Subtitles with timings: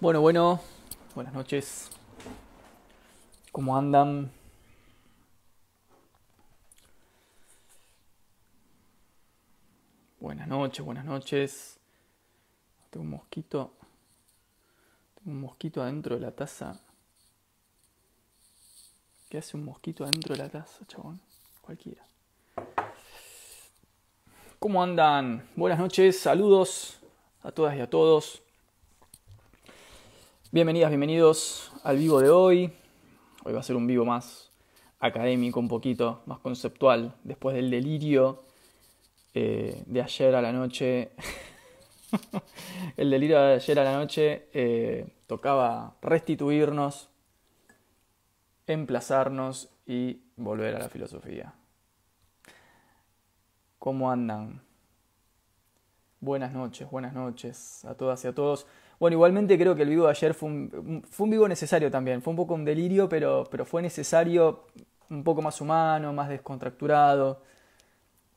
[0.00, 0.60] Bueno, bueno,
[1.16, 1.90] buenas noches.
[3.50, 4.30] ¿Cómo andan?
[10.20, 11.80] Buenas noches, buenas noches.
[12.90, 13.72] Tengo un mosquito.
[15.16, 16.78] Tengo un mosquito adentro de la taza.
[19.28, 21.20] ¿Qué hace un mosquito adentro de la taza, chabón?
[21.60, 22.06] Cualquiera.
[24.60, 25.48] ¿Cómo andan?
[25.56, 27.00] Buenas noches, saludos
[27.42, 28.44] a todas y a todos.
[30.50, 32.72] Bienvenidas, bienvenidos al vivo de hoy.
[33.44, 34.50] Hoy va a ser un vivo más
[34.98, 38.44] académico, un poquito más conceptual, después del delirio
[39.34, 41.10] eh, de ayer a la noche.
[42.96, 47.10] El delirio de ayer a la noche eh, tocaba restituirnos,
[48.66, 51.52] emplazarnos y volver a la filosofía.
[53.78, 54.62] ¿Cómo andan?
[56.20, 58.66] Buenas noches, buenas noches a todas y a todos.
[58.98, 62.20] Bueno, igualmente creo que el vivo de ayer fue un, fue un vivo necesario también.
[62.22, 64.64] Fue un poco un delirio, pero, pero fue necesario,
[65.10, 67.42] un poco más humano, más descontracturado.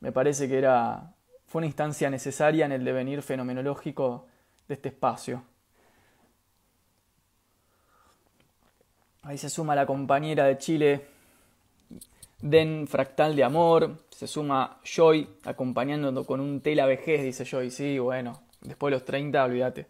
[0.00, 1.14] Me parece que era,
[1.46, 4.26] fue una instancia necesaria en el devenir fenomenológico
[4.68, 5.42] de este espacio.
[9.22, 11.06] Ahí se suma la compañera de Chile,
[12.40, 17.98] Den Fractal de Amor, se suma Joy acompañándonos con un tela vejez, dice Joy, sí,
[18.00, 19.86] bueno, después de los 30, olvídate.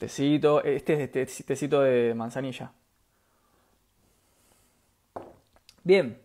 [0.00, 2.72] Tecito, este es tecito de manzanilla.
[5.84, 6.18] Bien.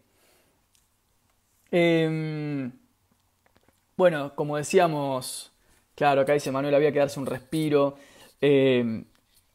[1.71, 2.71] Em,
[3.97, 5.51] bueno, como decíamos,
[5.93, 7.97] claro, acá dice Manuel, había que darse un respiro.
[8.39, 9.03] Em,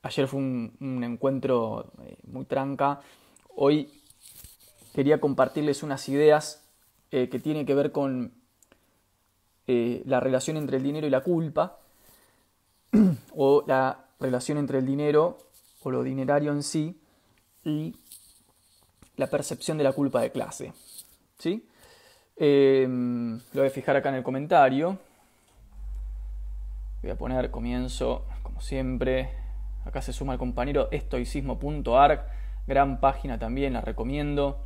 [0.03, 3.01] ayer fue un, encuentro eh, muy tranca.
[3.57, 3.91] Hoy
[4.95, 6.63] quería compartirles unas ideas
[7.11, 8.35] eh, que tienen que ver con
[9.67, 11.79] eh, la relación entre el dinero y la culpa,
[13.35, 15.39] o la relación entre el dinero
[15.83, 17.01] o lo dinerario en sí
[17.65, 17.97] y
[19.17, 20.73] la percepción de la culpa de clase.
[21.39, 21.67] ¿Sí?
[22.37, 24.99] Em, lo voy a fijar acá en el comentario.
[27.03, 29.31] Voy a poner comienzo, como siempre.
[29.85, 32.27] Acá se suma el compañero estoicismo.arc.
[32.67, 34.65] Gran página también, la recomiendo.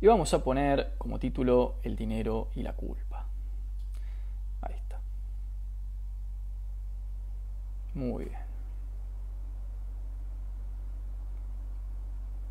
[0.00, 3.03] Y vamos a poner como título El dinero y la culpa.
[7.94, 8.38] Muy bien.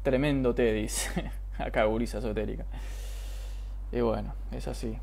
[0.03, 1.31] Tremendo te dice.
[1.57, 2.65] Acá gurisa esotérica.
[3.91, 4.97] Y bueno, es así.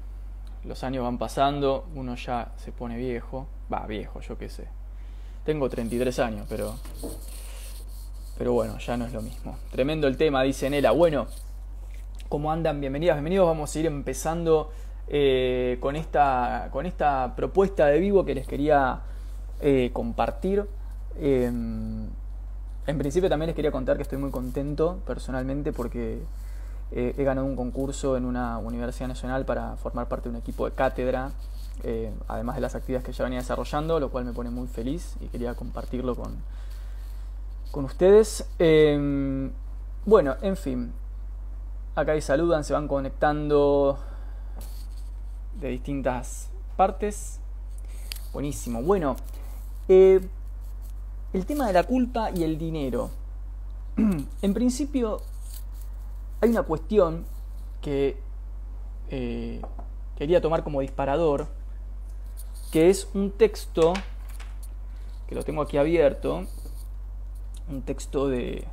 [0.65, 3.47] Los años van pasando, uno ya se pone viejo.
[3.73, 4.67] Va, viejo, yo qué sé.
[5.45, 6.77] Tengo 33 años, pero.
[8.37, 9.57] Pero bueno, ya no es lo mismo.
[9.71, 10.93] Tremendo el tema, dice Nela.
[10.93, 11.27] Bueno,
[12.29, 12.81] ¿cómo andan?
[12.81, 13.47] Bienvenidas, bienvenidos.
[13.47, 14.71] Vamos a ir empezando
[15.09, 19.03] eh, con, esta, con esta propuesta de vivo que les quería
[19.61, 20.67] eh, compartir.
[21.19, 22.07] Em,
[22.87, 26.23] en principio también les quería contar que estoy muy contento personalmente porque
[26.93, 30.65] eh, he ganado un concurso en una universidad nacional para formar parte de un equipo
[30.65, 31.31] de cátedra,
[31.85, 35.15] eh, además de las actividades que ya venía desarrollando, lo cual me pone muy feliz
[35.21, 36.37] y quería compartirlo con,
[37.71, 38.49] con ustedes.
[38.59, 39.53] Em,
[40.05, 40.93] bueno, en fin,
[41.95, 43.99] acá ahí saludan, se van conectando
[45.61, 47.39] de distintas partes.
[48.33, 48.83] Buenísimo.
[48.83, 49.17] Bueno,
[49.91, 53.11] el tema de la culpa y el dinero.
[53.97, 55.21] en principio,
[56.41, 57.25] hay una cuestión
[57.81, 58.17] que
[59.09, 59.61] eh,
[60.17, 61.49] quería tomar como disparador,
[62.71, 63.95] que es un texto,
[65.27, 66.47] que lo tengo aquí abierto,
[67.69, 68.65] un texto de,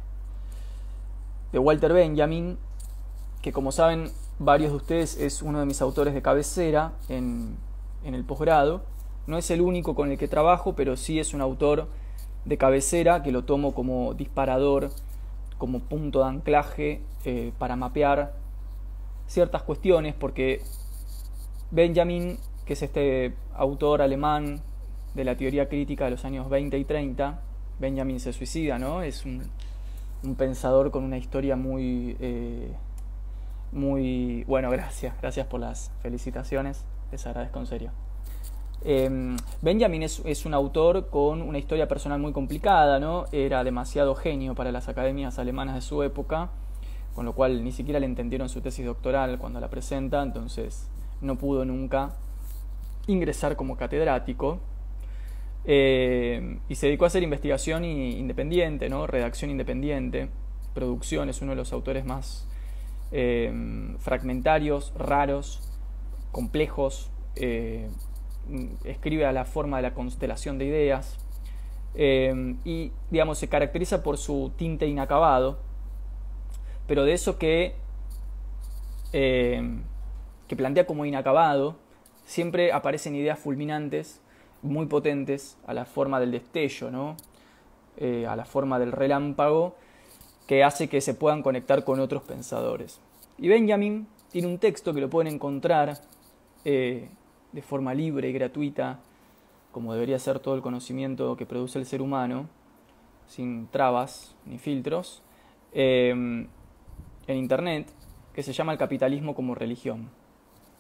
[1.52, 2.60] de Walter Benjamin,
[3.42, 7.58] que como saben varios de ustedes es uno de mis autores de cabecera en
[8.04, 8.84] el posgrado
[9.28, 11.88] no es el único con el que trabajo, pero sí es un autor
[12.46, 14.90] de cabecera que lo tomo como disparador,
[15.58, 18.34] como punto de anclaje eh, para mapear
[19.28, 20.62] ciertas cuestiones, porque
[21.72, 24.62] Benjamin, que es este autor alemán
[25.14, 27.42] de la teoría crítica de los años 20 y 30,
[27.80, 29.02] Benjamin se suicida, ¿no?
[29.02, 29.50] Es un,
[30.38, 32.72] pensador con una historia muy, eh,
[33.72, 34.44] muy...
[34.46, 38.07] Bueno, gracias, gracias por las felicitaciones, les agradezco en serio.
[38.84, 43.26] Em, Benjamin es, un autor con una historia personal muy complicada, ¿no?
[43.32, 46.52] Era demasiado genio para las academias alemanas de su época,
[47.16, 50.88] con lo cual ni siquiera le entendieron su tesis doctoral cuando la presenta, entonces
[51.22, 52.14] no pudo nunca
[53.08, 54.60] ingresar como catedrático.
[55.66, 59.06] Em, y se dedicó a hacer investigación independiente, ¿no?
[59.08, 60.30] redacción independiente,
[60.74, 62.48] producción, es uno de los autores más
[63.12, 65.62] em, fragmentarios, raros,
[66.32, 67.90] complejos, eh,
[68.84, 71.18] escribe a la forma de la constelación de ideas,
[71.96, 75.60] eh, y digamos se caracteriza por su tinte inacabado,
[76.88, 77.76] pero de eso que,
[79.14, 79.62] eh,
[80.48, 81.76] que plantea como inacabado,
[82.26, 84.22] siempre aparecen ideas fulminantes,
[84.62, 87.16] muy potentes, a la forma del destello, ¿no?
[88.00, 89.76] a la forma del relámpago,
[90.48, 93.00] que hace que se puedan conectar con otros pensadores.
[93.38, 96.00] Y Benjamin tiene un texto que lo pueden encontrar
[96.66, 97.10] eh,
[97.58, 99.00] de forma libre y gratuita,
[99.72, 102.48] como debería ser todo el conocimiento que produce el ser humano,
[103.26, 105.24] sin trabas ni filtros,
[105.74, 106.48] em,
[107.26, 107.88] en Internet,
[108.32, 110.08] que se llama El capitalismo como religión.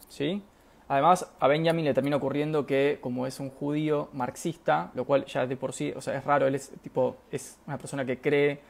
[0.07, 0.43] ¿Sí?
[0.87, 5.47] Además, a Benjamin le termina ocurriendo que, como es un judío marxista, lo cual ya
[5.47, 8.61] de por sí, o sea, es raro, él es, tipo, es una persona que cree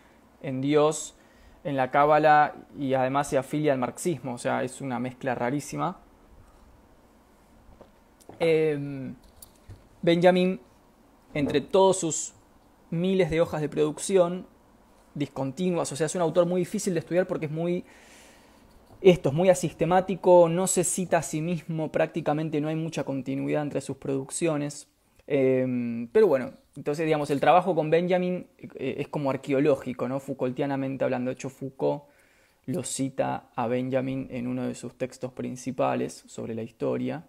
[0.42, 1.13] en Dios,
[1.65, 6.06] en la Cábala y además se afilia al marxismo, o sea, es una mezcla rarísima.
[8.39, 9.15] Em,
[10.01, 10.59] Benjamin,
[11.33, 12.33] entre todos sus
[12.89, 14.45] miles de hojas de producción
[15.13, 17.83] discontinuas, o sea, es un autor muy difícil de estudiar porque es muy
[19.01, 23.61] esto es muy asistemático, no se cita a sí mismo, prácticamente no hay mucha continuidad
[23.61, 24.87] entre sus producciones.
[25.27, 30.19] Em, pero bueno, entonces digamos, el trabajo con Benjamin eh, es como arqueológico, ¿no?
[30.19, 31.29] Foucaultianamente hablando.
[31.29, 32.05] De hecho, Foucault
[32.65, 37.25] lo cita a Benjamin en uno de sus textos principales sobre la historia.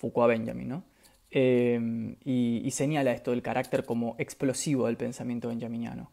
[0.00, 0.84] Foucault a Benjamin, ¿no?
[1.32, 6.10] Y, y, señala esto del carácter como explosivo del pensamiento benjaminiano.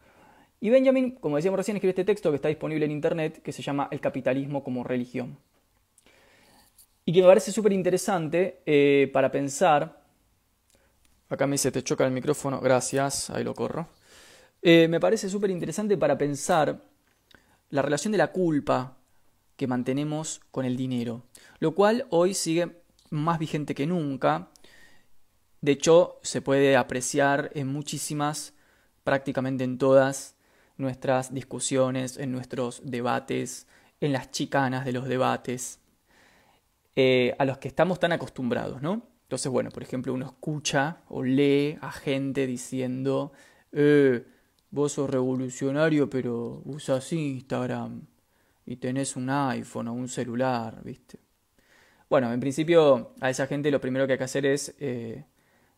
[0.60, 3.62] Y Benjamin, como decíamos recién, escribe este texto que está disponible en internet que se
[3.62, 5.36] llama El capitalismo como religión.
[7.04, 9.98] Y que me parece súper interesante eh, para pensar
[11.30, 13.88] Acá me dice, te choca el micrófono, gracias, ahí lo corro.
[14.62, 16.82] Eh, me parece súper interesante para pensar
[17.68, 18.96] la relación de la culpa
[19.56, 21.24] que mantenemos con el dinero,
[21.58, 24.50] lo cual hoy sigue más vigente que nunca.
[25.60, 28.54] De hecho, se puede apreciar en muchísimas,
[29.04, 30.36] prácticamente en todas
[30.76, 33.66] nuestras discusiones, en nuestros debates,
[34.00, 35.80] en las chicanas de los debates,
[36.94, 39.02] eh, a los que estamos tan acostumbrados, ¿no?
[39.22, 43.32] Entonces, bueno, por ejemplo, uno escucha o lee a gente diciendo,
[43.72, 44.24] eh,
[44.70, 48.06] vos sos revolucionario, pero usas Instagram
[48.64, 51.27] y tenés un iPhone o un celular, ¿viste?
[52.10, 55.24] Bueno, en principio a esa gente lo primero que hay que hacer es eh,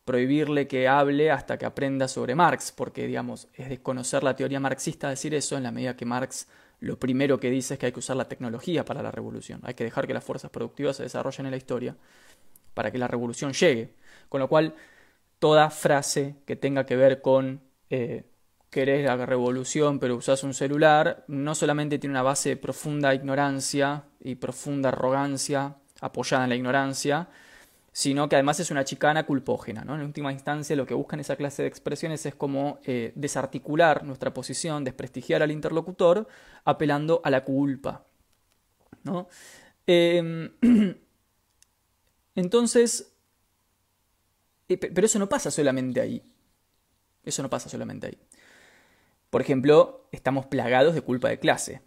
[0.04, 5.10] prohibirle que hable hasta que aprenda sobre Marx, porque, digamos, es desconocer la teoría marxista
[5.10, 6.48] decir eso en la medida que Marx
[6.78, 9.74] lo primero que dice es que hay que usar la tecnología para la revolución, hay
[9.74, 11.96] que dejar que las fuerzas productivas se desarrollen en la historia
[12.74, 13.94] para que la revolución llegue.
[14.28, 14.74] Con lo cual,
[15.40, 17.60] toda frase que tenga que ver con
[17.90, 18.24] eh,
[18.70, 24.04] querés la revolución pero usás un celular, no solamente tiene una base de profunda ignorancia
[24.20, 27.28] y profunda arrogancia apoyada en la ignorancia,
[27.92, 29.84] sino que además es una chicana culpógena.
[29.84, 29.94] ¿no?
[29.94, 34.32] En última instancia, lo que buscan esa clase de expresiones es como eh, desarticular nuestra
[34.32, 36.28] posición, desprestigiar al interlocutor,
[36.64, 38.04] apelando a la culpa.
[39.86, 40.50] Eh,
[42.34, 43.12] Entonces,
[44.68, 46.22] eh, pero eso no pasa solamente ahí.
[47.24, 48.18] Eso no pasa solamente ahí.
[49.28, 51.82] Por ejemplo, estamos plagados de culpa de clase.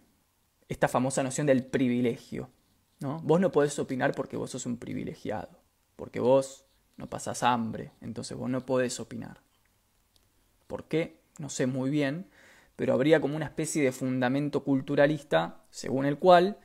[0.68, 2.50] Esta famosa noción del privilegio.
[3.22, 5.60] Vos no podés opinar porque vos sos un privilegiado.
[5.96, 6.64] Porque vos
[6.96, 7.92] no pasás hambre.
[8.00, 9.40] Entonces vos no podés opinar.
[10.66, 11.20] ¿Por qué?
[11.38, 12.26] No sé muy bien.
[12.76, 16.58] Pero habría como una especie de fundamento culturalista según el cual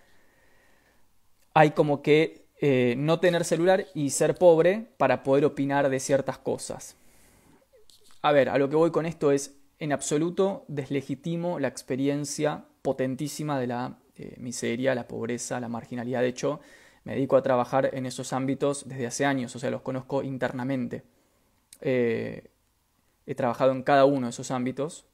[1.53, 6.37] hay como que eh, no tener celular y ser pobre para poder opinar de ciertas
[6.37, 6.95] cosas.
[8.21, 13.59] A ver, a lo que voy con esto es, en absoluto deslegitimo la experiencia potentísima
[13.59, 16.21] de la eh, miseria, la pobreza, la marginalidad.
[16.21, 16.59] De hecho,
[17.05, 21.03] me dedico a trabajar en esos ámbitos desde hace años, o sea, los conozco internamente.
[21.79, 22.51] Eh,
[23.25, 25.05] he trabajado en cada uno de esos ámbitos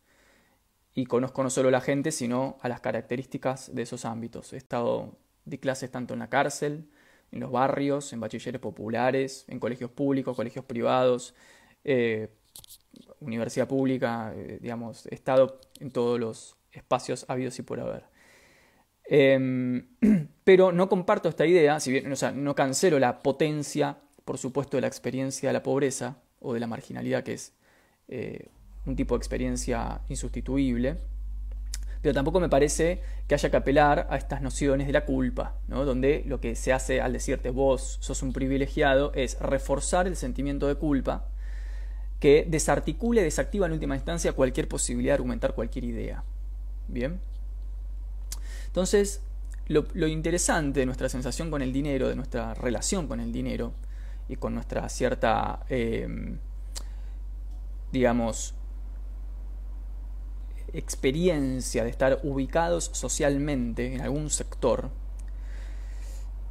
[0.95, 4.53] y conozco no solo a la gente, sino a las características de esos ámbitos.
[4.53, 6.89] He estado de clases tanto en la cárcel,
[7.31, 11.35] en los barrios, en bachilleres populares, en colegios públicos, colegios privados,
[11.83, 12.29] eh,
[13.19, 18.14] universidad pública, digamos, he estado en todos los espacios habidos y por haber.
[19.07, 19.87] Em,
[20.43, 24.77] pero no comparto esta idea, si bien, o sea, no cancelo la potencia, por supuesto,
[24.77, 27.53] de la experiencia de la pobreza o de la marginalidad, que es
[28.07, 28.47] eh,
[28.85, 30.97] un tipo de experiencia insustituible
[32.05, 35.85] pero tampoco me parece que haya que apelar a estas nociones de la culpa, ¿no?
[35.85, 40.67] donde lo que se hace al decirte vos sos un privilegiado es reforzar el sentimiento
[40.67, 41.25] de culpa
[42.19, 46.23] que desarticule, desactiva en última instancia cualquier posibilidad de argumentar cualquier idea.
[46.87, 47.19] Bien.
[48.75, 49.21] Entonces,
[49.67, 53.71] lo, interesante de nuestra sensación con el dinero, de nuestra relación con el dinero,
[54.27, 56.39] y con nuestra cierta, em,
[57.93, 58.53] digamos,
[60.73, 64.89] experiencia de estar ubicados socialmente en algún sector,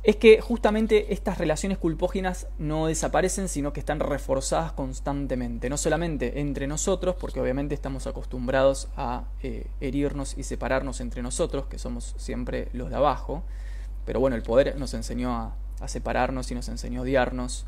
[0.04, 6.40] es que justamente estas relaciones culpógenas no desaparecen, sino que están reforzadas constantemente, no solamente
[6.40, 12.14] entre nosotros, porque obviamente estamos acostumbrados a eh, herirnos y separarnos entre nosotros, que somos
[12.18, 13.44] siempre los de abajo,
[14.04, 15.56] pero bueno, el poder nos enseñó a,
[15.86, 17.66] separarnos y nos enseñó a odiarnos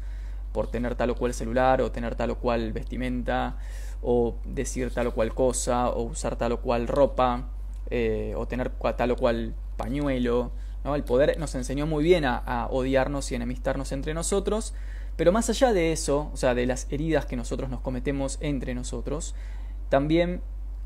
[0.52, 3.58] por tener tal o cual celular o tener tal o cual vestimenta
[4.00, 7.50] o decir tal o cual cosa o usar tal o cual ropa
[7.90, 10.52] eh, o tener tal o cual pañuelo
[10.94, 14.74] el poder nos enseñó muy bien a, odiarnos y enemistarnos entre nosotros,
[15.16, 18.74] pero más allá de eso, o sea, de las heridas que nosotros nos cometemos entre
[18.74, 19.34] nosotros,
[19.88, 20.42] también,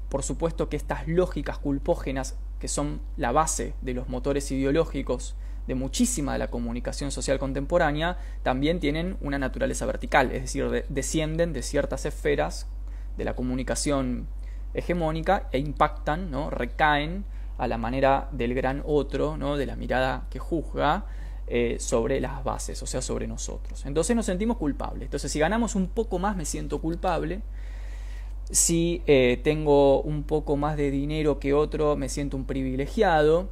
[0.09, 5.35] por supuesto, que estas lógicas culpógenas, que son la base de los motores ideológicos
[5.67, 11.53] de muchísima de la comunicación social contemporánea, también tienen una naturaleza vertical, es decir, descienden
[11.53, 12.67] de ciertas esferas
[13.17, 14.29] de la comunicación
[14.75, 16.51] hegemónica e impactan, ¿no?
[16.51, 17.25] recaen
[17.61, 19.59] a la manera del gran otro, ¿no?
[19.59, 21.05] de la mirada que juzga
[21.47, 23.85] eh, sobre las bases, o sea, sobre nosotros.
[23.85, 25.03] Entonces nos sentimos culpables.
[25.03, 27.43] Entonces si ganamos un poco más me siento culpable.
[28.51, 33.51] Si eh, tengo un poco más de dinero que otro me siento un privilegiado.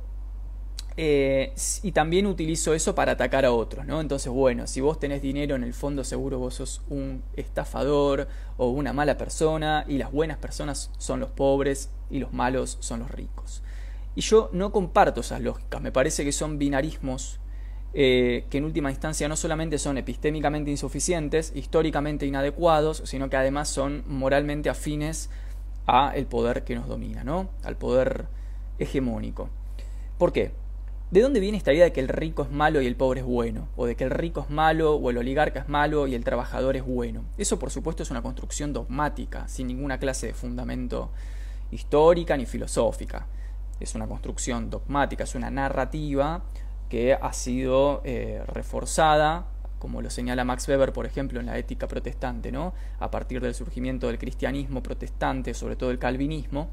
[0.97, 4.01] Eh, y también utilizo eso para atacar a otros, ¿no?
[4.01, 8.71] Entonces, bueno, si vos tenés dinero, en el fondo seguro vos sos un estafador o
[8.71, 13.13] una mala persona, y las buenas personas son los pobres y los malos son los
[13.13, 13.63] ricos.
[14.15, 17.41] Y yo no comparto esas lógicas, me parece que son binarismos
[17.95, 23.69] eh, que en última instancia no solamente son epistémicamente insuficientes, históricamente inadecuados, sino que además
[23.69, 25.31] son moralmente afines
[25.87, 27.49] a el poder que nos domina, ¿no?
[27.65, 28.27] al poder
[28.79, 29.49] hegemónico.
[30.19, 30.53] ¿Por qué?
[31.11, 33.27] ¿De dónde viene esta idea de que el rico es malo y el pobre es
[33.27, 33.69] bueno?
[33.75, 36.77] O de que el rico es malo o el oligarca es malo y el trabajador
[36.77, 37.25] es bueno.
[37.39, 41.11] Eso por supuesto es una construcción dogmática, sin ninguna clase de fundamento
[41.71, 43.27] histórica ni filosófica
[43.81, 46.43] es una construcción dogmática, es una narrativa
[46.89, 49.47] que ha sido eh, reforzada,
[49.79, 52.73] como lo señala Max Weber, por ejemplo, en la ética protestante, ¿no?
[52.99, 56.69] a partir del surgimiento del cristianismo protestante, sobre todo el calvinismo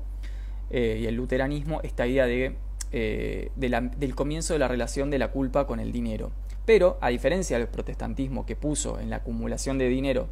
[0.71, 2.55] eh, y el luteranismo, esta idea de,
[2.91, 6.31] eh, del comienzo de la relación de la culpa con el dinero.
[6.65, 10.27] Pero, a diferencia del protestantismo que puso en la acumulación de dinero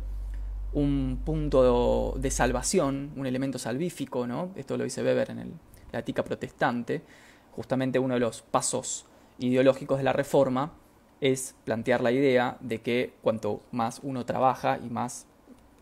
[0.72, 4.50] un punto de salvación, un elemento salvífico, ¿no?
[4.56, 5.54] esto lo dice Weber en el
[5.94, 7.02] la ética protestante,
[7.56, 9.06] justamente uno de los pasos
[9.40, 10.74] ideológicos de la reforma
[11.22, 15.26] es plantear la idea de que cuanto más uno trabaja y más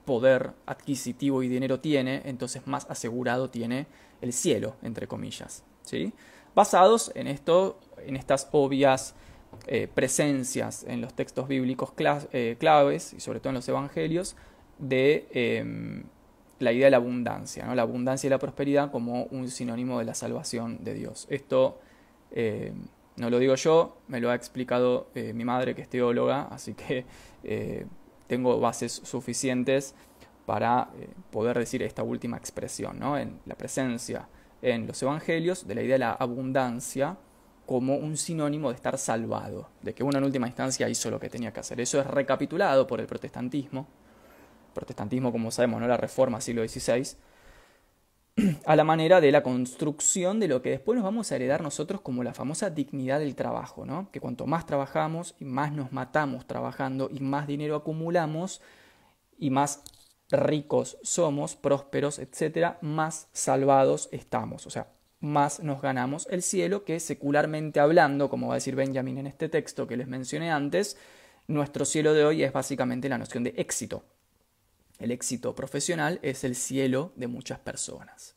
[0.06, 3.88] poder adquisitivo y dinero tiene, entonces más asegurado tiene
[4.22, 5.64] el cielo, entre comillas.
[5.84, 6.14] ¿sí?
[6.54, 9.16] Basados en esto, en estas obvias
[9.68, 11.92] eh, presencias en los textos bíblicos
[12.32, 14.36] eh, claves, y sobre todo en los evangelios,
[14.78, 16.04] de em,
[16.62, 17.76] la idea de la abundancia, ¿no?
[17.76, 21.28] la abundancia y la prosperidad como un sinónimo de la salvación de Dios.
[21.30, 21.80] Esto
[22.32, 22.74] eh,
[23.18, 26.74] no lo digo yo, me lo ha explicado eh, mi madre que es teóloga, así
[26.74, 27.06] que
[27.44, 27.86] eh,
[28.28, 29.96] tengo bases suficientes
[30.46, 30.90] para
[31.30, 33.18] poder decir esta última expresión, ¿no?
[33.18, 34.28] en la presencia
[34.62, 37.18] en los evangelios de la idea de la abundancia
[37.66, 41.30] como un sinónimo de estar salvado, de que uno en última instancia hizo lo que
[41.30, 41.80] tenía que hacer.
[41.80, 43.88] Eso es recapitulado por el protestantismo,
[44.74, 45.88] protestantismo, como sabemos, ¿no?
[45.88, 47.16] la reforma siglo XVI,
[48.66, 52.02] a la manera de la construcción de lo que después nos vamos a heredar nosotros
[52.02, 54.10] como la famosa dignidad del trabajo, ¿no?
[54.12, 58.62] que cuanto más trabajamos y más nos matamos trabajando y más dinero acumulamos
[59.38, 59.84] y más
[60.32, 64.88] ricos somos, prósperos, etcétera, más salvados estamos, o sea,
[65.20, 69.50] más nos ganamos el cielo, que secularmente hablando, como va a decir Benjamin en este
[69.50, 70.98] texto que les mencioné antes,
[71.48, 74.04] nuestro cielo de hoy es básicamente la noción de éxito,
[75.02, 78.36] el éxito profesional es el cielo de muchas personas.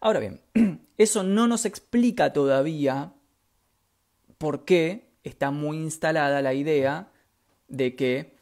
[0.00, 0.40] Ahora bien,
[0.98, 3.12] eso no nos explica todavía
[4.38, 7.12] por qué está muy instalada la idea
[7.68, 8.34] de que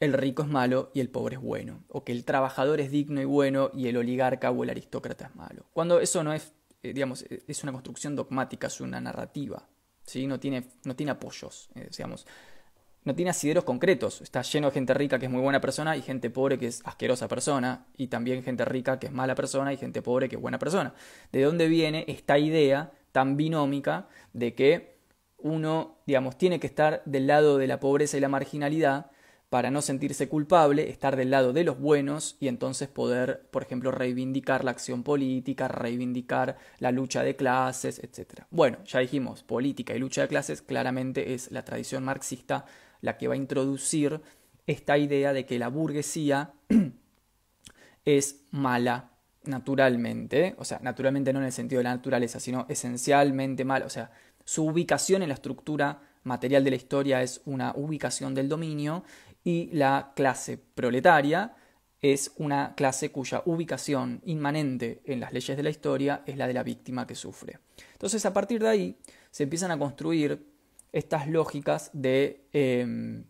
[0.00, 3.20] el rico es malo y el pobre es bueno, o que el trabajador es digno
[3.20, 5.66] y bueno y el oligarca o el aristócrata es malo.
[5.72, 9.68] Cuando eso no es, eh, digamos, es una construcción dogmática, es una narrativa,
[10.04, 10.26] ¿sí?
[10.26, 12.26] no, tiene, no tiene apoyos, eh, digamos
[13.04, 14.20] no tiene asideros concretos.
[14.20, 16.82] Está lleno de gente rica que es muy buena persona y gente pobre que es
[16.84, 17.86] asquerosa persona.
[17.96, 20.94] Y también gente rica que es mala persona y gente pobre que es buena persona.
[21.32, 24.96] ¿De dónde viene esta idea tan binómica de que
[25.38, 29.10] uno, digamos, tiene que estar del lado de la pobreza y la marginalidad
[29.52, 33.90] para no sentirse culpable, estar del lado de los buenos y entonces poder, por ejemplo,
[33.90, 38.44] reivindicar la acción política, reivindicar la lucha de clases, etc.
[38.50, 42.64] Bueno, ya dijimos, política y lucha de clases claramente es la tradición marxista
[43.02, 44.22] la que va a introducir
[44.66, 46.54] esta idea de que la burguesía
[48.04, 49.10] es mala
[49.44, 53.90] naturalmente, o sea, naturalmente no en el sentido de la naturaleza, sino esencialmente mala, o
[53.90, 54.12] sea,
[54.44, 59.04] su ubicación en la estructura material de la historia es una ubicación del dominio
[59.44, 61.54] y la clase proletaria
[62.00, 66.54] es una clase cuya ubicación inmanente en las leyes de la historia es la de
[66.54, 67.60] la víctima que sufre.
[67.92, 68.98] Entonces, a partir de ahí
[69.30, 70.51] se empiezan a construir
[70.92, 73.24] estas lógicas de em,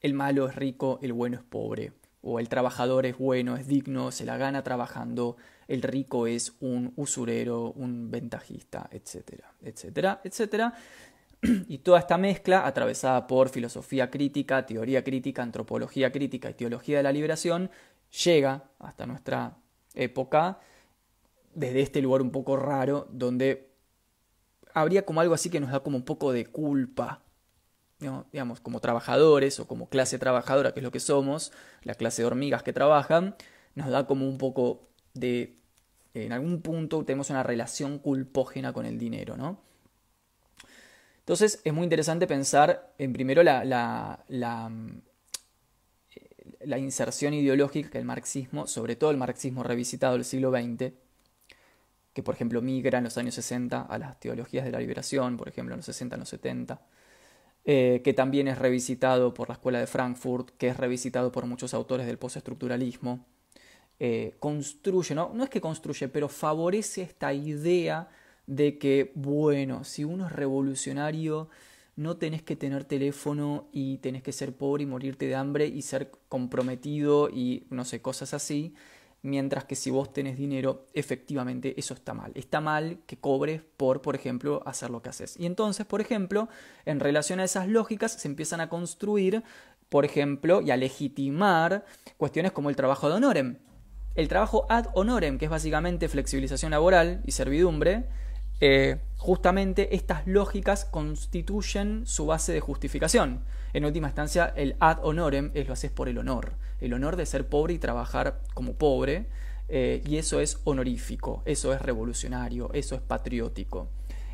[0.00, 4.10] el malo es rico, el bueno es pobre, o el trabajador es bueno, es digno,
[4.10, 5.36] se la gana trabajando,
[5.68, 10.74] el rico es un usurero, un ventajista, etcétera, etcétera, etcétera.
[11.68, 17.02] Y toda esta mezcla, atravesada por filosofía crítica, teoría crítica, antropología crítica y teología de
[17.02, 17.70] la liberación,
[18.24, 19.56] llega hasta nuestra
[19.94, 20.58] época
[21.54, 23.75] desde este lugar un poco raro, donde
[24.76, 27.22] habría como algo así que nos da como un poco de culpa,
[27.98, 31.50] digamos, como trabajadores o como clase trabajadora, que es lo que somos,
[31.82, 33.36] la clase de hormigas que trabajan,
[33.74, 35.56] nos da como un poco de,
[36.12, 39.62] en algún punto tenemos una relación culpógena con el dinero, ¿no?
[41.20, 44.70] Entonces es muy interesante pensar en primero la, la, la,
[46.60, 50.92] la inserción ideológica que el marxismo, sobre todo el marxismo revisitado del siglo XX,
[52.16, 55.50] que por ejemplo migra en los años 60 a las teologías de la liberación, por
[55.50, 56.80] ejemplo en los 60, en los 70,
[57.66, 61.74] eh, que también es revisitado por la Escuela de Frankfurt, que es revisitado por muchos
[61.74, 63.26] autores del postestructuralismo,
[64.00, 65.30] eh, construye, ¿no?
[65.34, 68.08] no es que construye, pero favorece esta idea
[68.46, 71.50] de que, bueno, si uno es revolucionario,
[71.96, 75.82] no tenés que tener teléfono y tenés que ser pobre y morirte de hambre y
[75.82, 78.74] ser comprometido y no sé, cosas así.
[79.26, 82.30] Mientras que si vos tenés dinero, efectivamente eso está mal.
[82.36, 85.36] Está mal que cobres por, por ejemplo, hacer lo que haces.
[85.36, 86.48] Y entonces, por ejemplo,
[86.84, 89.42] en relación a esas lógicas se empiezan a construir,
[89.88, 91.84] por ejemplo, y a legitimar
[92.16, 93.58] cuestiones como el trabajo de honorem.
[94.14, 98.04] El trabajo ad honorem, que es básicamente flexibilización laboral y servidumbre,
[98.60, 103.42] eh, justamente estas lógicas constituyen su base de justificación.
[103.72, 107.26] En última instancia, el ad honorem es lo haces por el honor, el honor de
[107.26, 109.26] ser pobre y trabajar como pobre,
[109.68, 113.88] eh, y eso es honorífico, eso es revolucionario, eso es patriótico.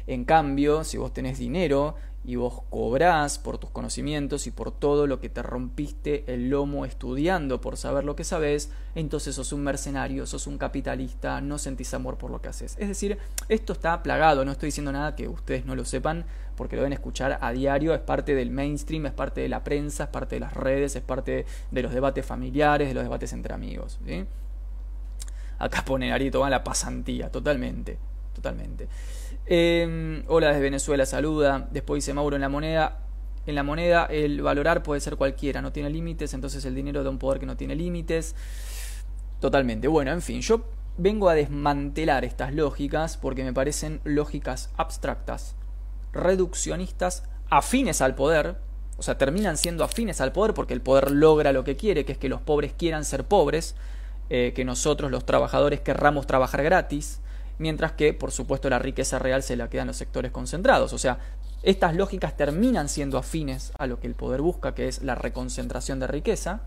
[0.07, 5.07] En cambio, si vos tenés dinero y vos cobrás por tus conocimientos y por todo
[5.07, 9.63] lo que te rompiste el lomo estudiando por saber lo que sabes, entonces sos un
[9.63, 12.77] mercenario, sos un capitalista, no sentís amor por lo que haces.
[12.79, 16.25] Es decir, esto está plagado, no estoy diciendo nada que ustedes no lo sepan
[16.57, 20.05] porque lo deben escuchar a diario, es parte del mainstream, es parte de la prensa,
[20.05, 23.55] es parte de las redes, es parte de los debates familiares, de los debates entre
[23.55, 23.99] amigos.
[25.59, 27.99] Acá pone va la pasantía, totalmente,
[28.33, 28.89] totalmente.
[29.47, 31.69] Em, hola desde Venezuela, saluda.
[31.71, 32.99] Después dice Mauro en la moneda.
[33.45, 37.11] En la moneda el valorar puede ser cualquiera, no tiene límites, entonces el dinero da
[37.11, 38.37] un poder que no tiene límites.
[39.41, 39.89] Totalmente.
[39.89, 40.65] Bueno, en fin, yo
[40.97, 45.57] vengo a desmantelar estas lógicas porque me parecen lógicas abstractas,
[46.13, 48.57] reduccionistas, afines al poder,
[48.97, 52.13] o sea, terminan siendo afines al poder porque el poder logra lo que quiere, que
[52.13, 53.75] es que los pobres quieran ser pobres,
[54.31, 57.21] eh, que nosotros los trabajadores querramos trabajar gratis,
[57.63, 60.93] mientras que, por supuesto, la riqueza real se la quedan los sectores concentrados.
[60.93, 61.19] O sea,
[61.63, 66.01] estas lógicas terminan siendo afines a lo que el poder busca, que es la reconcentración
[66.01, 66.63] de riqueza,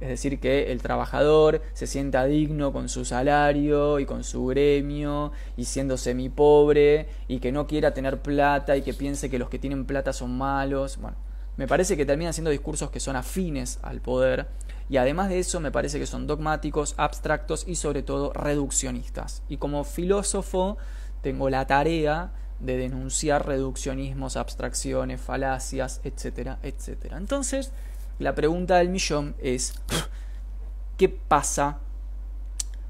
[0.00, 5.32] es decir, que el trabajador se sienta digno con su salario y con su gremio
[5.56, 9.58] y siendo semipobre y que no quiera tener plata y que piense que los que
[9.58, 10.98] tienen plata son malos.
[10.98, 11.16] Bueno,
[11.56, 14.46] me parece que terminan siendo discursos que son afines al poder
[14.88, 19.42] y además de eso me parece que son dogmáticos, abstractos y sobre todo reduccionistas.
[19.48, 20.78] Y como filósofo
[21.22, 27.18] tengo la tarea de denunciar reduccionismos, abstracciones, falacias, etcétera, etcétera.
[27.18, 27.72] Entonces,
[28.18, 29.74] la pregunta del millón es,
[30.96, 31.78] ¿qué pasa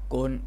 [0.07, 0.41] con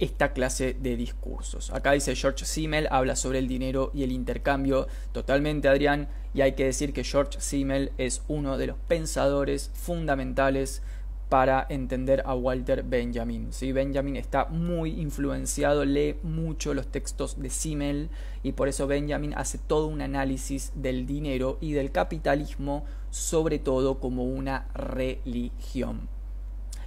[0.00, 1.70] esta clase de discursos.
[1.70, 4.88] Acá dice George Simmel, habla sobre el dinero y el intercambio.
[5.12, 6.08] Totalmente, Adrián.
[6.32, 10.82] Y hay que decir que George Simmel es uno de los pensadores fundamentales
[11.28, 13.52] para entender a Walter Benjamin.
[13.52, 13.72] ¿sí?
[13.72, 18.10] Benjamin está muy influenciado, lee mucho los textos de Simmel
[18.42, 24.00] y por eso Benjamin hace todo un análisis del dinero y del capitalismo, sobre todo
[24.00, 26.08] como una religión.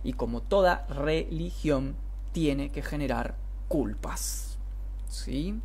[0.03, 1.95] Y como toda religión,
[2.33, 3.35] tiene que generar
[3.69, 4.59] culpas.
[5.07, 5.61] ¿Sí?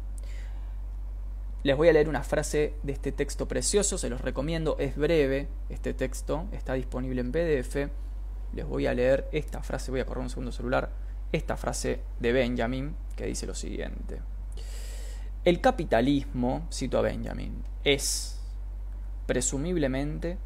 [1.63, 5.49] les voy a leer una frase de este texto precioso, se los recomiendo, es breve
[5.69, 7.91] este texto, está disponible en PDF.
[8.55, 10.91] Les voy a leer esta frase, voy a correr un segundo celular,
[11.33, 14.21] esta frase de Benjamin que dice lo siguiente.
[15.45, 18.41] El capitalismo, cito a Benjamin, es
[19.27, 20.39] presumiblemente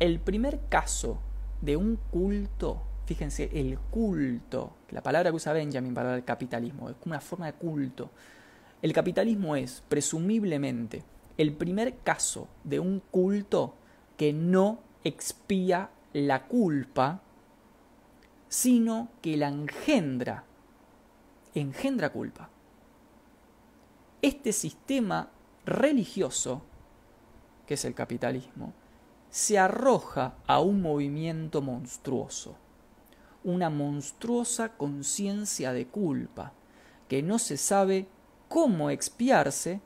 [0.00, 1.20] el primer caso
[1.60, 6.96] de un culto, fíjense, el culto, la palabra que usa Benjamin para el capitalismo, es
[7.04, 8.10] una forma de culto.
[8.80, 11.04] El capitalismo es presumiblemente
[11.36, 13.74] el primer caso de un culto
[14.16, 17.20] que no expía la culpa,
[18.48, 20.44] sino que la engendra,
[21.54, 22.48] engendra culpa.
[24.22, 25.30] Este sistema
[25.64, 26.62] religioso,
[27.66, 28.72] que es el capitalismo,
[29.30, 32.56] se arroja a un movimiento monstruoso,
[33.44, 36.52] una monstruosa conciencia de culpa,
[37.08, 38.06] que no se sabe
[38.48, 39.80] cómo expiarse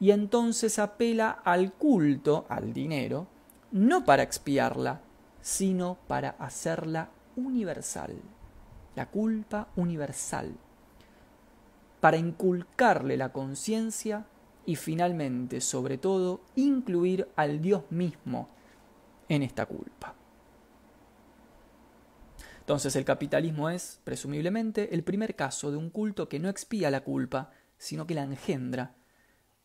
[0.00, 3.26] y entonces apela al culto, al dinero,
[3.70, 5.00] no para expiarla,
[5.40, 8.14] sino para hacerla universal,
[8.94, 10.54] la culpa universal,
[12.00, 14.26] para inculcarle la conciencia
[14.66, 18.48] y finalmente, sobre todo, incluir al Dios mismo
[19.28, 20.14] en esta culpa.
[22.64, 27.04] Entonces el capitalismo es, presumiblemente, el primer caso de un culto que no expía la
[27.04, 28.94] culpa, sino que la engendra.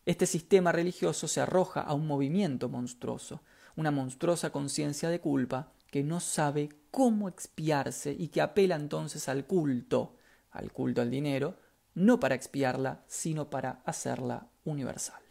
[0.05, 3.41] Este sistema religioso se arroja a un movimiento monstruoso,
[3.77, 9.45] una monstruosa conciencia de culpa que no sabe cómo expiarse y que apela entonces al
[9.45, 10.17] culto,
[10.51, 11.55] al culto al dinero,
[11.93, 15.21] no para expiarla, sino para hacerla universal.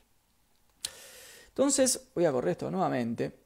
[1.49, 3.39] Entonces, voy a correr esto nuevamente.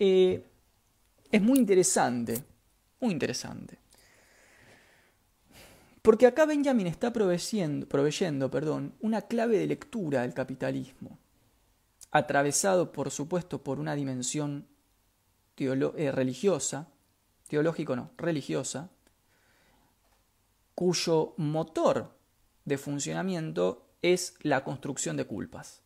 [0.00, 0.50] Eh,
[1.34, 2.44] es muy interesante,
[3.00, 3.78] muy interesante.
[6.00, 11.18] Porque acá Benjamin está proveyendo, proveyendo perdón, una clave de lectura del capitalismo
[12.12, 14.68] atravesado por supuesto por una dimensión
[15.56, 16.86] eh, religiosa,
[17.48, 18.90] teológico no, religiosa,
[20.76, 22.16] cuyo motor
[22.64, 25.82] de funcionamiento es la construcción de culpas.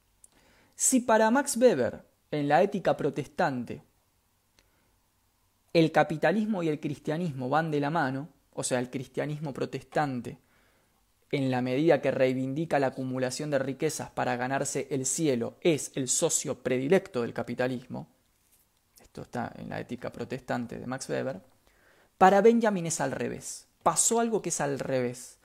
[0.74, 3.88] Si para Max Weber, en la ética protestante,
[5.72, 10.38] el capitalismo y el cristianismo van de la mano, o sea, el cristianismo protestante
[11.31, 16.09] en la medida que reivindica la acumulación de riquezas para ganarse el cielo, es el
[16.09, 18.09] socio predilecto del capitalismo,
[19.02, 21.40] esto está en la ética protestante de Max Weber,
[22.18, 23.68] para Benjamin es al revés.
[23.83, 25.38] Pasó algo que es al revés.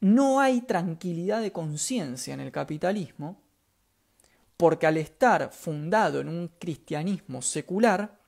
[0.00, 3.40] No hay tranquilidad de conciencia en el capitalismo,
[4.56, 8.21] porque al estar fundado en un cristianismo secular,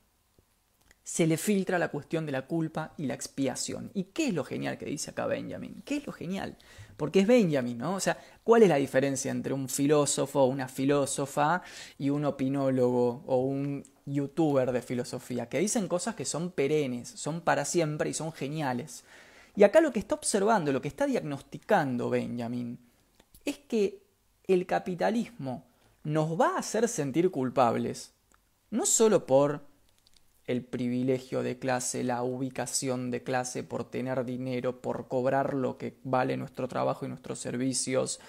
[1.04, 3.90] se le filtra la cuestión de la culpa y la expiación.
[3.92, 5.82] ¿Y qué es lo genial que dice acá Benjamin?
[5.84, 6.56] ¿Qué es lo genial?
[6.96, 7.94] Porque es Benjamin, ¿no?
[7.94, 11.62] O sea, ¿cuál es la diferencia entre un filósofo o una filósofa
[11.98, 15.46] y un opinólogo o un youtuber de filosofía?
[15.50, 19.04] Que dicen cosas que son perennes, son para siempre y son geniales.
[19.56, 22.78] Y acá lo que está observando, lo que está diagnosticando Benjamin,
[23.44, 24.02] es que
[24.46, 25.64] el capitalismo
[26.02, 28.12] nos va a hacer sentir culpables,
[28.70, 29.73] no solo por
[30.46, 35.96] el privilegio de clase, la ubicación de clase, por tener dinero, por cobrar lo que
[36.04, 38.20] vale nuestro trabajo y nuestros servicios,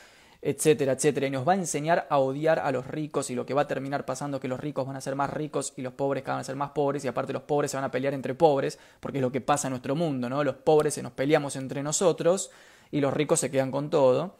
[0.41, 1.27] etcétera, etcétera.
[1.27, 3.67] Y nos va a enseñar a odiar a los ricos y lo que va a
[3.67, 6.39] terminar pasando es que los ricos van a ser más ricos y los pobres van
[6.39, 9.17] a ser más pobres y aparte los pobres se van a pelear entre pobres, porque
[9.17, 10.43] es lo que pasa en nuestro mundo, ¿no?
[10.43, 12.51] Los pobres se nos peleamos entre nosotros
[12.91, 14.37] y los ricos se quedan con todo.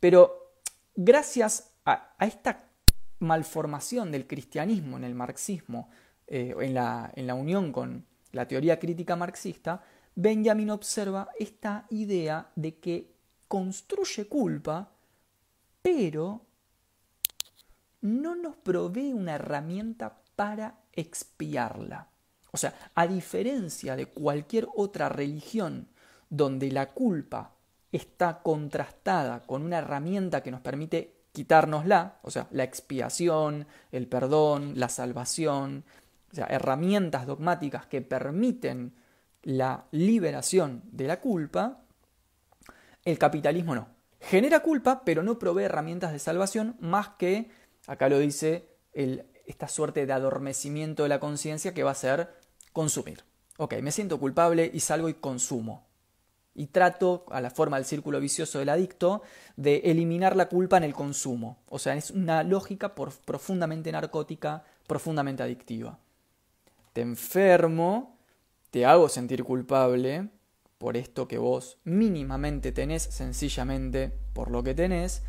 [0.00, 0.54] Pero
[0.96, 2.64] gracias a, a esta
[3.20, 5.90] malformación del cristianismo en el marxismo,
[6.26, 9.82] eh, en, la, en la unión con la teoría crítica marxista,
[10.14, 13.14] Benjamin observa esta idea de que
[13.48, 14.90] construye culpa,
[15.82, 16.42] pero
[18.00, 22.08] no nos provee una herramienta para expiarla.
[22.52, 25.88] O sea, a diferencia de cualquier otra religión
[26.30, 27.54] donde la culpa
[27.90, 34.74] está contrastada con una herramienta que nos permite quitárnosla, o sea, la expiación, el perdón,
[34.76, 35.84] la salvación,
[36.34, 38.92] o sea, herramientas dogmáticas que permiten
[39.44, 41.84] la liberación de la culpa,
[43.04, 43.86] el capitalismo no.
[44.18, 47.52] Genera culpa, pero no provee herramientas de salvación más que,
[47.86, 48.66] acá lo dice,
[49.46, 52.34] esta suerte de adormecimiento de la conciencia que va a ser
[52.72, 53.22] consumir.
[53.58, 55.86] Ok, me siento culpable y salgo y consumo.
[56.52, 59.22] Y trato, a la forma del círculo vicioso del adicto,
[59.56, 61.62] de eliminar la culpa en el consumo.
[61.68, 66.00] O sea, es una lógica profundamente narcótica, profundamente adictiva
[66.94, 68.16] te enfermo,
[68.70, 70.30] te hago sentir culpable,
[70.78, 75.22] por esto que vos mínimamente tenés, sencillamente por lo que tenés,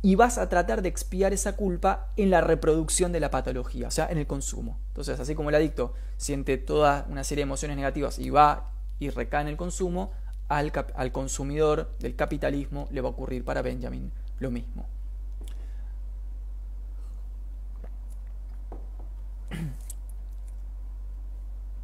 [0.00, 3.90] y vas a tratar de expiar esa culpa en la reproducción de la patología, o
[3.90, 4.78] sea, en el consumo.
[4.88, 9.10] Entonces, así como el adicto siente toda una serie de emociones negativas y va y
[9.10, 10.12] recae en el consumo,
[10.48, 14.86] al, al consumidor del capitalismo le va a ocurrir para Benjamin lo mismo.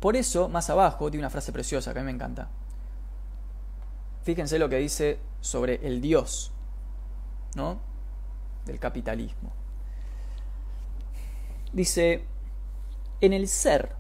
[0.01, 2.49] Por eso, más abajo, tiene una frase preciosa que a mí me encanta.
[4.23, 6.53] Fíjense lo que dice sobre el Dios,
[7.55, 7.81] ¿no?
[8.67, 9.53] Del capitalismo.
[11.73, 12.25] Dice,
[13.21, 13.97] en el ser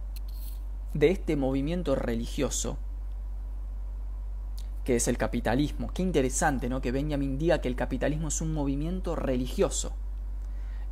[0.95, 2.79] de este movimiento religioso,
[4.85, 6.81] que es el capitalismo, qué interesante, ¿no?
[6.81, 9.93] Que Benjamin diga que el capitalismo es un movimiento religioso.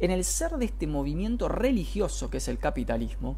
[0.00, 3.36] En el ser de este movimiento religioso, que es el capitalismo,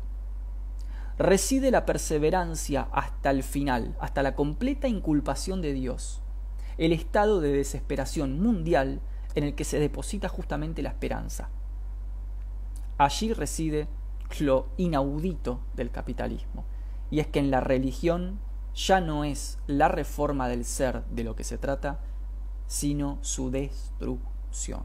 [1.19, 6.23] reside la perseverancia hasta el final, hasta la completa inculpación de Dios,
[6.79, 9.01] el estado de desesperación mundial
[9.35, 11.51] en el que se deposita justamente la esperanza.
[12.99, 13.89] Allí reside
[14.41, 16.65] lo inaudito del capitalismo,
[17.11, 18.39] y es que en la religión
[18.75, 21.99] ya no es la reforma del ser de lo que se trata,
[22.67, 24.83] sino su destrucción.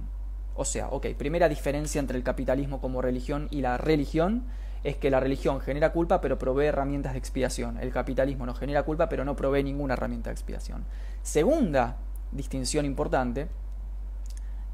[0.56, 4.46] O sea, ok, primera diferencia entre el capitalismo como religión y la religión
[4.84, 7.78] es que la religión genera culpa pero provee herramientas de expiación.
[7.78, 10.86] El capitalismo no genera culpa pero no provee ninguna herramienta de expiación.
[11.22, 11.98] Segunda
[12.32, 13.48] distinción importante,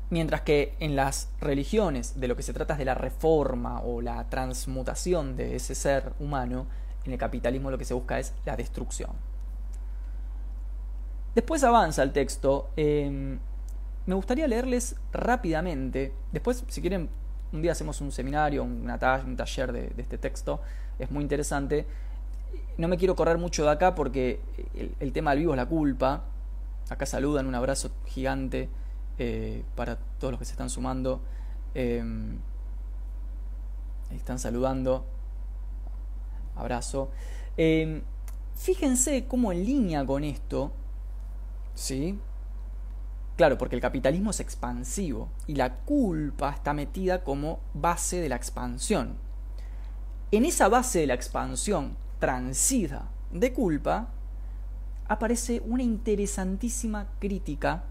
[0.10, 4.02] mientras que en las religiones de lo que se trata es de la reforma o
[4.02, 6.67] la transmutación de ese ser humano,
[7.06, 9.12] en el capitalismo lo que se busca es la destrucción.
[11.36, 12.72] Después avanza el texto.
[12.76, 13.39] Em,
[14.06, 17.10] me gustaría leerles rápidamente, después si quieren
[17.51, 20.62] un día hacemos un seminario, un taller de, este texto,
[20.97, 21.85] es muy interesante.
[22.77, 24.39] No me quiero correr mucho de acá porque
[24.99, 26.23] el, tema del vivo es la culpa.
[26.89, 28.69] Acá saludan, un abrazo gigante
[29.17, 31.21] eh, para todos los que se están sumando.
[31.73, 32.38] Em,
[34.12, 35.05] están saludando.
[36.55, 37.09] Abrazo.
[37.57, 38.01] Em,
[38.55, 40.71] fíjense cómo en línea con esto,
[41.73, 42.19] ¿sí?
[43.39, 48.36] Claro, porque el capitalismo es expansivo y la culpa está metida como base de la
[48.36, 49.15] expansión.
[50.30, 54.10] En esa base de la expansión transida de culpa
[55.08, 57.86] aparece una interesantísima crítica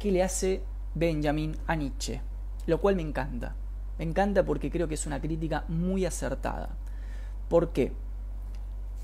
[0.00, 0.64] que le hace
[0.96, 2.22] Benjamin a Nietzsche,
[2.66, 3.54] lo cual me encanta.
[4.00, 6.70] Me encanta porque creo que es una crítica muy acertada.
[7.48, 7.92] ¿Por qué?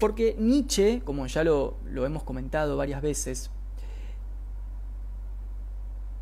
[0.01, 3.53] Porque Nietzsche, como ya lo, lo hemos comentado varias veces,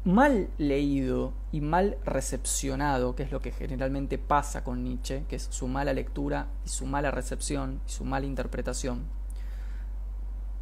[0.07, 5.49] mal leído y mal recepcionado, que es lo que generalmente pasa con Nietzsche, que es
[5.51, 9.03] su mala lectura y su mala recepción y su mala interpretación,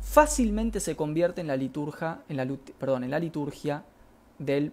[0.01, 2.47] fácilmente se convierte en la liturgia, en la,
[2.79, 3.85] perdón, en la liturgia
[4.39, 4.73] del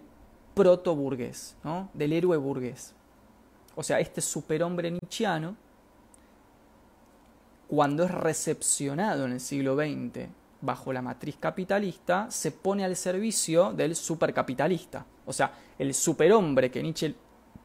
[0.54, 1.90] proto-burgués, ¿no?
[1.92, 2.94] del héroe burgués.
[3.76, 5.54] O sea, este superhombre nietzscheano,
[7.68, 10.28] cuando es recepcionado en el siglo XX
[10.62, 15.04] bajo la matriz capitalista, se pone al servicio del supercapitalista.
[15.26, 17.14] O sea, el superhombre que Nietzsche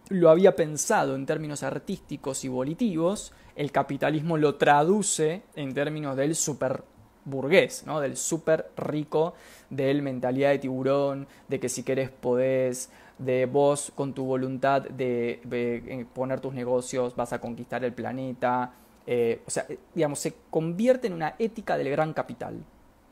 [0.09, 6.35] lo había pensado en términos artísticos y volitivos, el capitalismo lo traduce en términos del
[6.35, 7.99] superburgués, ¿no?
[7.99, 9.33] del super rico,
[9.69, 15.41] del mentalidad de tiburón, de que si querés podés, de vos con tu voluntad de,
[15.51, 18.71] eh, poner tus negocios vas a conquistar el planeta.
[19.05, 22.63] Eh, o sea, eh, digamos, se convierte en una ética del gran capital.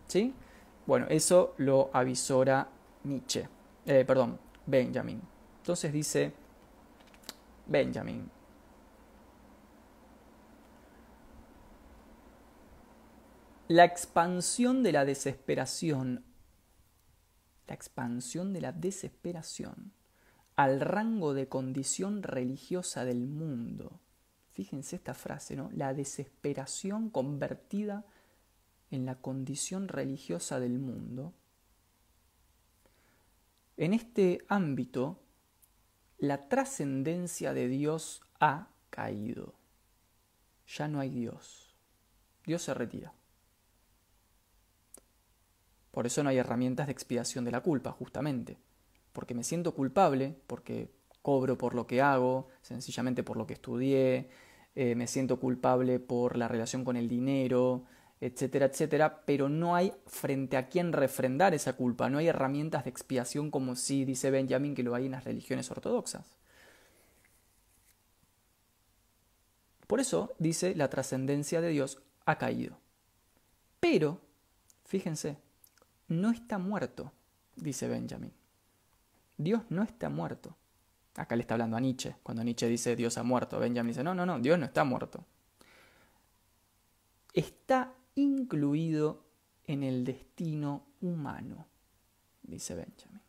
[0.07, 0.33] ¿Sí?
[0.85, 2.67] Bueno, eso lo avisora
[3.03, 3.47] Nietzsche,
[3.85, 5.21] eh, perdón, Benjamin.
[5.57, 6.31] Entonces dice
[7.67, 8.29] Benjamin.
[13.67, 16.23] La expansión de la desesperación,
[17.67, 19.91] la expansión de la desesperación
[20.55, 23.99] al rango de condición religiosa del mundo.
[24.53, 25.69] Fíjense esta frase, ¿no?
[25.73, 28.05] La desesperación convertida
[28.95, 31.33] en la condición religiosa del mundo,
[33.77, 35.19] en este ámbito
[36.17, 39.53] la trascendencia de Dios ha caído.
[40.67, 41.75] Ya no hay Dios.
[42.45, 43.13] Dios se retira.
[45.91, 48.57] Por eso no hay herramientas de expiación de la culpa, justamente.
[49.13, 54.29] Porque me siento culpable, porque cobro por lo que hago, sencillamente por lo que estudié,
[54.75, 57.85] eh, me siento culpable por la relación con el dinero,
[58.21, 62.89] etcétera, etcétera, pero no hay frente a quién refrendar esa culpa, no hay herramientas de
[62.89, 66.37] expiación como si dice Benjamin que lo hay en las religiones ortodoxas.
[69.87, 72.77] Por eso dice la trascendencia de Dios ha caído.
[73.79, 74.19] Pero
[74.85, 75.37] Fíjense,
[76.07, 77.11] no está muerto,
[77.55, 78.31] dice Benjamin.
[79.37, 80.55] Dios no está muerto.
[81.15, 82.15] Acá le está hablando a Nietzsche.
[82.21, 85.25] Cuando Nietzsche dice Dios ha muerto, Benjamin dice, no, no, no, Dios no está muerto.
[87.33, 89.23] Está incluido
[89.65, 91.67] en el destino humano,
[92.43, 93.21] dice Benjamin.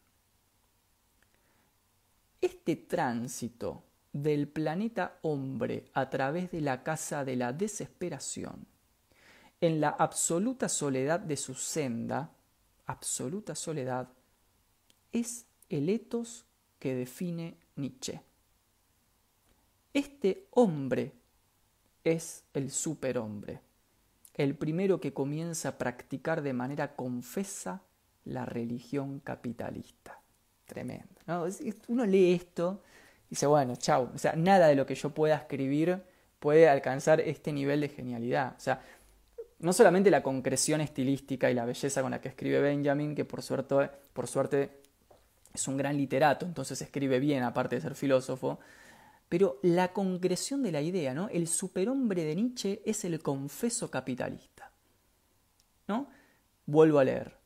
[2.41, 8.67] Este tránsito del planeta hombre a través de la casa de la desesperación,
[9.61, 12.31] en la absoluta soledad de su senda,
[12.87, 14.09] absoluta soledad,
[15.13, 16.45] es el etos
[16.79, 18.21] que define Nietzsche.
[19.93, 21.13] Este hombre
[22.05, 23.61] es el superhombre,
[24.37, 27.83] el primero que comienza a practicar de manera confesa
[28.25, 30.21] la religión capitalista.
[30.67, 31.09] Tremendo.
[31.89, 32.83] Uno lee esto
[33.27, 34.11] y dice, bueno, chau.
[34.15, 36.03] O sea, nada de lo que yo pueda escribir
[36.39, 38.55] puede alcanzar este nivel de genialidad.
[38.57, 38.83] O sea,
[39.59, 43.43] no solamente la concreción estilística y la belleza con la que escribe Benjamin, que por
[43.43, 44.83] suerte, por suerte
[45.55, 48.59] es un gran literato, entonces escribe bien, aparte de ser filósofo,
[49.29, 51.29] pero la concreción de la idea, ¿no?
[51.29, 54.71] El superhombre de Nietzsche es el confeso capitalista.
[55.89, 56.09] ¿No?
[56.67, 57.37] Vuelvo a leer.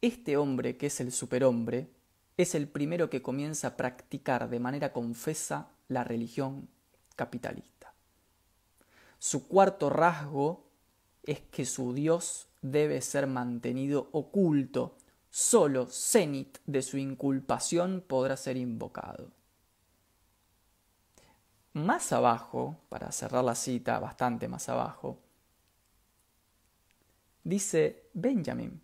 [0.00, 1.90] Este hombre que es el superhombre
[2.36, 6.68] es el primero que comienza a practicar de manera confesa la religión
[7.14, 7.94] capitalista.
[9.18, 10.66] Su cuarto rasgo
[11.22, 14.96] es que su Dios debe ser mantenido oculto.
[15.30, 19.35] Solo cenit de su inculpación podrá ser invocado.
[21.76, 25.18] Más abajo, para cerrar la cita, bastante más abajo,
[27.44, 28.80] dice Benjamin,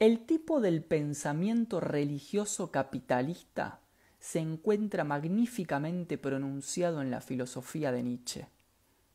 [0.00, 3.78] el tipo del pensamiento religioso capitalista
[4.18, 8.48] se encuentra magníficamente pronunciado en la filosofía de Nietzsche.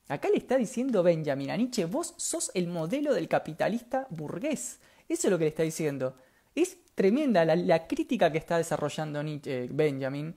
[0.08, 4.80] Acá le está diciendo Benjamin a Nietzsche, vos sos el modelo del capitalista burgués.
[5.10, 6.16] Eso es lo que le está diciendo.
[6.56, 10.34] Es tremenda la, crítica que está desarrollando Nietzsche, Benjamin,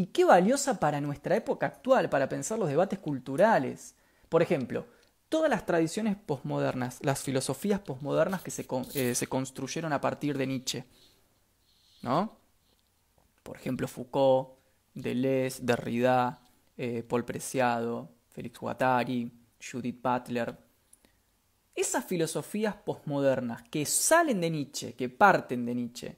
[0.00, 3.94] y qué valiosa para nuestra época actual, para pensar los debates culturales.
[4.30, 4.86] Por ejemplo,
[5.28, 10.84] todas las tradiciones posmodernas, las filosofías posmodernas que se, eh, construyeron a partir de Nietzsche.
[12.00, 12.34] ¿No?
[13.42, 14.52] Por ejemplo, Foucault,
[14.94, 16.40] Deleuze, Derrida,
[16.78, 20.56] eh, Paul Preciado, Félix Guattari, Judith Butler.
[21.74, 26.16] Esas filosofías posmodernas que salen de Nietzsche, que parten de Nietzsche,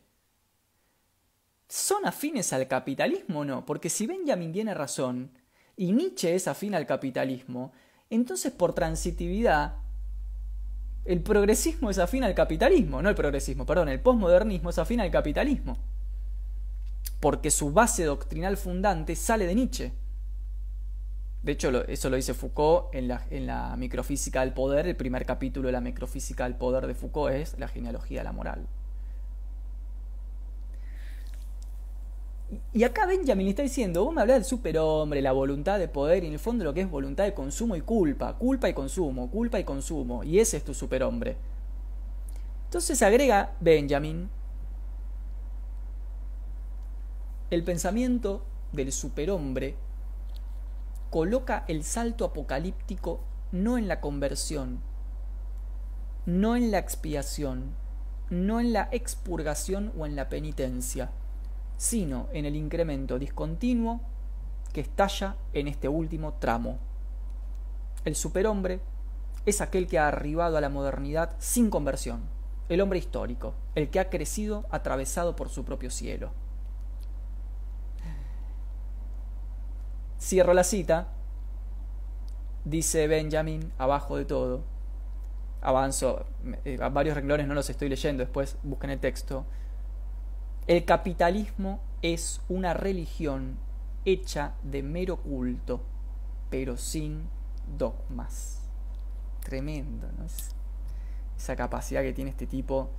[1.72, 3.64] ¿son afines al capitalismo o no?
[3.64, 5.30] Porque si Benjamin tiene razón
[5.74, 7.72] y Nietzsche es afín al capitalismo,
[8.10, 9.76] entonces, por transitividad,
[11.06, 15.10] el progresismo es afín al capitalismo, no el progresismo, perdón, el posmodernismo es afín al
[15.10, 15.78] capitalismo.
[17.20, 19.92] Porque su base doctrinal fundante sale de Nietzsche.
[21.42, 24.86] De hecho, eso lo dice Foucault en la, en la microfísica del poder.
[24.86, 28.32] El primer capítulo de la microfísica del poder de Foucault es la genealogía de la
[28.32, 28.68] moral.
[32.72, 36.26] Y acá Benjamin está diciendo, vos me hablas del superhombre, la voluntad de poder, y
[36.26, 39.58] en el fondo lo que es voluntad de consumo y culpa, culpa y consumo, culpa
[39.58, 41.36] y consumo, y ese es tu superhombre.
[42.66, 44.28] Entonces agrega Benjamin,
[47.50, 49.76] el pensamiento del superhombre
[51.10, 54.80] coloca el salto apocalíptico no en la conversión,
[56.24, 57.74] no en la expiación,
[58.30, 61.10] no en la expurgación o en la penitencia,
[61.82, 64.00] sino en el incremento discontinuo
[64.72, 66.78] que estalla en este último tramo.
[68.04, 68.78] El superhombre
[69.46, 72.20] es aquel que ha arribado a la modernidad sin conversión,
[72.68, 76.30] el hombre histórico, el que ha crecido atravesado por su propio cielo.
[80.20, 81.08] Cierro la cita,
[82.64, 84.62] dice Benjamin abajo de todo,
[85.60, 86.26] avanzo,
[86.64, 89.46] eh, varios renglones no los estoy leyendo, después busquen el texto,
[90.66, 93.58] el capitalismo es una religión
[94.04, 95.80] hecha de mero culto,
[96.50, 97.28] pero sin
[97.78, 98.60] dogmas.
[99.42, 100.26] Tremendo, ¿no?
[101.36, 102.90] esa capacidad que tiene este tipo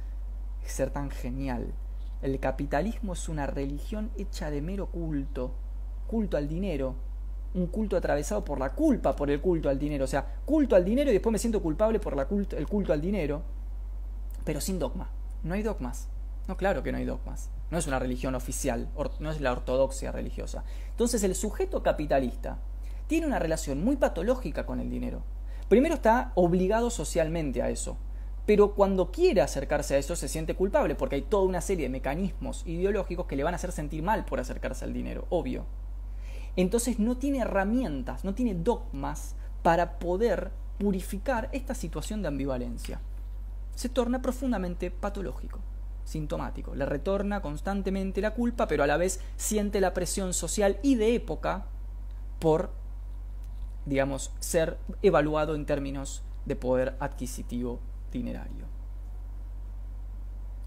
[0.61, 1.73] de ser tan genial.
[2.21, 5.53] El capitalismo es una religión hecha de mero culto,
[6.07, 6.95] culto al dinero,
[7.53, 10.03] un culto atravesado por la culpa por el culto al dinero.
[10.03, 12.27] O sea, culto al dinero y después me siento culpable por la
[12.57, 13.41] el culto al dinero,
[14.43, 15.09] pero sin dogma.
[15.43, 16.09] No hay dogmas.
[16.47, 17.49] No, claro que no hay dogmas.
[17.71, 18.89] No es una religión oficial,
[19.19, 20.63] no es la ortodoxia religiosa.
[20.91, 22.59] Entonces el sujeto capitalista
[23.07, 25.23] tiene una relación muy patológica con el dinero.
[25.69, 27.97] Primero está obligado socialmente a eso,
[28.45, 31.89] pero cuando quiere acercarse a eso se siente culpable porque hay toda una serie de
[31.89, 35.65] mecanismos ideológicos que le van a hacer sentir mal por acercarse al dinero, obvio.
[36.55, 42.99] Entonces no tiene herramientas, no tiene dogmas para poder purificar esta situación de ambivalencia.
[43.75, 45.57] se torna profundamente patológico,
[46.03, 46.75] sintomático.
[46.75, 51.15] Le retorna constantemente la culpa, pero a la vez siente la presión social y de
[51.15, 51.65] época
[52.39, 52.71] por,
[53.85, 57.79] digamos, ser evaluado en términos de poder adquisitivo
[58.11, 58.65] dinerario.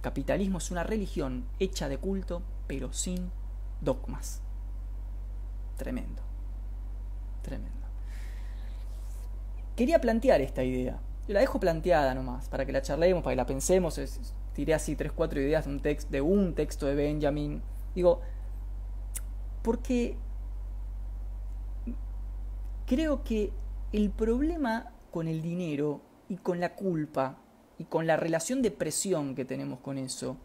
[0.00, 3.30] Capitalismo es una religión hecha de culto, pero sin
[3.80, 4.40] dogmas.
[5.76, 6.22] Tremendo.
[7.42, 7.86] Tremendo.
[9.74, 10.98] Quería plantear esta idea.
[11.26, 14.00] Yo la dejo planteada nomás, para que la charlemos, para que la pensemos.
[14.52, 17.62] tiré así tres, cuatro ideas de un, texto, de un texto de Benjamin.
[17.94, 18.20] Digo,
[19.62, 20.16] porque
[22.86, 23.52] creo que
[23.92, 27.38] el problema con el dinero y con la culpa
[27.78, 30.36] y con la relación de presión que tenemos con eso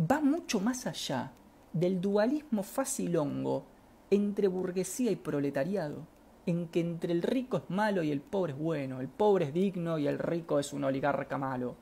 [0.00, 1.32] va mucho más allá
[1.72, 3.66] del dualismo facilongo
[4.10, 6.06] entre burguesía y proletariado,
[6.46, 9.54] en que entre el rico es malo y el pobre es bueno, el pobre es
[9.54, 11.76] digno y el rico es un oligarca malo.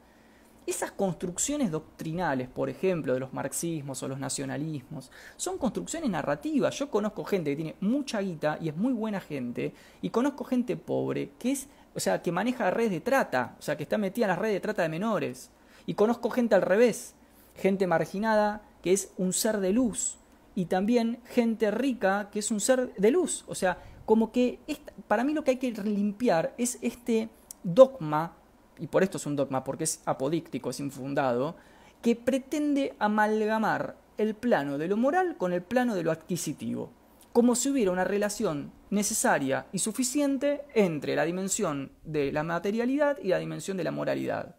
[0.66, 6.78] Esas construcciones doctrinales, por ejemplo, de los marxismos o los nacionalismos, son construcciones narrativas.
[6.78, 10.76] Yo conozco gente que tiene mucha guita y es muy buena gente, y conozco gente
[10.76, 14.26] pobre que es, o sea, que maneja redes de trata, o sea, que está metida
[14.26, 15.50] en las redes de trata de menores.
[15.86, 17.14] Y conozco gente al revés,
[17.56, 20.18] gente marginada que es un ser de luz,
[20.54, 23.44] y también gente rica que es un ser de luz.
[23.48, 23.78] O sea,
[24.10, 24.58] como que
[25.06, 27.28] para mí lo que hay que limpiar es este
[27.62, 28.34] dogma,
[28.76, 31.54] y por esto es un dogma, porque es apodíctico, es infundado,
[32.02, 36.90] que pretende amalgamar el plano de lo moral con el plano de lo adquisitivo,
[37.32, 43.28] como si hubiera una relación necesaria y suficiente entre la dimensión de la materialidad y
[43.28, 44.56] la dimensión de la moralidad.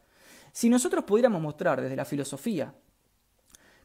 [0.54, 2.74] Si nosotros pudiéramos mostrar desde la filosofía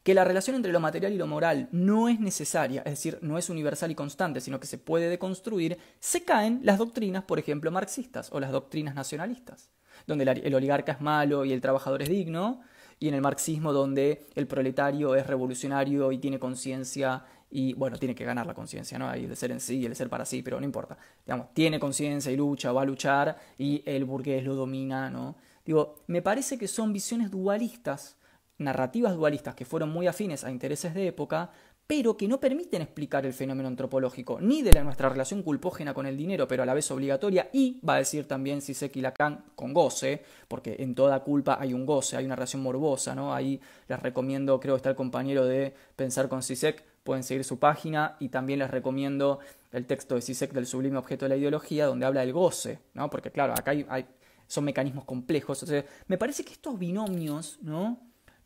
[0.06, 3.38] que la relación entre lo material y lo moral no es necesaria, es decir, no
[3.38, 7.72] es universal y constante, sino que se puede deconstruir, se caen las doctrinas, por ejemplo,
[7.72, 9.68] marxistas o las doctrinas nacionalistas,
[10.06, 12.60] donde el oligarca es malo y el trabajador es digno,
[13.00, 18.14] y en el marxismo donde el proletario es revolucionario y tiene conciencia y bueno, tiene
[18.14, 19.08] que ganar la conciencia, ¿no?
[19.08, 20.96] Hay de ser en sí y el ser para sí, pero no importa.
[21.26, 25.34] Digamos, tiene conciencia y lucha, va a luchar y el burgués lo domina, ¿no?
[25.64, 28.16] Digo, me parece que son visiones dualistas
[28.58, 31.50] narrativas dualistas que fueron muy afines a intereses de época,
[31.86, 36.16] pero que no permiten explicar el fenómeno antropológico, ni de nuestra relación culpógena con el
[36.16, 39.72] dinero, pero a la vez obligatoria, y va a decir también Sisek y Lacan con
[39.72, 43.32] goce, porque en toda culpa hay un goce, hay una relación morbosa, ¿no?
[43.32, 47.60] Ahí les recomiendo, creo que está el compañero de Pensar con Sisek, pueden seguir su
[47.60, 49.38] página, y también les recomiendo
[49.70, 53.08] el texto de Sisek del sublime objeto de la ideología, donde habla del goce, ¿no?
[53.10, 54.06] Porque claro, acá hay,
[54.48, 55.64] son mecanismos complejos,
[56.08, 58.00] me parece que estos binomios, ¿no?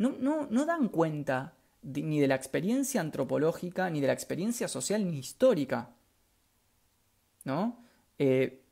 [0.08, 5.18] No, no, dan cuenta ni de la experiencia antropológica, ni de la experiencia social, ni
[5.18, 5.90] histórica.
[7.44, 7.84] ¿No?
[8.18, 8.62] Eh,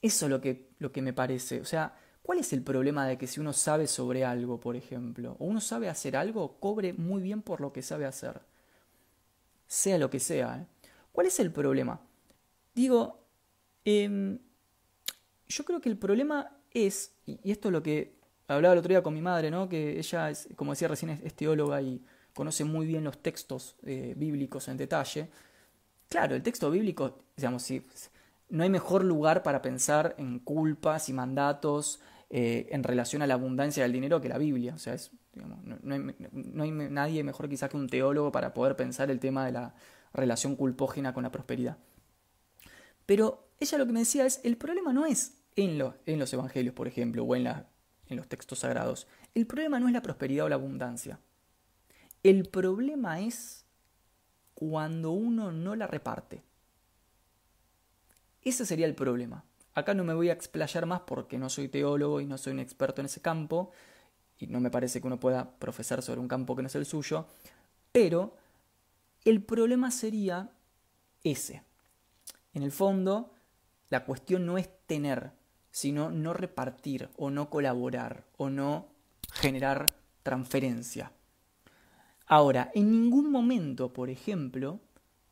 [0.00, 1.60] eso es lo que, lo que me parece.
[1.60, 5.36] O sea, ¿cuál es el problema de que si uno sabe sobre algo, por ejemplo,
[5.40, 8.40] o uno sabe hacer algo, cobre muy bien por lo que sabe hacer?
[9.66, 10.60] Sea lo que sea.
[10.60, 10.66] ¿eh?
[11.10, 12.00] ¿Cuál es el problema?
[12.72, 13.24] Digo,
[13.84, 14.38] em,
[15.48, 18.21] yo creo que el problema es, y esto es lo que
[18.56, 19.68] Hablaba el otro día con mi madre, ¿no?
[19.68, 22.02] Que ella, es, como decía recién, es, teóloga y
[22.34, 25.28] conoce muy bien los textos eh, bíblicos en detalle.
[26.08, 27.84] Claro, el texto bíblico, digamos, si,
[28.48, 33.34] no hay mejor lugar para pensar en culpas y mandatos eh, en relación a la
[33.34, 34.74] abundancia del dinero que la Biblia.
[34.74, 38.76] O sea, es, no, hay, no, hay, nadie mejor quizás que un teólogo para poder
[38.76, 39.74] pensar el tema de la
[40.12, 41.78] relación culpógena con la prosperidad.
[43.06, 46.32] Pero ella lo que me decía es, el problema no es en, lo, en los
[46.32, 47.66] evangelios, por ejemplo, o en la
[48.12, 49.06] en los textos sagrados.
[49.34, 51.18] El problema no es la prosperidad o la abundancia.
[52.22, 53.64] El problema es
[54.54, 56.42] cuando uno no la reparte.
[58.42, 59.44] Ese sería el problema.
[59.74, 62.60] Acá no me voy a explayar más porque no soy teólogo y no soy un
[62.60, 63.72] experto en ese campo,
[64.38, 66.84] y no me parece que uno pueda profesar sobre un campo que no es el
[66.84, 67.26] suyo,
[67.92, 68.36] pero
[69.24, 70.50] el problema sería
[71.22, 71.62] ese.
[72.52, 73.32] En el fondo,
[73.88, 75.30] la cuestión no es tener,
[75.72, 78.86] sino no repartir o no colaborar o no
[79.32, 79.86] generar
[80.22, 81.10] transferencia.
[82.26, 84.80] Ahora, en ningún momento, por ejemplo,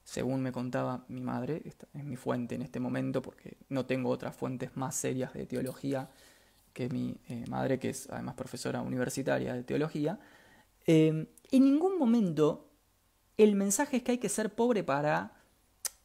[0.02, 4.08] según me contaba mi madre, esta es mi fuente en este momento porque no tengo
[4.08, 6.10] otras fuentes más serias de teología
[6.72, 10.18] que mi eh, madre, que es además profesora universitaria de teología,
[10.86, 12.70] eh, en ningún momento
[13.36, 15.39] el mensaje es que hay que ser pobre para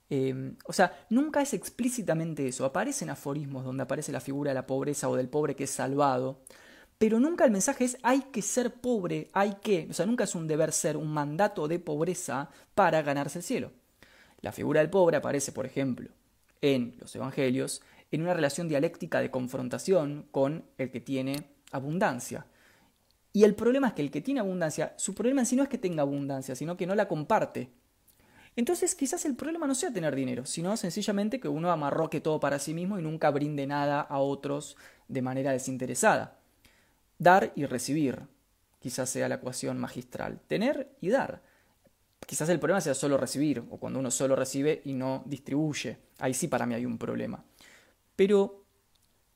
[0.10, 2.66] Em, o sea, nunca es explícitamente eso.
[2.66, 6.42] Aparecen aforismos donde aparece la figura de la pobreza o del pobre que es salvado,
[6.98, 10.36] pero nunca el mensaje es hay que ser pobre, hay que, o sea, nunca es
[10.36, 13.72] un deber ser, un mandato de pobreza para ganarse el cielo.
[14.42, 16.12] La figura del pobre aparece, por ejemplo,
[16.62, 17.82] en los evangelios,
[18.12, 22.46] en una relación dialéctica de confrontación con el que tiene abundancia.
[23.34, 25.70] Y el problema es que el que tiene abundancia, su problema en sí no es
[25.70, 27.70] que tenga abundancia, sino que no la comparte.
[28.56, 32.60] Entonces quizás el problema no sea tener dinero, sino sencillamente que uno amarroque todo para
[32.60, 34.78] sí mismo y nunca brinde nada a otros
[35.08, 36.40] de manera desinteresada.
[37.18, 38.28] Dar y recibir,
[38.80, 40.40] quizás sea la ecuación magistral.
[40.48, 41.42] Tener y dar.
[42.26, 45.98] Quizás el problema sea solo recibir, o cuando uno solo recibe y no distribuye.
[46.20, 47.44] Ahí sí para mí hay un problema.
[48.16, 48.64] Pero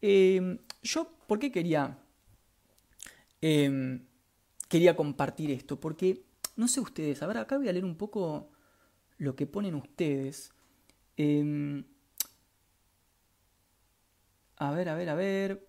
[0.01, 1.97] em, yo, ¿por qué quería,
[3.41, 4.05] em,
[4.67, 5.79] quería compartir esto?
[5.79, 6.23] Porque,
[6.55, 8.49] no sé ustedes, a ver, acá voy a leer un poco
[9.19, 10.51] lo que ponen ustedes.
[11.17, 11.83] Em,
[14.57, 15.67] a ver, a ver, a ver.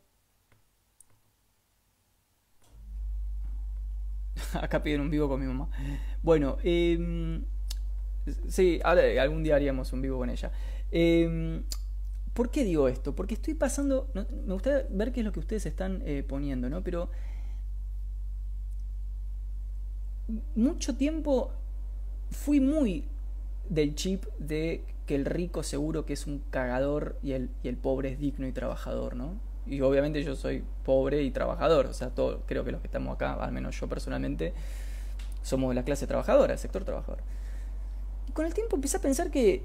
[4.55, 5.69] Acá piden un vivo con mi mamá.
[6.23, 7.43] Bueno, eh,
[8.49, 10.53] sí, algún día haríamos un vivo con ella.
[10.91, 11.63] Eh,
[12.33, 13.15] ¿Por qué digo esto?
[13.15, 14.11] Porque estoy pasando.
[14.15, 16.83] me gustaría ver qué es lo que ustedes están eh, poniendo, ¿no?
[16.83, 17.11] Pero.
[20.55, 21.53] Mucho tiempo
[22.31, 23.09] fui muy
[23.71, 27.77] del chip de que el rico seguro que es un cagador y el, y el
[27.77, 29.35] pobre es digno y trabajador, ¿no?
[29.67, 33.15] Y obviamente yo soy pobre y trabajador, o sea, todo, creo que los que estamos
[33.15, 34.53] acá, al menos yo personalmente,
[35.43, 37.21] somos de la clase trabajadora, el sector trabajador.
[38.29, 39.63] Y con el tiempo empecé a pensar que,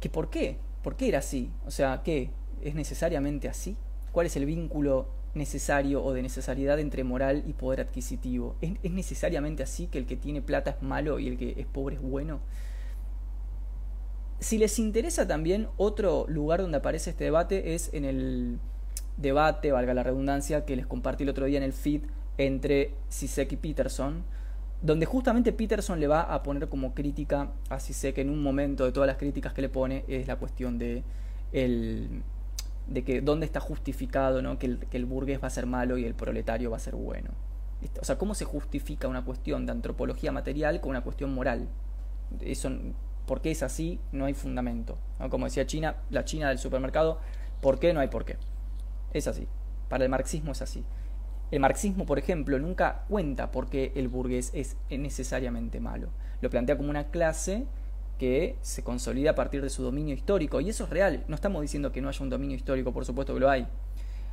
[0.00, 0.58] que ¿por qué?
[0.82, 1.50] ¿Por qué era así?
[1.66, 2.30] O sea, ¿qué?
[2.62, 3.76] ¿Es necesariamente así?
[4.12, 8.54] ¿Cuál es el vínculo necesario o de necesariedad entre moral y poder adquisitivo?
[8.60, 11.66] ¿Es, ¿Es, necesariamente así que el que tiene plata es malo y el que es
[11.66, 12.40] pobre es bueno?
[14.38, 18.58] Si les interesa también, otro lugar donde aparece este debate es en el
[19.16, 22.02] debate, valga la redundancia, que les compartí el otro día en el feed
[22.38, 24.24] entre Sisek y Peterson,
[24.82, 28.92] donde justamente Peterson le va a poner como crítica a Sisek en un momento de
[28.92, 31.02] todas las críticas que le pone, es la cuestión de
[31.52, 32.22] el,
[32.86, 34.58] de que dónde está justificado ¿no?
[34.58, 36.94] que, el, que el burgués va a ser malo y el proletario va a ser
[36.94, 37.30] bueno.
[38.00, 41.68] O sea, ¿cómo se justifica una cuestión de antropología material con una cuestión moral?
[42.40, 42.70] Eso
[43.26, 44.00] ¿Por qué es así?
[44.12, 44.98] No hay fundamento.
[45.30, 47.18] Como decía China, la China del supermercado,
[47.60, 47.92] ¿por qué?
[47.92, 48.36] No hay por qué.
[49.12, 49.46] Es así.
[49.88, 50.84] Para el marxismo es así.
[51.50, 56.08] El marxismo, por ejemplo, nunca cuenta por qué el burgués es necesariamente malo.
[56.40, 57.66] Lo plantea como una clase
[58.18, 60.60] que se consolida a partir de su dominio histórico.
[60.60, 61.24] Y eso es real.
[61.28, 63.66] No estamos diciendo que no haya un dominio histórico, por supuesto que lo hay.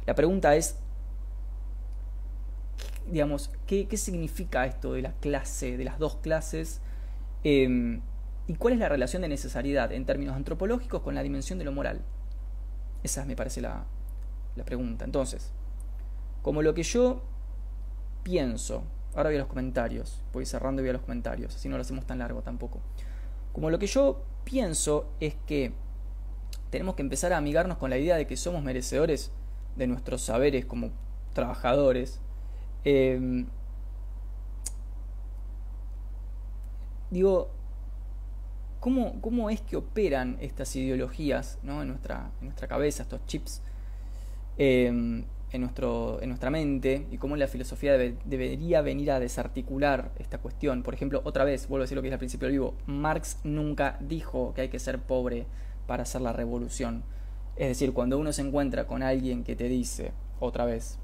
[0.06, 0.78] La pregunta es,
[3.10, 6.82] digamos, ¿qué, significa esto de la clase, de las dos clases?
[7.44, 8.02] Em,
[8.48, 11.72] ¿Y cuál es la relación de necesariedad en términos antropológicos con la dimensión de lo
[11.72, 12.02] moral?
[13.02, 13.86] Esa me parece la,
[14.66, 15.06] pregunta.
[15.06, 15.52] Entonces,
[16.41, 17.22] como lo que yo
[18.24, 18.84] pienso,
[19.16, 21.82] ahora voy a los comentarios, voy cerrando y voy a los comentarios, así no lo
[21.82, 22.80] hacemos tan largo tampoco.
[23.54, 25.74] Como lo que yo pienso es que
[26.70, 29.32] tenemos que empezar a amigarnos con la idea de que somos merecedores
[29.76, 30.91] de nuestros saberes como
[31.34, 32.20] trabajadores.
[32.84, 33.48] Em,
[37.10, 37.50] digo,
[38.84, 43.62] ¿Cómo, es que operan estas ideologías en, nuestra, en nuestra cabeza, estos chips,
[44.58, 45.24] em,
[45.54, 50.84] en, nuestro, en nuestra mente, y cómo la filosofía debería venir a desarticular esta cuestión?
[50.84, 53.38] Por ejemplo, otra vez, vuelvo a decir lo que es al principio del vivo, Marx
[53.46, 55.46] nunca dijo que hay que ser pobre
[55.88, 57.06] para hacer la revolución.
[57.56, 60.12] Es decir, cuando uno se encuentra con alguien que te dice,
[60.42, 61.00] otra vez,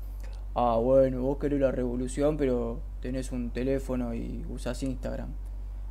[0.54, 5.30] ah, bueno, vos querés la revolución, pero tenés un teléfono y usás Instagram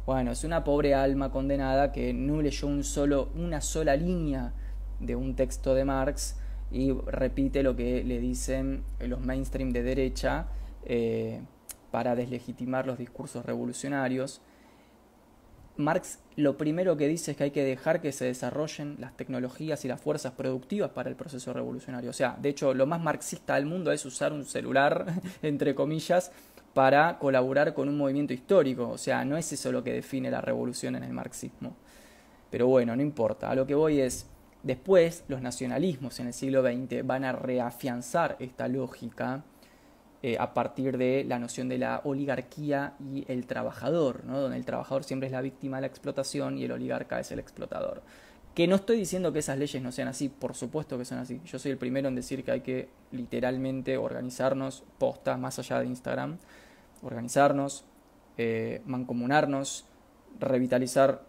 [0.08, 4.54] bueno, es una pobre alma condenada que no leyó un solo, una sola línea
[5.00, 6.34] de un texto de Marx
[6.72, 10.46] y repite lo que le dicen los mainstream de derecha
[10.86, 11.42] eh,
[11.90, 14.40] para deslegitimar los discursos revolucionarios.
[15.76, 19.84] Marx lo primero que dice es que hay que dejar que se desarrollen las tecnologías
[19.84, 22.08] y las fuerzas productivas para el proceso revolucionario.
[22.08, 25.04] O sea, de hecho, lo más marxista del mundo es usar un celular,
[25.42, 26.32] entre comillas,
[26.78, 28.88] para colaborar con un movimiento histórico.
[28.88, 31.74] O sea, no es eso lo que define la revolución en el marxismo.
[32.52, 33.50] Pero bueno, no importa.
[33.50, 34.28] A lo que voy es,
[34.62, 39.42] después los nacionalismos en el siglo XX van a reafianzar esta lógica
[40.22, 44.38] eh, a partir de la noción de la oligarquía y el trabajador, ¿no?
[44.38, 47.40] donde el trabajador siempre es la víctima de la explotación y el oligarca es el
[47.40, 48.02] explotador.
[48.54, 51.40] Que no estoy diciendo que esas leyes no sean así, por supuesto que son así.
[51.44, 55.86] Yo soy el primero en decir que hay que literalmente organizarnos postas más allá de
[55.86, 56.38] Instagram
[57.02, 57.84] organizarnos,
[58.36, 59.86] eh, mancomunarnos,
[60.38, 61.24] revitalizar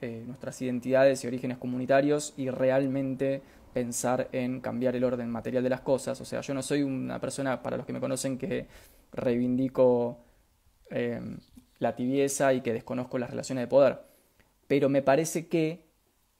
[0.00, 5.70] eh, nuestras identidades y orígenes comunitarios y realmente pensar en cambiar el orden material de
[5.70, 6.20] las cosas.
[6.20, 8.66] O sea, yo no soy una persona, para los que me conocen, que
[9.12, 10.18] reivindico
[10.90, 11.20] eh,
[11.78, 14.00] la tibieza y que desconozco las relaciones de poder.
[14.66, 15.86] Pero me parece que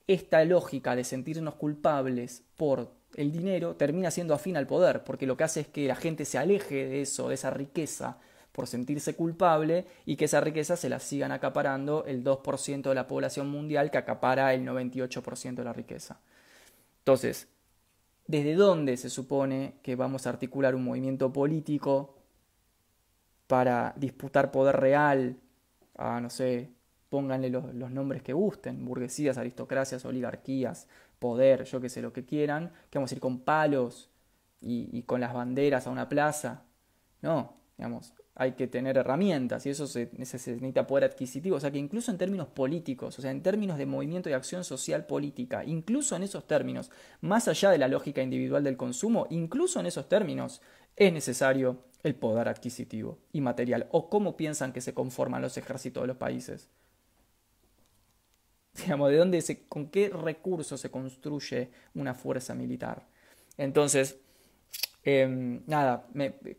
[0.07, 5.37] esta lógica de sentirnos culpables por el dinero termina siendo afín al poder, porque lo
[5.37, 8.19] que hace es que la gente se aleje de eso, de esa riqueza,
[8.53, 13.07] por sentirse culpable y que esa riqueza se la sigan acaparando el 2% de la
[13.07, 16.21] población mundial que acapara el 98% de la riqueza.
[16.99, 17.49] Entonces,
[18.27, 22.17] ¿desde dónde se supone que vamos a articular un movimiento político
[23.47, 25.37] para disputar poder real
[25.97, 26.71] a, no sé,
[27.09, 30.87] pónganle los, nombres que gusten, burguesías, aristocracias, oligarquías,
[31.19, 34.11] poder, yo que sé, lo que quieran, que vamos a ir con palos
[34.61, 36.65] y, con las banderas a una plaza.
[37.23, 41.57] No, digamos, hay que tener herramientas y eso se, necesita poder adquisitivo.
[41.57, 44.65] O sea que incluso en términos políticos, o sea, en términos de movimiento y acción
[44.65, 46.91] social política, incluso en esos términos,
[47.21, 50.63] más allá de la lógica individual del consumo, incluso en esos términos,
[50.97, 53.89] es necesario el poder adquisitivo y material.
[53.91, 56.71] ¿O cómo piensan que se conforman los ejércitos de los países?
[58.87, 63.07] ¿De dónde se, con qué recursos se construye una fuerza militar?
[63.57, 64.19] Entonces,
[65.11, 66.07] Em, nada,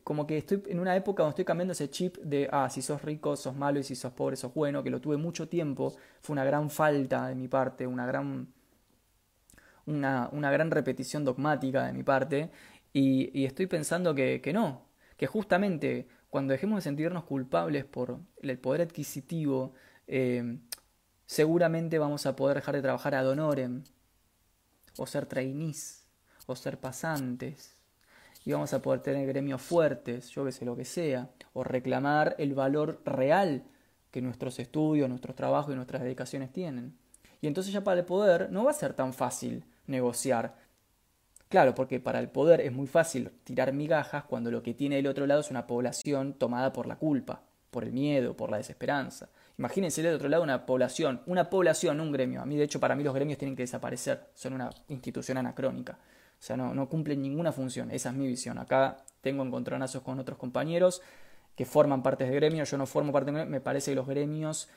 [0.04, 3.02] como que estoy en una época donde estoy cambiando ese chip de, ah, si sos
[3.04, 6.34] rico, sos malo y si sos pobre, sos bueno, que lo tuve mucho tiempo, fue
[6.34, 8.48] una gran falta de mi parte, una gran,
[9.86, 12.50] una, una gran repetición dogmática de mi parte,
[12.92, 18.58] y, estoy pensando que, que no, que justamente cuando dejemos de sentirnos culpables por el
[18.58, 19.74] poder adquisitivo,
[20.08, 20.62] em,
[21.30, 23.84] seguramente vamos a poder dejar de trabajar ad honorem,
[24.98, 26.08] o ser trainees,
[26.48, 27.76] o ser pasantes,
[28.46, 32.34] y vamos a poder tener gremios fuertes, yo que sé lo que sea, o reclamar
[32.40, 33.64] el valor real
[34.10, 36.98] que nuestros estudios, nuestros trabajos y nuestras dedicaciones tienen.
[37.42, 40.56] Y entonces ya para el poder no va a ser tan fácil negociar.
[41.48, 45.06] Claro, porque para el poder es muy fácil tirar migajas cuando lo que tiene el
[45.06, 49.30] otro lado es una población tomada por la culpa, por el miedo, por la desesperanza.
[49.60, 52.42] Imagínense del otro lado una población, una población, un gremio.
[52.42, 56.00] A mí, de hecho, para mí los gremios tienen que desaparecer, son una institución anacrónica.
[56.40, 57.92] O sea, no, no cumplen ninguna función.
[57.92, 58.58] Esa es mi visión.
[58.58, 61.02] Acá tengo encontronazos con otros compañeros
[61.58, 62.72] que forman partes de gremios.
[62.72, 63.52] Yo no formo parte de gremio.
[63.52, 64.70] Me parece que los gremios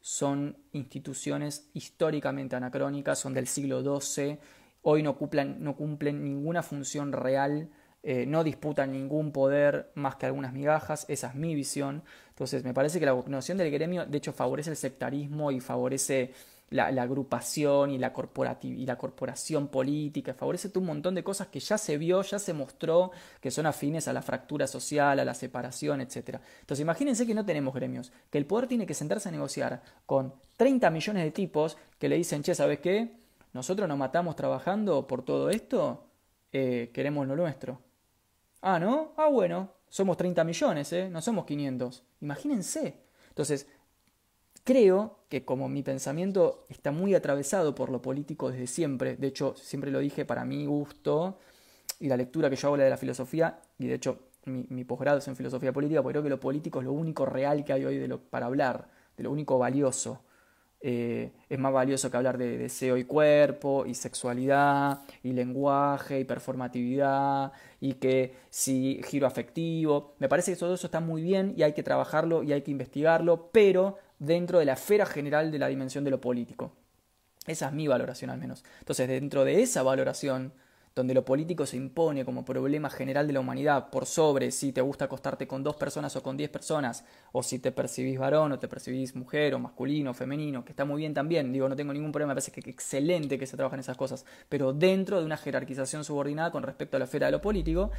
[0.00, 4.40] son instituciones históricamente anacrónicas, son del siglo XII.
[4.82, 7.70] Hoy no cumplen, no cumplen ninguna función real.
[8.02, 12.02] Eh, no disputan ningún poder más que algunas migajas, esa es mi visión.
[12.34, 16.34] Entonces, me parece que la noción del gremio, de hecho, favorece el sectarismo y favorece
[16.70, 21.96] la, agrupación y la, la corporación política, favorece un montón de cosas que ya se
[21.98, 26.40] vio, ya se mostró, que son afines a la fractura social, a la separación, etc.
[26.60, 30.34] Entonces imagínense que no tenemos gremios, que el poder tiene que sentarse a negociar con
[30.56, 33.12] 30 millones de tipos que le dicen, che, ¿sabes qué?
[33.52, 36.08] Nosotros nos matamos trabajando por todo esto,
[36.52, 37.80] eh, queremos lo nuestro.
[38.62, 39.12] Ah, ¿no?
[39.16, 41.08] Ah, bueno, somos 30 millones, ¿eh?
[41.10, 42.02] No somos 500.
[42.20, 43.00] Imagínense.
[43.28, 43.66] Entonces,
[44.64, 49.54] Creo que como mi pensamiento está muy atravesado por lo político desde siempre, de hecho
[49.56, 51.38] siempre lo dije para mi gusto
[52.00, 55.18] y la lectura que yo hago la de la filosofía, y de hecho mi, posgrado
[55.18, 57.84] es en filosofía política, porque creo que lo político es lo único real que hay
[57.84, 60.22] hoy de lo, para hablar, de lo único valioso.
[60.86, 66.24] Eh, es más valioso que hablar de deseo y cuerpo, y sexualidad, y lenguaje, y
[66.24, 70.14] performatividad, y que si giro afectivo.
[70.18, 72.70] Me parece que todo eso está muy bien y hay que trabajarlo y hay que
[72.70, 76.72] investigarlo, pero dentro de la esfera general de la dimensión de lo político.
[77.46, 78.62] Esa es mi valoración al menos.
[78.80, 80.52] Entonces, dentro de esa valoración,
[80.94, 84.80] donde lo político se impone como problema general de la humanidad por sobre si te
[84.80, 88.58] gusta acostarte con dos personas o con diez personas, o si te percibís varón o
[88.60, 91.92] te percibís mujer o masculino o femenino, que está muy bien también, digo, no tengo
[91.92, 95.36] ningún problema, me parece que excelente que se trabajen esas cosas, pero dentro de una
[95.36, 97.90] jerarquización subordinada con respecto a la esfera de lo político,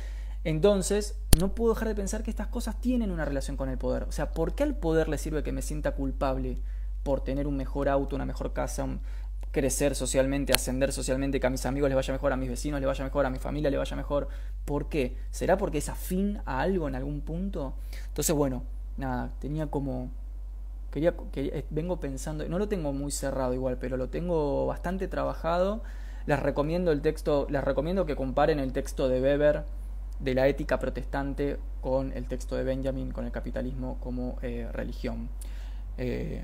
[0.46, 4.04] entonces, no puedo dejar de pensar que estas cosas tienen una relación con el poder.
[4.04, 6.60] O sea, ¿por qué al poder le sirve que me sienta culpable
[7.06, 8.88] por tener un mejor auto, una mejor casa,
[9.56, 12.88] crecer socialmente, ascender socialmente, que a mis amigos les vaya mejor, a mis vecinos les
[12.88, 14.28] vaya mejor, a mi familia les vaya mejor?
[14.66, 15.16] ¿Por qué?
[15.32, 17.74] ¿Será porque es afín a algo en algún punto?
[18.10, 18.64] Entonces, bueno,
[18.98, 20.12] nada, tenía como...
[20.92, 25.84] Quería, que vengo pensando, no lo tengo muy cerrado igual, pero lo tengo bastante trabajado.
[26.26, 29.64] Les recomiendo el texto, les recomiendo que comparen el texto de Weber
[30.20, 35.30] de la ética protestante con el texto de Benjamin, con el capitalismo como eh, religión.
[35.98, 36.44] Eh,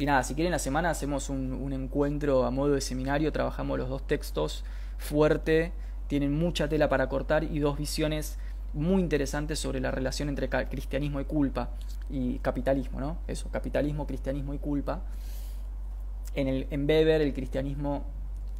[0.00, 3.90] y nada, si quieren la semana hacemos un, encuentro a modo de seminario, trabajamos los
[3.90, 4.64] dos textos
[4.96, 5.72] fuerte,
[6.06, 8.38] tienen mucha tela para cortar y dos visiones
[8.72, 11.68] muy interesantes sobre la relación entre cristianismo y culpa
[12.08, 13.18] y capitalismo, ¿no?
[13.26, 15.02] Eso, capitalismo, cristianismo y culpa.
[16.34, 18.04] En, el, en Weber el cristianismo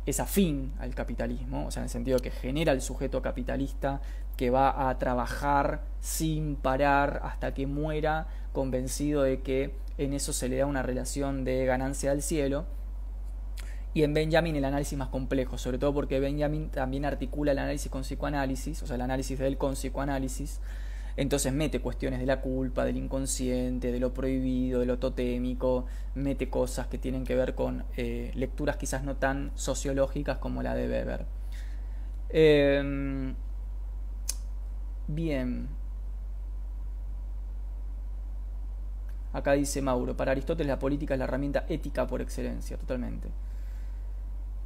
[0.04, 4.02] es afín al capitalismo, o sea, en el sentido que genera el sujeto capitalista
[4.36, 10.48] que va a trabajar sin parar hasta que muera, convencido de que en eso se
[10.48, 12.64] le da una relación de ganancia al cielo.
[13.92, 17.90] y en Benjamin el análisis más complejo, sobre todo porque Benjamin también articula el análisis
[17.90, 20.60] con psicoanálisis, o sea, el análisis de él con psicoanálisis.
[21.16, 26.48] Entonces mete cuestiones de la culpa, del inconsciente, de lo prohibido, de lo totémico, mete
[26.48, 30.88] cosas que tienen que ver con eh, lecturas quizás no tan sociológicas como la de
[30.88, 31.26] Weber.
[32.30, 33.34] Em,
[35.08, 35.79] bien.
[39.32, 43.28] Acá dice Mauro, para Aristóteles la política es la herramienta ética por excelencia, totalmente.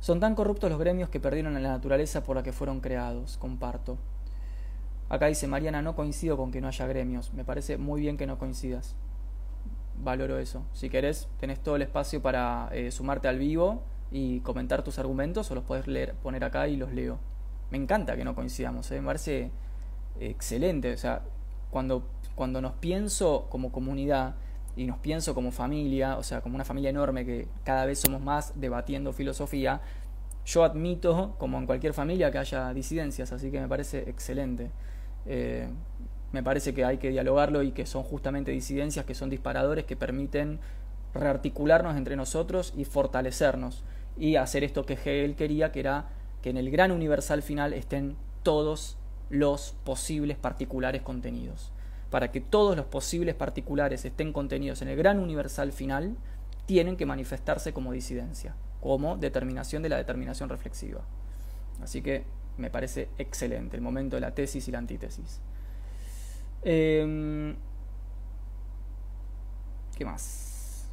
[0.00, 3.36] Son tan corruptos los gremios que perdieron a la naturaleza por la que fueron creados,
[3.38, 3.98] comparto.
[5.08, 7.32] Acá dice Mariana, no coincido con que no haya gremios.
[7.34, 8.96] Me parece muy bien que no coincidas.
[10.02, 10.62] Valoro eso.
[10.72, 15.50] Si querés, tenés todo el espacio para eh, sumarte al vivo y comentar tus argumentos
[15.50, 17.18] o los podés leer, poner acá y los leo.
[17.70, 19.00] Me encanta que no coincidamos, ¿eh?
[19.00, 19.50] me parece
[20.20, 20.92] excelente.
[20.92, 21.22] O sea,
[21.70, 24.34] cuando, cuando nos pienso como comunidad
[24.76, 28.20] y nos pienso como familia, o sea, como una familia enorme que cada vez somos
[28.20, 29.80] más debatiendo filosofía,
[30.44, 34.70] yo admito, como en cualquier familia, que haya disidencias, así que me parece excelente.
[35.26, 35.68] Eh,
[36.32, 39.96] me parece que hay que dialogarlo y que son justamente disidencias que son disparadores que
[39.96, 40.58] permiten
[41.14, 43.84] rearticularnos entre nosotros y fortalecernos
[44.18, 46.08] y hacer esto que Hegel quería, que era
[46.42, 48.98] que en el gran universal final estén todos
[49.30, 51.73] los posibles particulares contenidos
[52.14, 56.16] para que todos los posibles particulares estén contenidos en el gran universal final,
[56.64, 61.00] tienen que manifestarse como disidencia, como determinación de la determinación reflexiva.
[61.82, 62.22] Así que
[62.56, 65.40] me parece excelente el momento de la tesis y la antítesis.
[66.62, 67.56] Em,
[69.96, 70.86] ¿Qué más?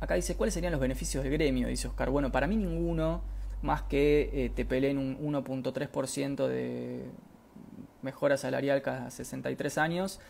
[0.00, 1.68] Acá dice, ¿cuáles serían los beneficios del gremio?
[1.68, 2.08] Dice Oscar.
[2.08, 3.20] Bueno, para mí ninguno,
[3.60, 7.04] más que eh, te peleen un 1.3% de,
[8.04, 10.20] mejora salarial cada 63 años,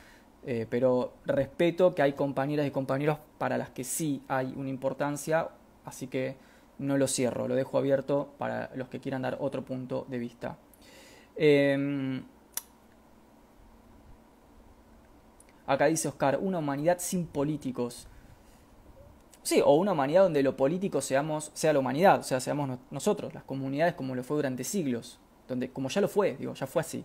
[0.46, 5.48] eh, pero respeto que hay compañeras y compañeros para las que sí hay una importancia,
[5.84, 6.36] así que
[6.78, 10.56] no lo cierro, lo dejo abierto para los que quieran dar otro punto de vista.
[11.36, 12.22] Em,
[15.66, 18.06] acá dice Oscar, una humanidad sin políticos.
[19.42, 23.34] Sí, o una humanidad donde lo político seamos, sea la humanidad, o sea, seamos nosotros,
[23.34, 25.18] las comunidades como lo fue durante siglos,
[25.48, 27.04] donde, como ya lo fue, digo, ya fue así.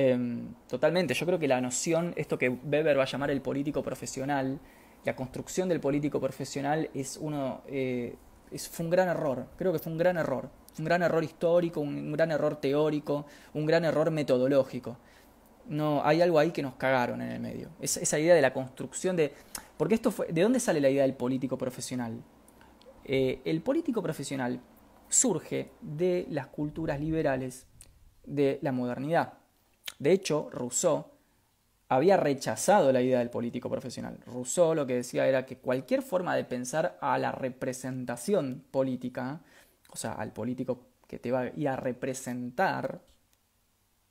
[0.00, 3.82] Em, totalmente, yo creo que la noción, esto que Weber va a llamar el político
[3.82, 4.60] profesional,
[5.04, 8.14] la construcción del político profesional es uno, eh,
[8.70, 12.12] fue un gran error, creo que fue un gran error, un gran error histórico, un,
[12.12, 14.98] gran error teórico, un gran error metodológico.
[15.66, 17.70] No, hay algo ahí que nos cagaron en el medio.
[17.80, 19.32] esa idea de la construcción de...
[19.76, 20.28] Porque esto fue...
[20.28, 22.22] ¿De dónde sale la idea del político profesional?
[23.04, 24.60] Eh, el político profesional
[25.08, 27.66] surge de las culturas liberales
[28.24, 29.38] de la modernidad.
[29.98, 31.06] De hecho, Rousseau
[31.88, 34.18] había rechazado la idea del político profesional.
[34.26, 39.40] Rousseau lo que decía era que cualquier forma de pensar a la representación política,
[39.90, 43.00] o sea, al político que te va a ir a representar,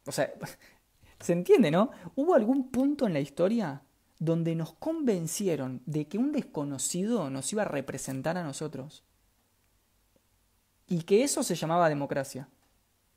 [0.05, 0.33] o sea,
[1.19, 1.91] ¿se entiende, no?
[2.15, 3.83] ¿Hubo algún punto en la historia
[4.19, 9.03] donde nos convencieron de que un desconocido nos iba a representar a nosotros?
[10.87, 12.49] Y que eso se llamaba democracia.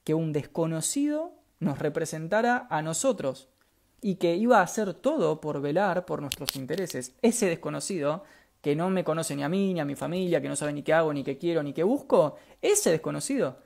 [0.05, 3.49] Que un desconocido nos representara a nosotros
[4.01, 7.15] y que iba a hacer todo por velar por nuestros intereses.
[7.23, 8.25] Ese desconocido,
[8.63, 10.83] que no me conoce ni a mí, ni a mi familia, que no sabe ni
[10.83, 13.59] qué hago, ni qué quiero, ni qué busco, ese desconocido,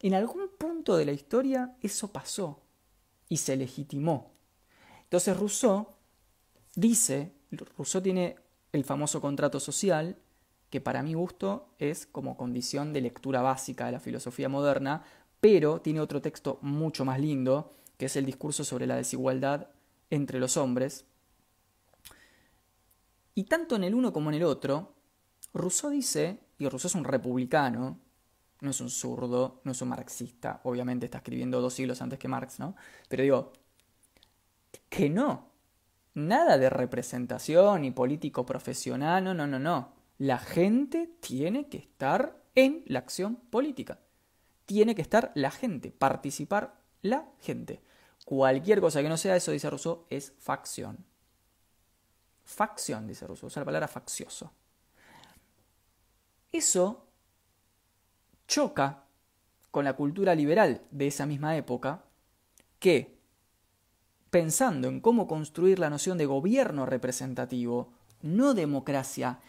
[0.00, 2.62] en algún punto de la historia eso pasó
[3.28, 4.32] y se legitimó.
[5.02, 5.88] Entonces Rousseau
[6.74, 7.32] dice,
[7.76, 8.36] Rousseau tiene
[8.72, 10.16] el famoso contrato social,
[10.70, 15.02] que para mi gusto es como condición de lectura básica de la filosofía moderna,
[15.40, 19.68] pero tiene otro texto mucho más lindo, que es el discurso sobre la desigualdad
[20.10, 21.06] entre los hombres.
[23.34, 24.94] Y tanto en el uno como en el otro,
[25.54, 27.98] Rousseau dice, y Rousseau es un republicano,
[28.60, 32.28] no es un zurdo, no es un marxista, obviamente está escribiendo dos siglos antes que
[32.28, 32.76] Marx, ¿no?
[33.08, 33.52] Pero digo,
[34.90, 35.48] que no,
[36.14, 39.94] nada de representación y político profesional, no, no, no, no.
[40.18, 44.00] La gente tiene que estar en la acción política
[44.70, 47.82] tiene que estar la gente, participar la gente.
[48.24, 51.04] Cualquier cosa que no sea eso, dice Rousseau, es facción.
[52.44, 54.52] Facción, dice Rousseau, usa la palabra faccioso.
[56.52, 57.04] Eso
[58.46, 59.02] choca
[59.72, 62.04] con la cultura liberal de esa misma época,
[62.78, 63.18] que,
[64.30, 67.92] pensando en cómo construir la noción de gobierno representativo,
[68.22, 69.40] no democracia,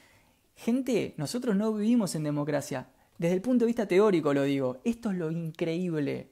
[0.55, 2.89] gente, nosotros no vivimos en democracia,
[3.21, 6.31] desde el punto de vista teórico lo digo, esto es lo increíble.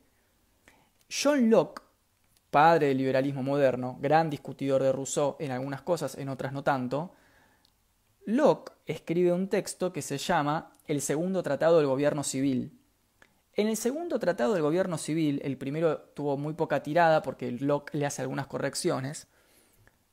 [1.08, 1.84] John Locke,
[2.50, 7.14] padre del liberalismo moderno, gran discutidor de Rousseau en algunas cosas, en otras no tanto,
[8.26, 12.72] Locke escribe un texto que se llama El segundo tratado del gobierno civil.
[13.54, 17.96] En el segundo tratado del gobierno civil, el primero tuvo muy poca tirada porque Locke
[17.96, 19.28] le hace algunas correcciones,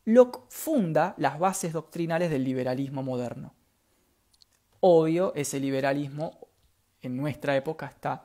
[0.05, 3.55] Locke funda las bases doctrinales del liberalismo moderno.
[4.81, 6.46] Obvio, ese liberalismo
[7.07, 8.25] en nuestra época está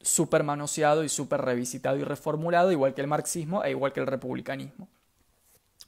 [0.00, 4.06] súper manoseado y súper revisitado y reformulado, igual que el marxismo e igual que el
[4.06, 4.88] republicanismo.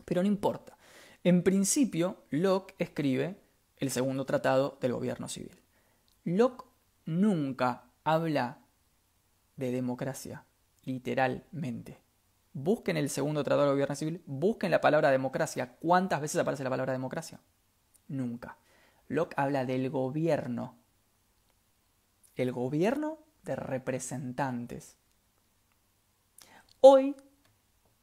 [0.04, 0.76] Pero no importa.
[1.24, 3.36] En principio, Locke escribe
[3.76, 5.60] el segundo tratado del gobierno civil.
[6.24, 6.64] Locke
[7.04, 8.58] nunca habla
[9.56, 10.44] de democracia,
[10.84, 12.00] literalmente.
[12.52, 15.76] Busquen el segundo tratado del gobierno civil, busquen la palabra democracia.
[15.78, 17.40] ¿Cuántas veces aparece la palabra democracia?
[18.08, 18.56] Nunca.
[19.08, 20.77] Locke habla del gobierno.
[22.38, 24.96] El gobierno de representantes.
[26.80, 27.16] Hoy,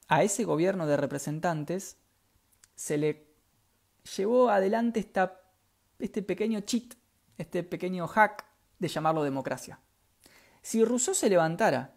[0.09, 1.95] a ese gobierno de representantes
[2.75, 3.27] se le
[4.17, 5.41] llevó adelante esta,
[5.99, 6.95] este pequeño cheat,
[7.37, 8.45] este pequeño hack
[8.77, 9.79] de llamarlo democracia.
[10.61, 11.93] Si Rousseau se levantara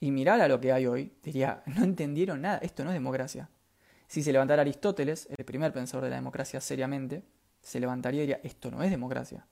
[0.00, 3.50] y mirara lo que hay hoy, diría, no entendieron nada, esto no es democracia.
[4.08, 7.22] Si se levantara Aristóteles, el primer pensador de la democracia seriamente,
[7.60, 9.46] se levantaría y diría, esto no es democracia.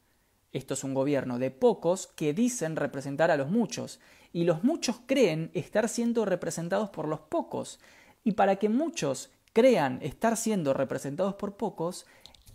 [0.52, 4.00] Esto es un gobierno de pocos que dicen representar a los muchos,
[4.32, 7.80] y los muchos creen estar siendo representados por los pocos.
[8.24, 12.06] Y para que muchos crean estar siendo representados por pocos,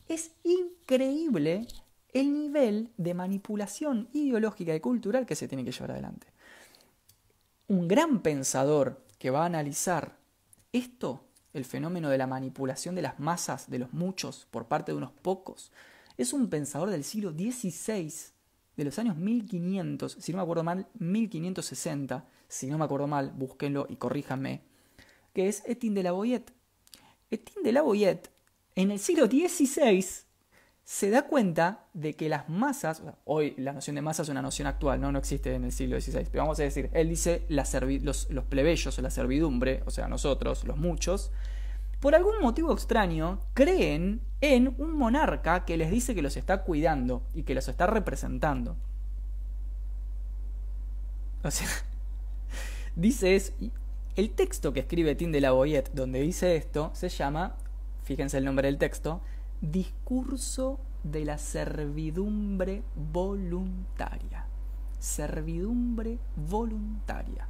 [0.08, 1.68] es increíble
[2.14, 6.28] el nivel de manipulación ideológica y cultural que se tiene que llevar adelante.
[7.68, 10.18] Un gran pensador que va a analizar
[10.74, 11.24] esto,
[11.54, 15.12] el fenómeno de la manipulación de las masas, de los muchos, por parte de unos
[15.12, 15.72] pocos,
[16.18, 18.14] es un pensador del siglo XVI,
[18.76, 23.32] de los años 1500, si no me acuerdo mal, 1560, si no me acuerdo mal,
[23.32, 24.62] búsquenlo y corríjanme,
[25.34, 26.54] que es Etienne de la Boyette.
[27.30, 28.30] Etienne de la Boyette,
[28.76, 30.06] en el siglo XVI,
[30.84, 34.68] se da cuenta de que las masas, hoy la noción de masa es una noción
[34.68, 38.30] actual, no, no existe en el siglo XVI, pero vamos a decir, él dice los,
[38.30, 41.32] los plebeyos o la servidumbre, o sea, nosotros, los muchos,
[42.04, 47.24] por algún motivo extraño, creen en un monarca que les dice que los está cuidando
[47.34, 48.76] y que los está representando.
[51.46, 51.70] O sea,
[52.98, 53.54] dice es,
[54.18, 57.56] el texto que escribe Tim de la Boyette, donde dice esto, se llama,
[58.04, 59.22] fíjense el nombre del texto,
[59.62, 62.84] Discurso de la servidumbre
[63.14, 64.48] voluntaria.
[65.00, 67.48] Servidumbre voluntaria.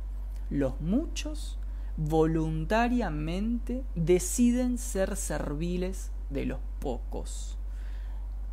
[0.52, 1.58] Los muchos
[1.98, 7.58] voluntariamente deciden ser serviles de los pocos,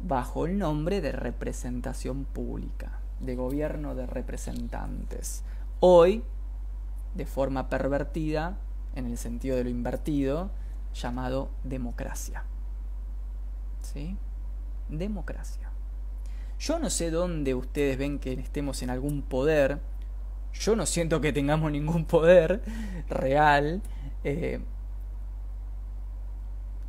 [0.00, 5.42] bajo el nombre de representación pública, de gobierno de representantes.
[5.80, 6.22] Hoy,
[7.14, 8.58] de forma pervertida,
[8.94, 10.50] en el sentido de lo invertido,
[10.94, 12.44] llamado democracia.
[13.80, 14.16] ¿Sí?
[14.88, 15.70] Democracia.
[16.58, 19.80] Yo no sé dónde ustedes ven que estemos en algún poder.
[20.52, 22.62] Yo no siento que tengamos ningún poder
[23.08, 23.80] real.
[24.24, 24.60] Eh,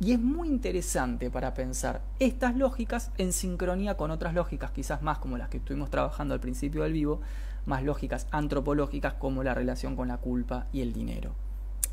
[0.00, 5.18] y es muy interesante para pensar estas lógicas en sincronía con otras lógicas, quizás más
[5.18, 7.20] como las que estuvimos trabajando al principio del vivo,
[7.66, 11.34] más lógicas antropológicas como la relación con la culpa y el dinero.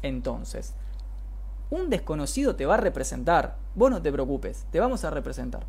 [0.01, 0.73] Entonces,
[1.69, 3.57] un desconocido te va a representar.
[3.75, 5.65] Vos no te preocupes, te vamos a representar.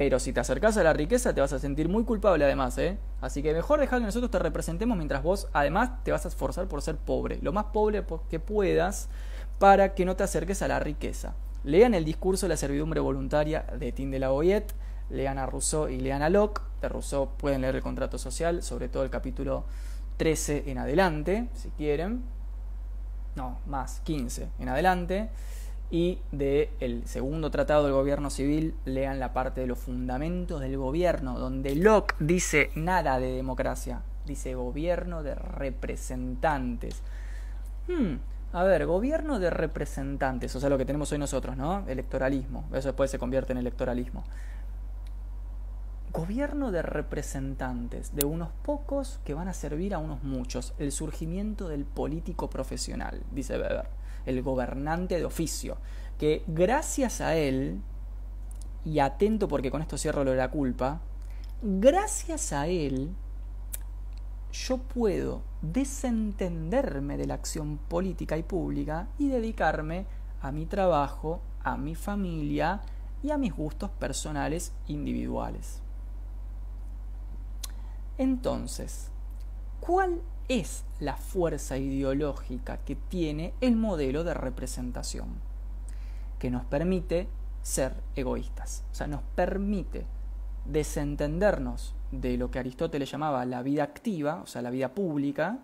[0.00, 2.96] Pero si te acercas a la riqueza te vas a sentir muy culpable además, ¿eh?
[3.20, 6.68] Así que mejor dejar que nosotros te representemos mientras vos además te vas a esforzar
[6.68, 9.10] por ser pobre, lo más pobre que puedas
[9.58, 11.34] para que no te acerques a la riqueza.
[11.64, 14.30] Lean el discurso de la servidumbre voluntaria de Tim de la
[15.10, 16.62] lean a Rousseau y lean a Locke.
[16.80, 19.64] De Rousseau pueden leer el contrato social, sobre todo el capítulo
[20.16, 22.22] 13 en adelante, si quieren
[23.34, 25.28] no, más, 15 en adelante.
[25.90, 30.76] Y del el segundo tratado del gobierno civil, lean la parte de los fundamentos del
[30.76, 37.02] gobierno, donde Locke dice nada de democracia, dice gobierno de representantes.
[37.88, 38.16] Hmm,
[38.52, 41.84] a ver, gobierno de representantes, o sea, lo que tenemos hoy nosotros, ¿no?
[41.88, 44.24] Electoralismo, eso después se convierte en electoralismo
[46.12, 51.68] gobierno de representantes, de unos pocos que van a servir a unos muchos, el surgimiento
[51.68, 53.86] del político profesional, dice Weber,
[54.26, 55.78] el gobernante de oficio,
[56.18, 57.80] que gracias a él,
[58.84, 61.00] y atento porque con esto cierro lo de la culpa,
[61.62, 63.14] gracias a él
[64.52, 70.06] yo puedo desentenderme de la acción política y pública y dedicarme
[70.40, 72.80] a mi trabajo, a mi familia
[73.22, 75.80] y a mis gustos personales individuales.
[78.18, 79.10] Entonces,
[79.80, 80.20] ¿cuál
[80.50, 85.28] es la fuerza ideológica que tiene el modelo de representación?
[86.40, 87.28] Que nos permite
[87.62, 88.82] ser egoístas.
[88.90, 90.06] O sea, nos permite
[90.64, 95.60] desentendernos de lo que Aristóteles llamaba la vida activa, o sea, la vida pública,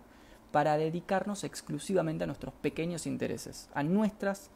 [0.53, 4.49] para dedicarnos exclusivamente a nuestros pequeños intereses, a nuestras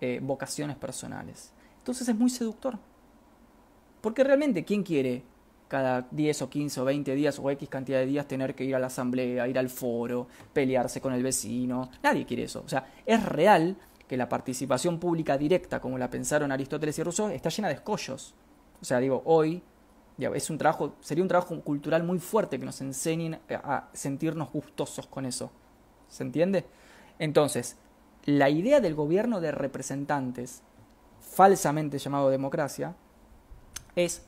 [0.00, 1.52] eh, vocaciones personales.
[1.78, 2.78] Entonces es muy seductor.
[4.00, 5.22] Porque realmente, ¿quién quiere
[5.68, 8.74] cada 10 o 15 o 20 días o X cantidad de días tener que ir
[8.74, 11.90] a la asamblea, ir al foro, pelearse con el vecino?
[12.02, 12.62] Nadie quiere eso.
[12.64, 17.28] O sea, es real que la participación pública directa, como la pensaron Aristóteles y Rousseau,
[17.30, 18.34] está llena de escollos.
[18.80, 19.62] O sea, digo, hoy
[20.18, 25.06] es un trabajo, sería un trabajo cultural muy fuerte que nos enseñen a sentirnos gustosos
[25.06, 25.50] con eso.
[26.08, 26.64] ¿Se entiende?
[27.18, 27.76] Entonces,
[28.24, 30.62] la idea del gobierno de representantes,
[31.20, 32.94] falsamente llamado democracia,
[33.94, 34.26] es,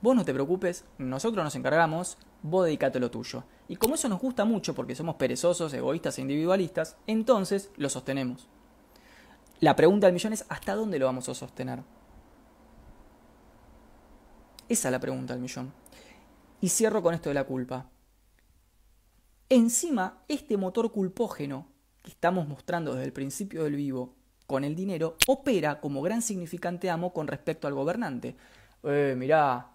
[0.00, 3.44] vos no te preocupes, nosotros nos encargamos, vos dedicate lo tuyo.
[3.68, 8.48] Y como eso nos gusta mucho porque somos perezosos, egoístas e individualistas, entonces lo sostenemos.
[9.60, 11.80] La pregunta del millón es, ¿hasta dónde lo vamos a sostener?
[14.68, 15.72] Esa es la pregunta del millón.
[16.60, 17.88] Y cierro con esto de la culpa.
[19.48, 21.66] Encima, este motor culpógeno
[22.02, 24.14] que estamos mostrando desde el principio del vivo
[24.46, 28.36] con el dinero opera como gran significante amo con respecto al gobernante.
[28.82, 29.70] Eh, mirá,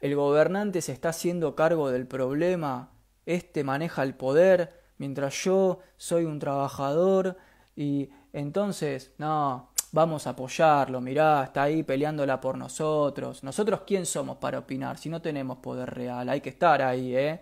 [0.00, 2.90] el gobernante se está haciendo cargo del problema,
[3.24, 7.36] este maneja el poder, mientras yo soy un trabajador
[7.74, 13.42] y entonces, no, vamos a apoyarlo, mirá, está ahí peleándola por nosotros.
[13.42, 17.40] Nosotros quién somos para opinar si no tenemos poder real, hay que estar ahí, ¿eh?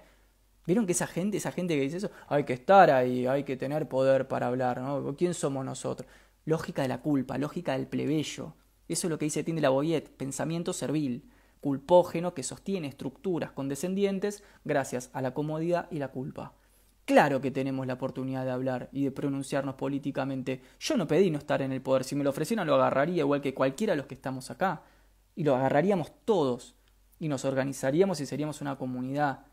[0.67, 3.57] ¿Vieron que esa gente, esa gente que dice eso, hay que estar ahí, hay que
[3.57, 5.15] tener poder para hablar, ¿no?
[5.17, 6.09] ¿Quién somos nosotros?
[6.47, 8.55] Lógica de la culpa, lógica del plebeyo.
[8.89, 11.29] Eso es lo que dice Tiende la Boyet, pensamiento servil,
[11.65, 16.53] culpógeno que sostiene estructuras condescendientes gracias a la comodidad y la culpa.
[17.07, 20.61] Claro que tenemos la oportunidad de hablar y de pronunciarnos políticamente.
[20.79, 22.05] Yo no pedí no estar en el poder.
[22.05, 24.83] Si me lo ofrecieran lo agarraría igual que cualquiera de los que estamos acá.
[25.35, 26.75] Y lo agarraríamos todos.
[27.19, 29.47] Y nos organizaríamos y seríamos una comunidad.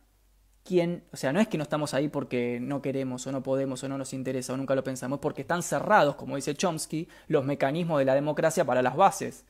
[0.66, 1.05] ¿Quién?
[1.14, 3.88] O sea, no es que no estamos ahí porque no queremos o no podemos o
[3.88, 7.45] no nos interesa o nunca lo pensamos, es porque están cerrados, como dice Chomsky, los
[7.45, 9.45] mecanismos de la democracia para las bases.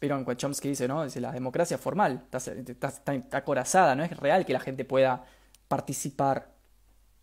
[0.00, 1.04] Pero en Chomsky dice, ¿no?
[1.04, 5.24] Dice, la democracia formal, está, está acorazada, no es real que la gente pueda
[5.68, 6.50] participar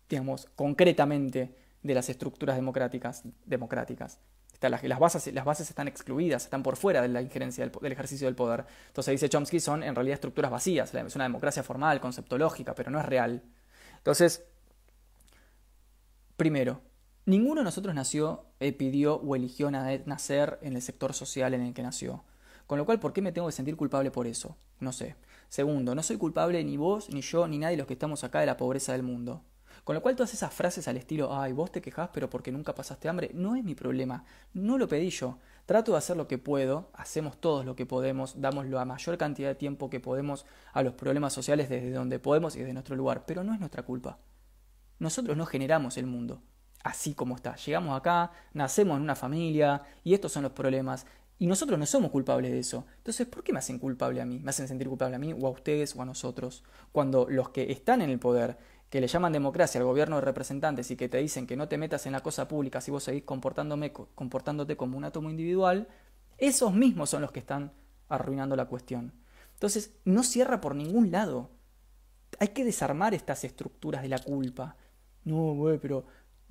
[0.08, 3.22] digamos, concretamente de las estructuras democráticas.
[3.44, 4.18] democráticas.
[4.60, 8.26] Las, las, bases, las bases están excluidas, están por fuera de la injerencia del, ejercicio
[8.26, 8.64] del poder.
[8.88, 10.92] Entonces dice Chomsky, son en realidad estructuras vacías.
[10.92, 13.42] Es una democracia formal, conceptológica, pero no es real.
[13.98, 14.42] Entonces,
[16.36, 16.80] primero,
[17.24, 21.74] ninguno de nosotros nació, eh, pidió o eligió nacer en el sector social en el
[21.74, 22.24] que nació.
[22.68, 24.54] Con lo cual, ¿por qué me tengo que sentir culpable por eso?
[24.78, 25.16] No sé.
[25.48, 28.40] Segundo, no soy culpable ni vos, ni yo, ni nadie de los que estamos acá
[28.40, 29.42] de la pobreza del mundo.
[29.84, 32.74] Con lo cual todas esas frases al estilo, ay, vos te quejás pero porque nunca
[32.74, 35.38] pasaste hambre, no es mi problema, no lo pedí yo.
[35.64, 39.48] Trato de hacer lo que puedo, hacemos todos lo que podemos, damos la mayor cantidad
[39.48, 40.44] de tiempo que podemos
[40.74, 43.82] a los problemas sociales desde donde podemos y desde nuestro lugar, pero no es nuestra
[43.82, 44.18] culpa.
[44.98, 46.42] Nosotros no generamos el mundo
[46.88, 47.56] así como está.
[47.56, 51.06] Llegamos acá, nacemos en una familia y estos son los problemas.
[51.38, 52.84] Y nosotros no somos culpables de eso.
[52.96, 54.40] Entonces, ¿por qué me hacen culpable a mí?
[54.40, 56.64] ¿Me hacen sentir culpable a mí o a ustedes o a nosotros?
[56.90, 58.58] Cuando los que están en el poder
[58.90, 61.78] que le llaman democracia al gobierno de representantes y que te dicen que no te
[61.78, 65.88] metas en la cosa pública si vos seguís comportándote como un átomo individual,
[66.38, 67.72] esos mismos son los que están
[68.08, 69.12] arruinando la cuestión.
[69.54, 71.50] Entonces, no cierra por ningún lado.
[72.40, 74.76] Hay que desarmar estas estructuras de la culpa.
[75.24, 76.06] No, güey, pero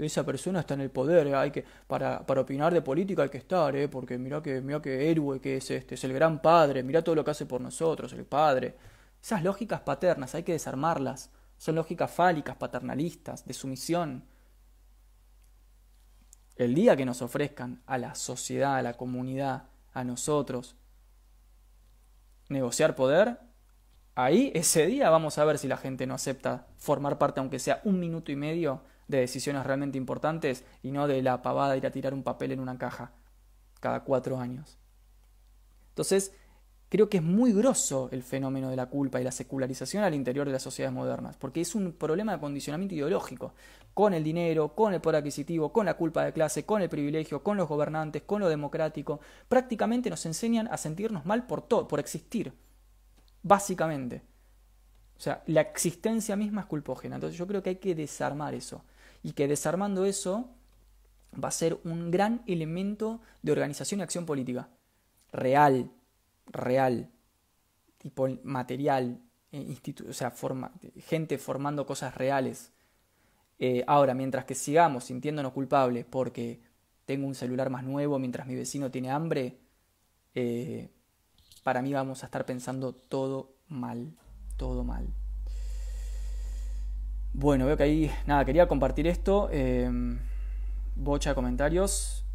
[0.05, 3.39] esa persona está en el poder, hay que para, para opinar de política hay que
[3.39, 3.87] estar, ¿eh?
[3.87, 7.15] porque mira que mira qué héroe que es este, es el gran padre, mira todo
[7.15, 8.75] lo que hace por nosotros, el padre.
[9.21, 11.31] Esas lógicas paternas hay que desarmarlas.
[11.57, 14.23] Son lógicas fálicas, paternalistas, de sumisión.
[16.55, 20.75] El día que nos ofrezcan a la sociedad, a la comunidad, a nosotros,
[22.49, 23.39] negociar poder,
[24.15, 27.81] ahí ese día vamos a ver si la gente no acepta formar parte, aunque sea
[27.83, 31.88] un minuto y medio, de decisiones realmente importantes y no de la pavada de ir
[31.88, 33.14] a tirar un papel en una caja
[33.80, 34.78] cada cuatro años.
[35.89, 36.34] Entonces,
[36.89, 40.47] Creo que es muy grosso el fenómeno de la culpa y la secularización al interior
[40.47, 43.53] de las sociedades modernas, porque es un problema de condicionamiento ideológico,
[43.93, 47.43] con el dinero, con el poder adquisitivo, con la culpa de clase, con el privilegio,
[47.43, 49.20] con los gobernantes, con lo democrático.
[49.49, 52.53] Prácticamente nos enseñan a sentirnos mal por todo, por existir,
[53.43, 54.22] básicamente.
[55.18, 57.16] O sea, la existencia misma es culpógena.
[57.16, 58.86] Entonces yo creo que hay que desarmar eso.
[59.28, 60.49] Y que desarmando eso
[61.43, 64.69] va a ser un gran elemento de organización y acción política.
[65.34, 65.91] Real,
[66.45, 67.09] real,
[67.97, 69.19] tipo material,
[69.51, 69.75] eh,
[70.07, 70.71] o sea, forma,
[71.07, 72.71] gente formando cosas reales.
[73.59, 76.61] Eh, ahora, mientras que sigamos sintiéndonos culpables porque
[77.05, 79.57] tengo un celular más nuevo mientras mi vecino tiene hambre,
[80.36, 80.89] eh,
[81.63, 84.13] para mí vamos a estar pensando todo mal,
[84.55, 85.05] todo mal.
[87.39, 89.47] Bueno, veo que ahí, nada, quería compartir esto.
[89.51, 89.88] Eh,
[90.95, 92.25] bocha de comentarios.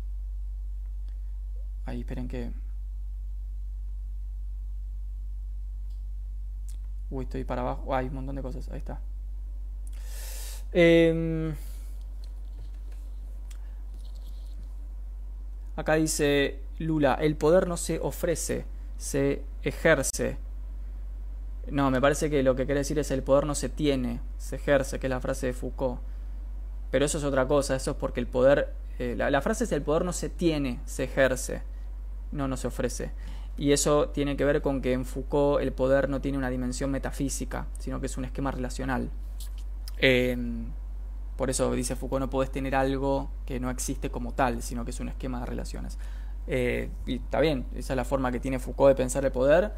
[1.84, 2.52] Ahí, esperen que...
[7.10, 7.92] Uy, estoy para abajo.
[7.92, 8.68] hay un montón de cosas.
[8.68, 9.00] Ahí está.
[10.70, 11.52] Em,
[15.74, 18.66] acá dice Lula, el poder no se ofrece,
[18.98, 20.38] se ejerce.
[21.70, 24.56] No, me parece que lo que quiere decir es el poder no se tiene, se
[24.56, 26.00] ejerce, que es la frase de Foucault.
[26.90, 28.74] Pero eso es otra cosa, eso es porque el poder...
[28.98, 31.62] Eh, la, frase es el poder no se tiene, se ejerce,
[32.30, 33.12] no, no se ofrece.
[33.56, 36.90] Y eso tiene que ver con que en Foucault el poder no tiene una dimensión
[36.90, 39.10] metafísica, sino que es un esquema relacional.
[39.98, 40.66] Em,
[41.36, 44.90] por eso dice Foucault, no podés tener algo que no existe como tal, sino que
[44.90, 45.98] es un esquema de relaciones.
[46.46, 49.72] Eh, y está bien, esa es la forma que tiene Foucault de pensar el poder,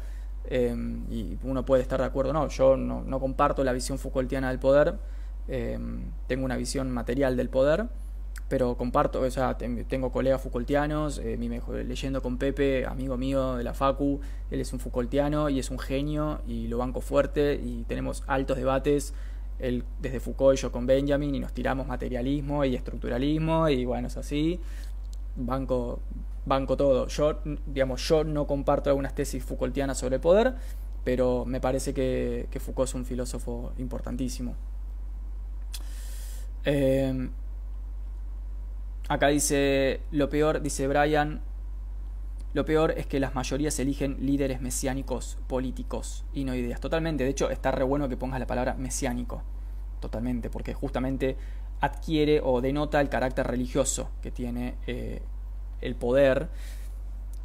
[0.49, 2.47] em, y uno puede estar de acuerdo no.
[2.49, 4.95] Yo no, comparto la visión Foucaultiana del poder,
[5.47, 7.87] em, tengo una visión material del poder,
[8.47, 13.55] pero comparto, o sea, tengo colegas Foucaultianos, eh, mi mejor, leyendo con Pepe, amigo mío
[13.55, 14.19] de la Facu,
[14.51, 18.57] él es un Foucaultiano y es un genio y lo banco fuerte y tenemos altos
[18.57, 19.13] debates,
[19.57, 24.07] él desde Foucault y yo con Benjamin y nos tiramos materialismo y estructuralismo y bueno,
[24.07, 24.59] es así,
[25.35, 25.99] banco,
[26.45, 27.07] banco todo.
[27.07, 30.55] Yo, digamos, yo no comparto algunas tesis Foucaultianas sobre el poder,
[31.03, 34.55] pero me parece que, Foucault es un filósofo importantísimo.
[36.63, 37.29] Eh,
[39.07, 41.41] Acá dice, lo peor, dice Brian,
[42.53, 46.79] lo peor es que las mayorías eligen líderes mesiánicos políticos y no ideas.
[46.79, 49.43] Totalmente, de hecho está re bueno que pongas la palabra mesiánico.
[49.99, 51.37] Totalmente, porque justamente
[51.81, 55.21] adquiere o denota el carácter religioso que tiene eh,
[55.85, 56.49] el poder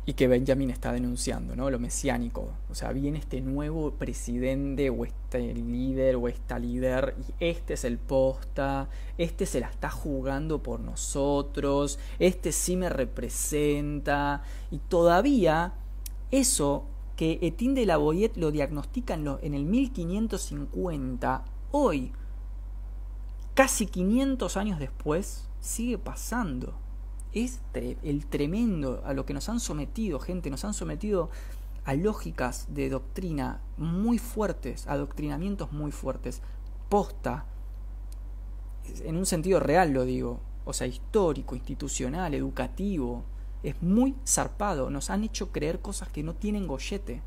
[0.06, 1.70] y que Benjamin está denunciando, ¿no?
[1.70, 2.52] Lo mesiánico.
[2.70, 7.84] O sea, viene este nuevo presidente o este líder o esta líder y este es
[7.84, 8.88] el posta,
[9.18, 15.74] este se la está jugando por nosotros, este sí me representa y todavía
[16.30, 16.86] eso
[17.16, 22.12] que Etienne de la Boyette lo diagnostica en, en el 1550, hoy,
[23.54, 26.74] casi 500 años después, sigue pasando
[27.32, 27.60] es
[28.02, 31.30] el tremendo a lo que nos han sometido, gente, nos han sometido
[31.84, 36.42] a lógicas de doctrina muy fuertes, a adoctrinamientos muy fuertes,
[36.88, 37.46] posta,
[39.04, 43.24] en un sentido real lo digo, o sea, histórico, institucional, educativo,
[43.62, 47.22] es muy zarpado, nos han hecho creer cosas que no tienen gollete,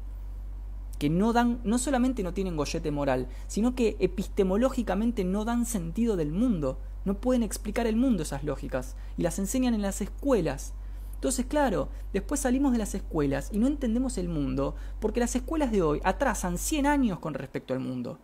[1.03, 6.15] que no dan, no solamente no tienen gollete moral, sino que epistemológicamente no dan sentido
[6.15, 10.73] del mundo, no pueden explicar el mundo esas lógicas y las enseñan en las escuelas.
[11.15, 15.73] Entonces, claro, después salimos de las escuelas y no entendemos el mundo porque las escuelas
[15.73, 18.17] de hoy atrasan 100 años con respecto al mundo.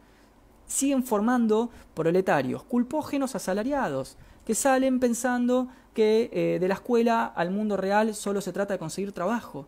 [0.65, 4.15] Siguen formando proletarios, culpógenos asalariados,
[4.45, 8.80] que salen pensando que eh, de la escuela al mundo real solo se trata de
[8.80, 9.67] conseguir trabajo.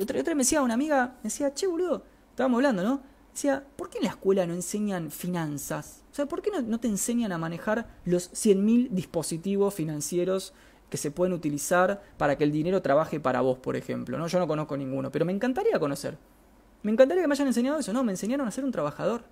[0.00, 3.02] Otra, vez me decía una amiga, me decía, che, boludo, estábamos hablando, ¿no?
[3.32, 6.04] Decía, ¿por qué en la escuela no enseñan finanzas?
[6.10, 10.52] O sea, ¿por qué no, te enseñan a manejar los 100.000 dispositivos financieros
[10.90, 14.18] que se pueden utilizar para que el dinero trabaje para vos, por ejemplo?
[14.18, 14.26] ¿no?
[14.26, 16.18] Yo no conozco ninguno, pero me encantaría conocer.
[16.82, 18.04] Me encantaría que me hayan enseñado eso, ¿no?
[18.04, 19.24] Me enseñaron a ser un trabajador,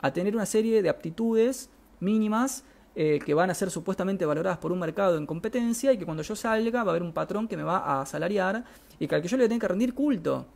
[0.00, 1.68] a tener una serie de aptitudes
[2.00, 2.64] mínimas
[2.94, 6.22] eh, que van a ser supuestamente valoradas por un mercado en competencia y que cuando
[6.22, 8.64] yo salga va a haber un patrón que me va a salariar
[8.98, 10.46] y que al que yo le tenga que rendir culto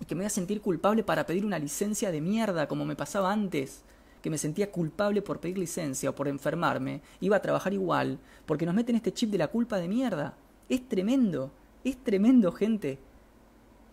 [0.00, 2.96] y que me voy a sentir culpable para pedir una licencia de mierda como me
[2.96, 3.82] pasaba antes,
[4.22, 8.66] que me sentía culpable por pedir licencia o por enfermarme, iba a trabajar igual, porque
[8.66, 10.34] nos meten este chip de la culpa de mierda.
[10.68, 11.52] Es tremendo,
[11.84, 12.98] es tremendo, gente.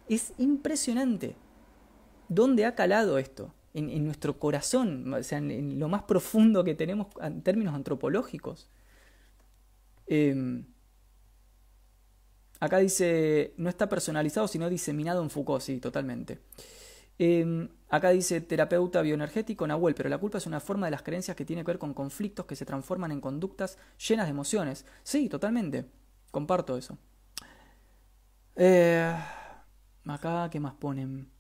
[0.07, 1.35] Es impresionante.
[2.29, 3.53] ¿Dónde ha calado esto?
[3.73, 8.69] En, nuestro corazón, o sea, en, lo más profundo que tenemos en términos antropológicos.
[10.07, 10.63] Eh,
[12.61, 16.37] Acá dice, no está personalizado, sino diseminado en Foucault, sí, totalmente.
[17.17, 21.35] Em, acá dice terapeuta bioenergético Nahuel, pero la culpa es una forma de las creencias
[21.35, 24.85] que tiene que ver con conflictos que se transforman en conductas llenas de emociones.
[25.03, 25.85] Sí, totalmente.
[26.29, 26.99] Comparto eso.
[28.55, 29.11] Eh,
[30.05, 31.30] acá, ¿qué más ponen?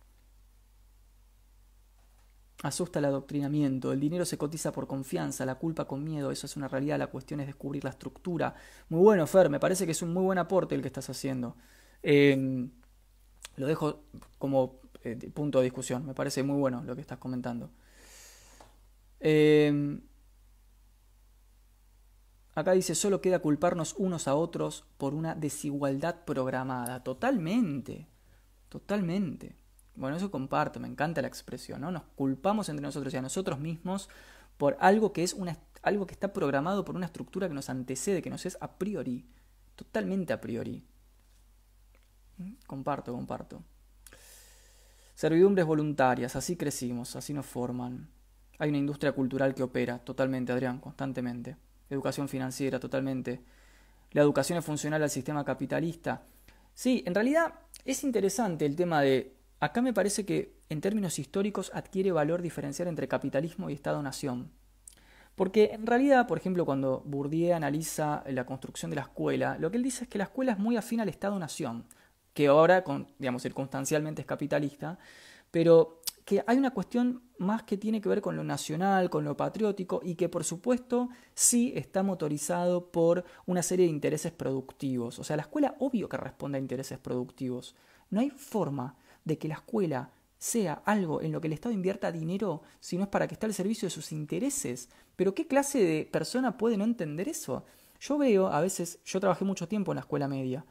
[2.63, 6.55] Asusta el adoctrinamiento, el dinero se cotiza por confianza, la culpa con miedo, eso es
[6.55, 8.53] una realidad, la cuestión es descubrir la estructura.
[8.89, 11.55] Muy bueno, Fer, me parece que es un muy buen aporte el que estás haciendo.
[12.03, 12.69] Em,
[13.57, 14.03] lo dejo
[14.37, 17.71] como eh, punto de discusión, me parece muy bueno lo que estás comentando.
[19.19, 20.01] Em,
[22.53, 27.01] Acá dice, solo queda culparnos unos a otros por una desigualdad programada.
[27.03, 28.07] Totalmente,
[28.67, 29.55] totalmente.
[29.95, 31.91] Bueno, eso comparto, me encanta la expresión, ¿no?
[31.91, 34.09] Nos culpamos entre nosotros y a nosotros mismos
[34.57, 38.21] por algo que es una, algo que está programado por una estructura que nos antecede,
[38.21, 39.25] que nos es a priori,
[39.75, 40.83] totalmente a priori.
[42.37, 42.53] ¿Mm?
[42.67, 43.63] Comparto, comparto.
[45.15, 48.09] Servidumbres voluntarias, así crecimos, así nos forman.
[48.57, 51.57] Hay una industria cultural que opera, totalmente, Adrián, constantemente.
[51.89, 53.43] Educación financiera, totalmente.
[54.11, 56.23] La educación es funcional al sistema capitalista.
[56.73, 57.53] Sí, en realidad
[57.85, 59.35] es interesante el tema de...
[59.61, 64.51] Acá me parece que en términos históricos adquiere valor diferenciar entre capitalismo y Estado-nación.
[65.35, 69.77] Porque en realidad, por ejemplo, cuando Bourdieu analiza la construcción de la escuela, lo que
[69.77, 71.85] él dice es que la escuela es muy afín al Estado-nación
[72.33, 72.83] que ahora,
[73.19, 74.97] digamos, circunstancialmente es capitalista,
[75.51, 79.35] pero que hay una cuestión más que tiene que ver con lo nacional, con lo
[79.35, 85.19] patriótico y que por supuesto sí está motorizado por una serie de intereses productivos.
[85.19, 87.75] O sea, la escuela obvio que responde a intereses productivos.
[88.09, 92.11] No hay forma de que la escuela sea algo en lo que el Estado invierta
[92.11, 94.89] dinero si no es para que esté al servicio de sus intereses.
[95.15, 97.65] Pero ¿qué clase de persona puede no entender eso?
[97.99, 100.65] Yo veo, a veces, yo trabajé mucho tiempo en la escuela media,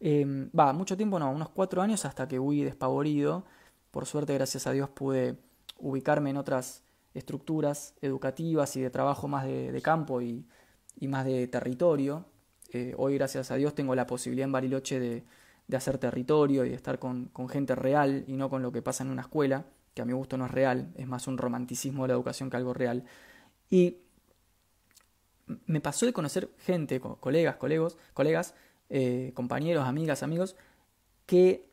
[0.00, 3.44] Em, va, mucho tiempo no, unos cuatro años hasta que huí despavorido.
[3.90, 5.36] Por suerte, gracias a Dios, pude
[5.78, 6.82] ubicarme en otras
[7.14, 10.46] estructuras educativas y de trabajo más de, campo y,
[11.02, 12.26] más de territorio.
[12.72, 15.24] Eh, hoy, gracias a Dios, tengo la posibilidad en Bariloche de,
[15.74, 19.02] hacer territorio y de estar con, con, gente real y no con lo que pasa
[19.02, 19.64] en una escuela,
[19.94, 22.56] que a mi gusto no es real, es más un romanticismo de la educación que
[22.56, 23.04] algo real.
[23.70, 23.98] Y
[25.66, 28.54] me pasó de conocer gente, colegas, colegos, colegas,
[28.88, 30.56] eh, compañeros, amigas, amigos,
[31.24, 31.68] que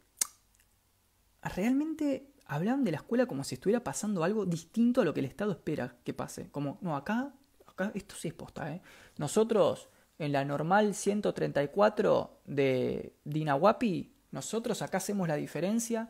[1.41, 5.25] realmente hablaban de la escuela como si estuviera pasando algo distinto a lo que el
[5.25, 6.49] Estado espera que pase.
[6.49, 7.33] Como, no, acá,
[7.65, 8.81] acá esto sí es posta, ¿eh?
[9.17, 9.89] Nosotros,
[10.23, 16.09] en la normal 134 de Dinahuapi, nosotros acá hacemos la diferencia.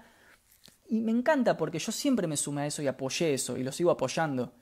[0.88, 3.72] Y me encanta porque yo siempre me sumé a eso y apoyé eso y lo
[3.72, 4.53] sigo apoyando.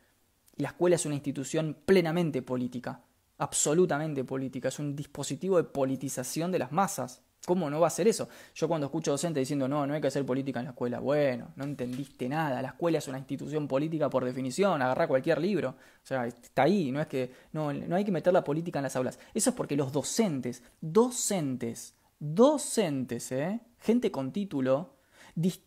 [0.55, 3.01] Y la escuela es una institución plenamente política
[3.41, 7.23] absolutamente política, es un dispositivo de politización de las masas.
[7.45, 8.29] ¿Cómo no va a ser eso?
[8.53, 11.51] Yo cuando escucho docentes diciendo no, no hay que hacer política en la escuela, bueno,
[11.55, 16.05] no entendiste nada, la escuela es una institución política por definición, agarra cualquier libro, o
[16.05, 18.95] sea, está ahí, no es que no, no hay que meter la política en las
[18.95, 19.17] aulas.
[19.33, 23.59] Eso es porque los docentes, docentes, docentes, ¿eh?
[23.79, 24.97] gente con título,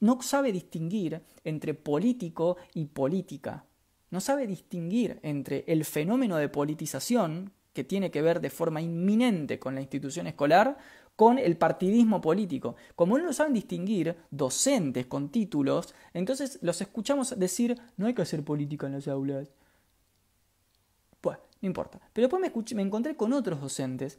[0.01, 3.65] no sabe distinguir entre político y política.
[4.11, 9.59] No sabe distinguir entre el fenómeno de politización, que tiene que ver de forma inminente
[9.59, 10.79] con la institución escolar,
[11.17, 12.77] con el partidismo político.
[12.97, 18.23] Como no lo saben distinguir docentes con títulos, entonces los escuchamos decir, no hay que
[18.23, 19.49] hacer política en las aulas.
[21.21, 22.01] Pues, no importa.
[22.13, 24.19] Pero después me, me encontré con otros docentes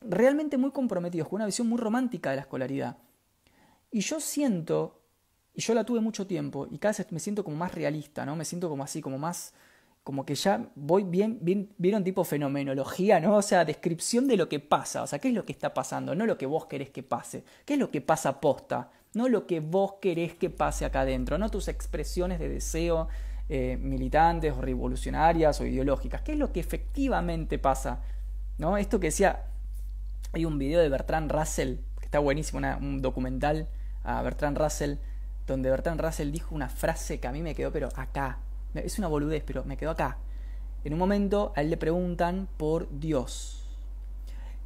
[0.00, 2.98] realmente muy comprometidos, con una visión muy romántica de la escolaridad.
[3.90, 5.00] Y yo siento,
[5.54, 8.36] y yo la tuve mucho tiempo, y cada vez me siento como más realista, ¿no?
[8.36, 9.54] Me siento como así, como más
[10.08, 13.36] como que ya voy bien, bien, vieron tipo fenomenología, ¿no?
[13.36, 16.14] O sea, descripción de lo que pasa, o sea, qué es lo que está pasando,
[16.14, 19.46] no lo que vos querés que pase, qué es lo que pasa posta, no lo
[19.46, 23.08] que vos querés que pase acá adentro, no tus expresiones de deseo
[23.50, 28.00] eh, militantes o revolucionarias o ideológicas, qué es lo que efectivamente pasa,
[28.56, 28.78] ¿no?
[28.78, 29.44] Esto que decía,
[30.32, 33.68] hay un video de Bertrand Russell, que está buenísimo, un documental
[34.04, 34.94] a Bertrand Russell,
[35.46, 38.38] donde Bertrand Russell dijo una frase que a mí me quedó, pero acá,
[38.74, 40.18] es una boludez, pero me quedo acá.
[40.84, 43.64] En un momento a él le preguntan por Dios.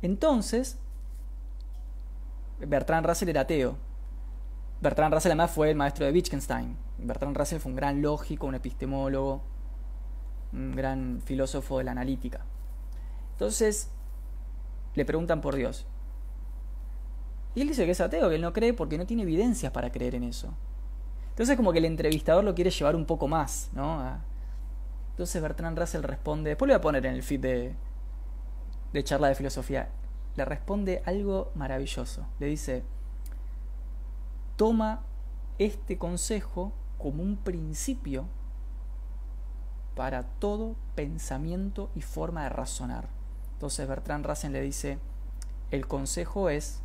[0.02, 0.78] Entonces,
[2.58, 3.76] Bertrand Russell era ateo.
[4.80, 6.76] Bertrand Russell además fue el maestro de Wittgenstein.
[6.98, 9.42] Bertrand Russell fue un gran lógico, un epistemólogo,
[10.52, 12.44] un gran filósofo de la analítica.
[13.32, 13.90] Entonces,
[14.94, 15.86] le preguntan por Dios.
[17.54, 19.92] Y él dice que es ateo, que él no cree porque no tiene evidencias para
[19.92, 20.54] creer en eso.
[21.32, 24.20] Entonces como que el entrevistador lo quiere llevar un poco más, ¿no?
[25.12, 27.74] Entonces Bertrand Russell responde, después lo voy a poner en el feed de,
[28.92, 29.88] de charla de filosofía,
[30.36, 32.26] le responde algo maravilloso.
[32.38, 32.84] Le dice,
[34.56, 35.04] toma
[35.59, 38.26] este consejo como un principio
[39.94, 43.09] para todo pensamiento y forma de razonar.
[43.54, 44.98] Entonces Bertrand Russell le dice,
[45.70, 46.82] el consejo es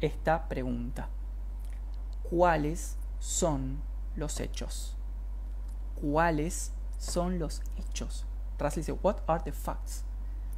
[0.00, 1.08] esta pregunta.
[2.28, 3.80] ¿Cuáles son
[4.16, 4.96] los hechos.
[6.00, 8.26] ¿Cuáles son los hechos?
[8.58, 10.04] Russell dice, what are the facts?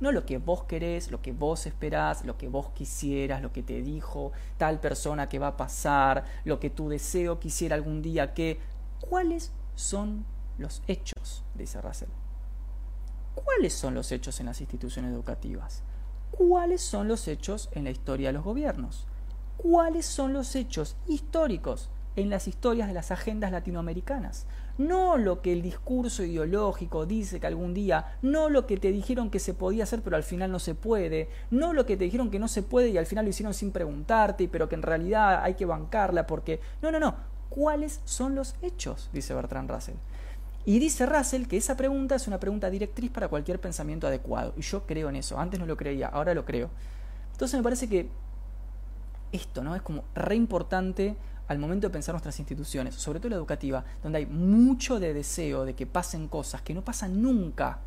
[0.01, 3.63] No lo que vos querés, lo que vos esperás, lo que vos quisieras, lo que
[3.63, 8.33] te dijo tal persona que va a pasar, lo que tu deseo quisiera algún día
[8.35, 8.59] que...
[9.01, 10.25] ¿Cuáles son
[10.59, 11.45] los hechos?
[11.55, 12.09] Dice Russell.
[13.35, 15.83] ¿Cuáles son los hechos en las instituciones educativas?
[16.31, 19.07] ¿Cuáles son los hechos en la historia de los gobiernos?
[19.57, 24.47] ¿Cuáles son los hechos históricos en las historias de las agendas latinoamericanas?
[24.79, 29.31] No lo que el discurso ideológico dice que algún día, no lo que te dijeron
[29.31, 32.31] que se podía hacer pero al final no se puede, no lo que te dijeron
[32.31, 35.43] que no se puede y al final lo hicieron sin preguntarte, pero que en realidad
[35.43, 36.61] hay que bancarla porque...
[36.81, 37.15] No, no, no.
[37.51, 39.11] ¿Cuáles son los hechos?
[39.13, 39.97] Dice Bertrand Russell.
[40.65, 44.55] Y dice Russell que esa pregunta es una pregunta directriz para cualquier pensamiento adecuado.
[44.57, 45.39] Y yo creo en eso.
[45.39, 46.71] Antes no lo creía, ahora lo creo.
[47.33, 48.09] Entonces me parece que
[49.33, 49.75] esto, ¿no?
[49.75, 51.17] Es como re importante
[51.49, 55.65] al momento de pensar nuestras instituciones, sobre todo la educativa, donde hay mucho de deseo
[55.65, 57.81] de que pasen cosas que no pasan nunca.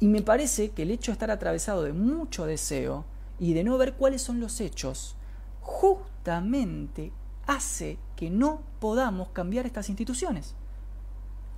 [0.00, 3.04] Y me parece que el hecho de estar atravesado de mucho deseo
[3.38, 5.16] y de no ver cuáles son los hechos,
[5.60, 7.12] justamente
[7.46, 10.54] hace que no podamos cambiar estas instituciones.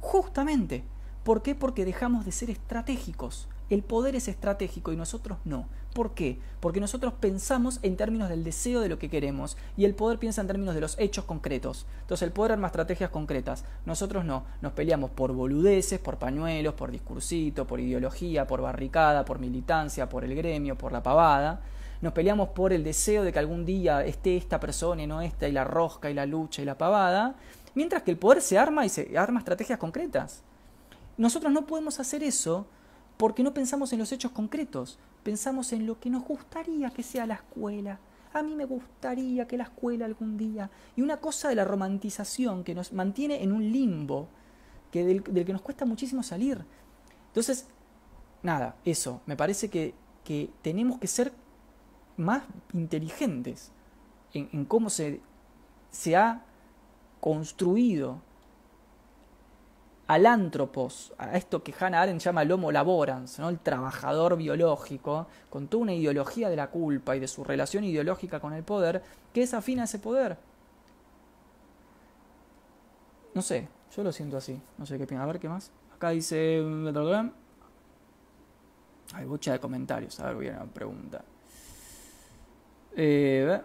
[0.01, 0.85] Justamente.
[1.25, 1.55] ¿Por qué?
[1.55, 3.47] Porque dejamos de ser estratégicos.
[3.69, 5.67] El poder es estratégico y nosotros no.
[5.95, 6.39] ¿Por qué?
[6.61, 10.41] Porque nosotros pensamos en términos del deseo de lo que queremos y el poder piensa
[10.41, 11.85] en términos de los hechos concretos.
[12.01, 13.65] Entonces el poder arma estrategias concretas.
[13.87, 14.45] Nosotros no.
[14.63, 20.25] Nos peleamos por boludeces, por pañuelos, por discursito, por ideología, por barricada, por militancia, por
[20.25, 21.61] el gremio, por la pavada.
[22.01, 25.47] Nos peleamos por el deseo de que algún día esté esta persona y no esta,
[25.49, 27.35] y la rosca y la lucha y la pavada.
[27.75, 30.43] Mientras que el poder se arma y se arma estrategias concretas.
[31.21, 32.67] Nosotros no podemos hacer eso
[33.19, 37.27] porque no pensamos en los hechos concretos, pensamos en lo que nos gustaría que sea
[37.27, 38.01] la escuela.
[38.33, 40.71] A mí me gustaría que la escuela algún día.
[40.97, 44.29] Y una cosa de la romantización que nos mantiene en un limbo,
[44.91, 46.65] que del, que nos cuesta muchísimo salir.
[47.27, 47.67] Entonces,
[48.43, 49.93] nada, eso, me parece que,
[50.25, 51.35] que tenemos que ser
[52.17, 53.73] más inteligentes
[54.33, 55.21] en, en cómo se,
[55.91, 56.47] se ha
[57.21, 58.23] construido
[60.11, 63.49] al antropos, a esto que Hannah Arendt llama el homo laborans, ¿no?
[63.49, 68.41] el trabajador biológico, con toda una ideología de la culpa y de su relación ideológica
[68.41, 70.37] con el poder, que es afín a ese poder.
[73.35, 75.23] No sé, yo lo siento así, no sé qué piensa.
[75.23, 75.71] A ver qué más.
[75.95, 76.61] Acá dice...
[79.15, 81.23] Hay mucha de comentarios, a ver, voy a una pregunta.
[82.97, 83.61] Eh,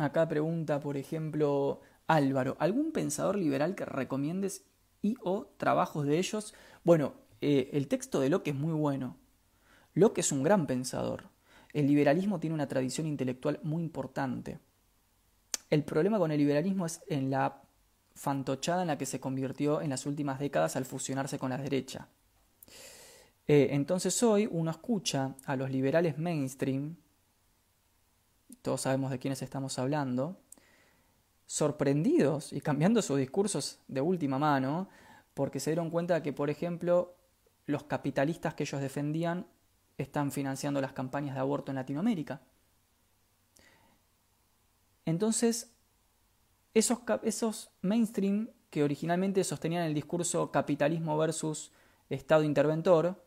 [0.00, 4.64] Acá pregunta, por ejemplo, Álvaro, ¿algún pensador liberal que recomiendes
[5.02, 6.54] y o trabajos de ellos?
[6.84, 7.12] Bueno,
[7.42, 9.18] eh, el texto de Locke es muy bueno.
[9.92, 11.24] Locke es un gran pensador.
[11.74, 14.58] El liberalismo tiene una tradición intelectual muy importante.
[15.68, 17.60] El problema con el liberalismo es en la
[18.14, 22.08] fantochada en la que se convirtió en las últimas décadas al fusionarse con la derecha.
[23.46, 26.96] Eh, entonces hoy uno escucha a los liberales mainstream,
[28.62, 30.36] todos sabemos de quiénes estamos hablando,
[31.46, 34.88] sorprendidos y cambiando sus discursos de última mano,
[35.34, 37.14] porque se dieron cuenta de que, por ejemplo,
[37.66, 39.46] los capitalistas que ellos defendían
[39.98, 42.40] están financiando las campañas de aborto en Latinoamérica.
[45.04, 45.72] Entonces,
[46.74, 51.72] esos, esos mainstream que originalmente sostenían el discurso capitalismo versus
[52.08, 53.24] Estado interventor,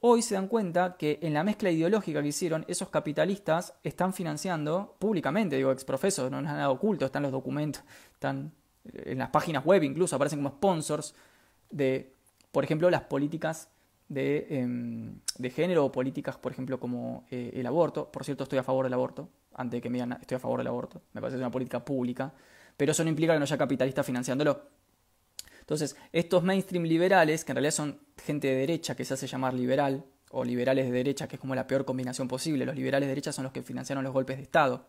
[0.00, 4.96] hoy se dan cuenta que en la mezcla ideológica que hicieron, esos capitalistas están financiando
[4.98, 7.82] públicamente, digo, exprofeso, no nos han dado oculto, están los documentos,
[8.12, 8.52] están
[8.92, 11.14] en las páginas web incluso, aparecen como sponsors
[11.70, 12.12] de,
[12.52, 13.68] por ejemplo, las políticas
[14.08, 18.10] de, em, de género o políticas, por ejemplo, como eh, el aborto.
[18.10, 20.58] Por cierto, estoy a favor del aborto, antes de que me digan estoy a favor
[20.58, 22.32] del aborto, me parece que es una política pública,
[22.76, 24.75] pero eso no implica que no haya capitalistas financiándolo.
[25.66, 29.52] Entonces, estos mainstream liberales, que en realidad son gente de derecha que se hace llamar
[29.52, 33.10] liberal, o liberales de derecha, que es como la peor combinación posible, los liberales de
[33.10, 34.86] derecha son los que financiaron los golpes de Estado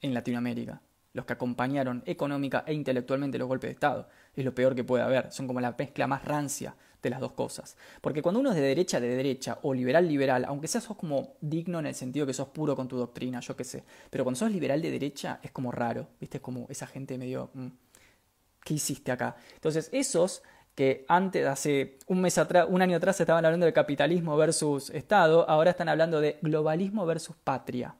[0.00, 4.08] en Latinoamérica, los que acompañaron económica e intelectualmente los golpes de Estado.
[4.34, 7.32] Es lo peor que puede haber, son como la mezcla más rancia de las dos
[7.32, 7.76] cosas.
[8.00, 11.34] Porque cuando uno es de derecha de derecha o liberal liberal, aunque seas sos como
[11.40, 14.38] digno en el sentido que sos puro con tu doctrina, yo qué sé, pero cuando
[14.38, 16.38] sos liberal de derecha es como raro, ¿viste?
[16.38, 17.50] Es como esa gente medio...
[17.54, 17.68] Mm,
[18.64, 19.36] ¿qué hiciste acá?
[19.54, 20.42] Entonces, esos
[20.74, 25.48] que antes, hace un mes atrás, un año atrás estaban hablando de capitalismo versus Estado,
[25.48, 27.94] ahora están hablando de globalismo versus patria.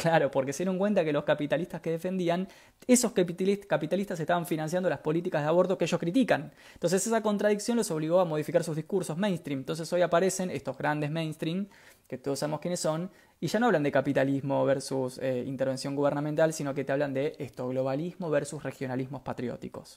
[0.00, 2.48] Claro, porque se dieron cuenta que los capitalistas que defendían,
[2.86, 6.52] esos capitalistas estaban financiando las políticas de aborto que ellos critican.
[6.72, 9.58] Entonces esa contradicción los obligó a modificar sus discursos mainstream.
[9.60, 11.68] Entonces hoy aparecen estos grandes mainstream,
[12.10, 13.08] que todos sabemos quiénes son,
[13.38, 17.36] y ya no hablan de capitalismo versus eh, intervención gubernamental, sino que te hablan de
[17.38, 19.96] esto, globalismo versus regionalismos patrióticos.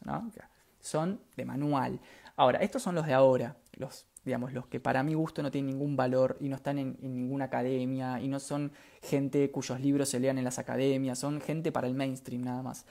[0.79, 1.99] son de manual.
[2.35, 5.71] Ahora, estos son los de ahora, los, digamos, los que para mi gusto no tienen
[5.71, 8.71] ningún valor y no están en, ninguna academia y no son
[9.01, 12.85] gente cuyos libros se lean en las academias, son gente para el mainstream nada más.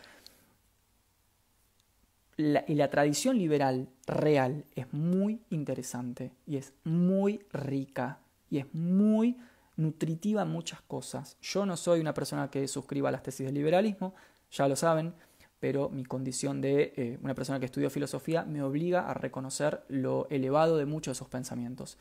[2.36, 8.18] y la tradición liberal real es muy interesante y es muy rica
[8.52, 9.38] y es muy
[9.76, 11.38] nutritiva en muchas cosas.
[11.40, 14.14] Yo no soy una persona que suscriba las tesis del liberalismo,
[14.50, 15.14] ya lo saben,
[15.58, 20.28] pero mi condición de eh, una persona que estudió filosofía me obliga a reconocer lo
[20.28, 21.96] elevado de muchos de esos pensamientos.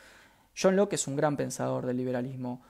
[0.61, 2.61] John Locke es un gran pensador del liberalismo.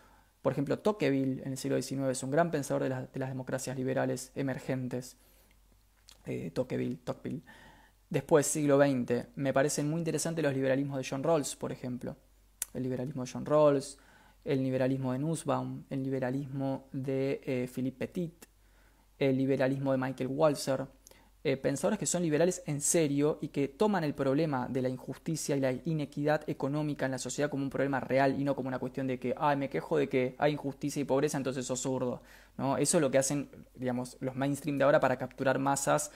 [0.44, 2.90] Por ejemplo, Tocqueville en el siglo XIX es un gran pensador de,
[3.20, 5.18] las democracias liberales emergentes.
[6.28, 7.42] Eh, Tocqueville, Tocqueville.
[8.12, 12.16] Después, siglo XX, me parecen muy interesantes los liberalismos de John Rawls, por ejemplo.
[12.74, 13.98] El liberalismo de John Rawls,
[14.44, 18.46] el liberalismo de Nussbaum, el liberalismo de eh, Philippe Petit,
[19.20, 20.88] el liberalismo de Michael Walzer,
[21.44, 25.56] eh, pensadores que son liberales en serio y que toman el problema de la injusticia
[25.56, 28.78] y la inequidad económica en la sociedad como un problema real y no como una
[28.78, 32.22] cuestión de que, ay, me quejo de que hay injusticia y pobreza, entonces sos zurdo.
[32.58, 32.78] ¿no?
[32.78, 36.12] Eso es lo que hacen, digamos, los mainstream de ahora para capturar masas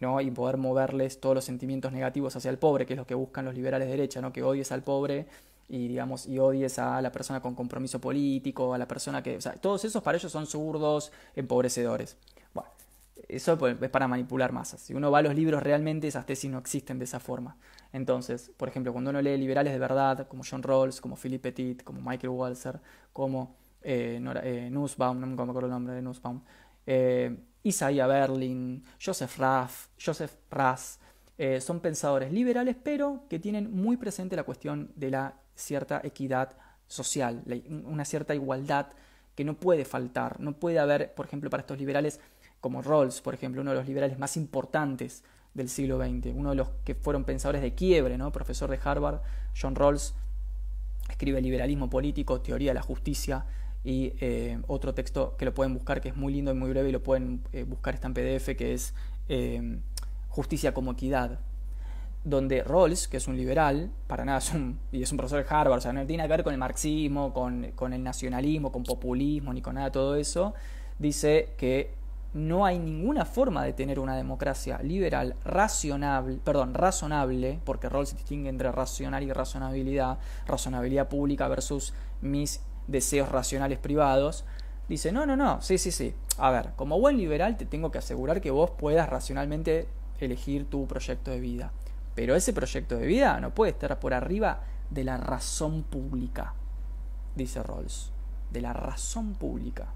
[0.00, 0.20] ¿no?
[0.20, 3.44] y poder moverles todos los sentimientos negativos hacia el pobre, que es lo que buscan
[3.44, 4.32] los liberales de derecha, ¿no?
[4.32, 5.28] que odies al pobre
[5.68, 9.40] y digamos y odies a la persona con compromiso político, a la persona que, o
[9.40, 12.16] sea, todos esos para ellos son zurdos, empobrecedores.
[12.54, 12.70] Bueno,
[13.28, 14.80] eso es para manipular masas.
[14.80, 17.56] Si uno va a los libros realmente esas tesis no existen de esa forma.
[17.92, 21.82] Entonces, por ejemplo, cuando uno lee liberales de verdad, como John Rawls, como Philippe Petit,
[21.82, 22.80] como Michael Walzer,
[23.12, 26.40] como eh, eh, Nussbaum, no me acuerdo el nombre de Nussbaum,
[26.86, 30.98] eh, Isaiah Berlin, Joseph Raff, Joseph Ras,
[31.36, 36.52] eh, son pensadores liberales, pero que tienen muy presente la cuestión de la cierta equidad
[36.86, 37.42] social,
[37.84, 38.86] una cierta igualdad
[39.34, 40.40] que no puede faltar.
[40.40, 42.20] No puede haber, por ejemplo, para estos liberales
[42.60, 45.22] como Rawls, por ejemplo, uno de los liberales más importantes
[45.54, 48.32] del siglo XX, uno de los que fueron pensadores de quiebre, ¿no?
[48.32, 49.20] profesor de Harvard,
[49.60, 50.14] John Rawls,
[51.08, 53.44] escribe Liberalismo Político, Teoría de la Justicia,
[53.84, 56.88] y eh, otro texto que lo pueden buscar, que es muy lindo y muy breve,
[56.88, 58.94] y lo pueden eh, buscar, está en PDF, que es
[59.28, 59.78] eh,
[60.28, 61.38] Justicia como Equidad,
[62.28, 65.54] donde Rawls, que es un liberal, para nada es un, y es un profesor de
[65.54, 68.82] Harvard, o sea, no tiene que ver con el marxismo, con, con el nacionalismo, con
[68.82, 70.54] populismo, ni con nada de todo eso,
[70.98, 71.96] dice que
[72.34, 78.50] no hay ninguna forma de tener una democracia liberal racionable, perdón, razonable, porque Rawls distingue
[78.50, 84.44] entre racional y razonabilidad, razonabilidad pública versus mis deseos racionales privados.
[84.88, 86.14] Dice, no, no, no, sí, sí, sí.
[86.36, 89.88] A ver, como buen liberal te tengo que asegurar que vos puedas racionalmente
[90.20, 91.72] elegir tu proyecto de vida.
[92.18, 96.52] Pero ese proyecto de vida no puede estar por arriba de la razón pública,
[97.36, 98.10] dice Rawls.
[98.50, 99.86] De la razón pública.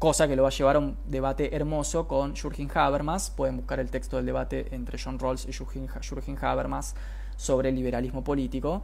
[0.00, 3.30] Cosa que lo va a llevar a un debate hermoso con Jürgen Habermas.
[3.30, 6.96] Pueden buscar el texto del debate entre John Rawls y Jürgen Habermas
[7.36, 8.82] sobre el liberalismo político.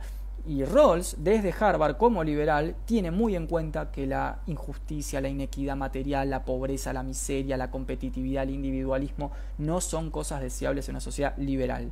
[0.48, 5.74] Y Rawls, desde Harvard como liberal, tiene muy en cuenta que la injusticia, la inequidad
[5.74, 11.00] material, la pobreza, la miseria, la competitividad, el individualismo no son cosas deseables en una
[11.00, 11.90] sociedad liberal.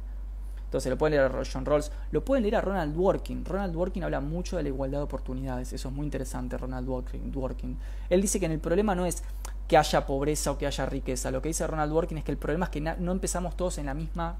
[0.66, 3.44] Entonces lo pueden leer a John Rawls, lo pueden leer a Ronald Dworkin.
[3.44, 7.76] Ronald Dworkin habla mucho de la igualdad de oportunidades, eso es muy interesante, Ronald Dworkin.
[8.08, 9.24] Él dice que en el problema no es
[9.66, 12.38] que haya pobreza o que haya riqueza, lo que dice Ronald Dworkin es que el
[12.38, 14.36] problema es que no empezamos todos en la misma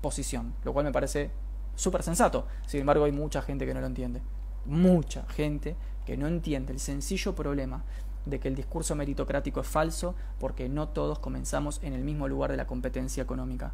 [0.00, 1.30] posición, lo cual me parece
[1.74, 2.46] súper sensato.
[2.66, 4.22] Sin embargo, hay mucha gente que no lo entiende.
[4.64, 7.84] Mucha gente que no entiende el sencillo problema
[8.26, 12.50] de que el discurso meritocrático es falso porque no todos comenzamos en el mismo lugar
[12.50, 13.72] de la competencia económica.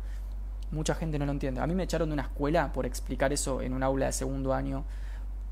[0.70, 1.60] Mucha gente no lo entiende.
[1.60, 4.52] A mí me echaron de una escuela por explicar eso en un aula de segundo
[4.52, 4.85] año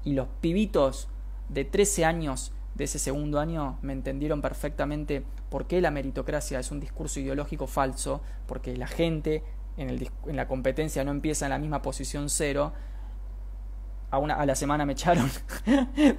[0.05, 1.09] y los pibitos
[1.49, 6.71] de 13 años de ese segundo año me entendieron perfectamente por qué la meritocracia es
[6.73, 9.45] un discurso ideológico falso, porque la gente
[9.77, 12.73] en, la competencia no empieza en la misma posición cero,
[14.11, 15.29] a, una, a la semana me echaron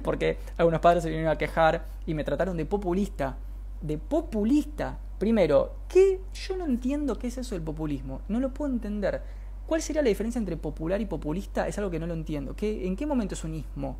[0.02, 3.36] porque algunos padres se vinieron a quejar y me trataron de populista.
[3.80, 4.98] De populista.
[5.18, 6.20] Primero, ¿qué?
[6.34, 8.20] Yo no entiendo qué es eso del populismo.
[8.28, 9.22] No lo puedo entender.
[9.66, 11.66] ¿Cuál sería la diferencia entre popular y populista?
[11.66, 12.54] Es algo que no lo entiendo.
[12.54, 13.96] ¿Qué, ¿En qué momento es un ismo?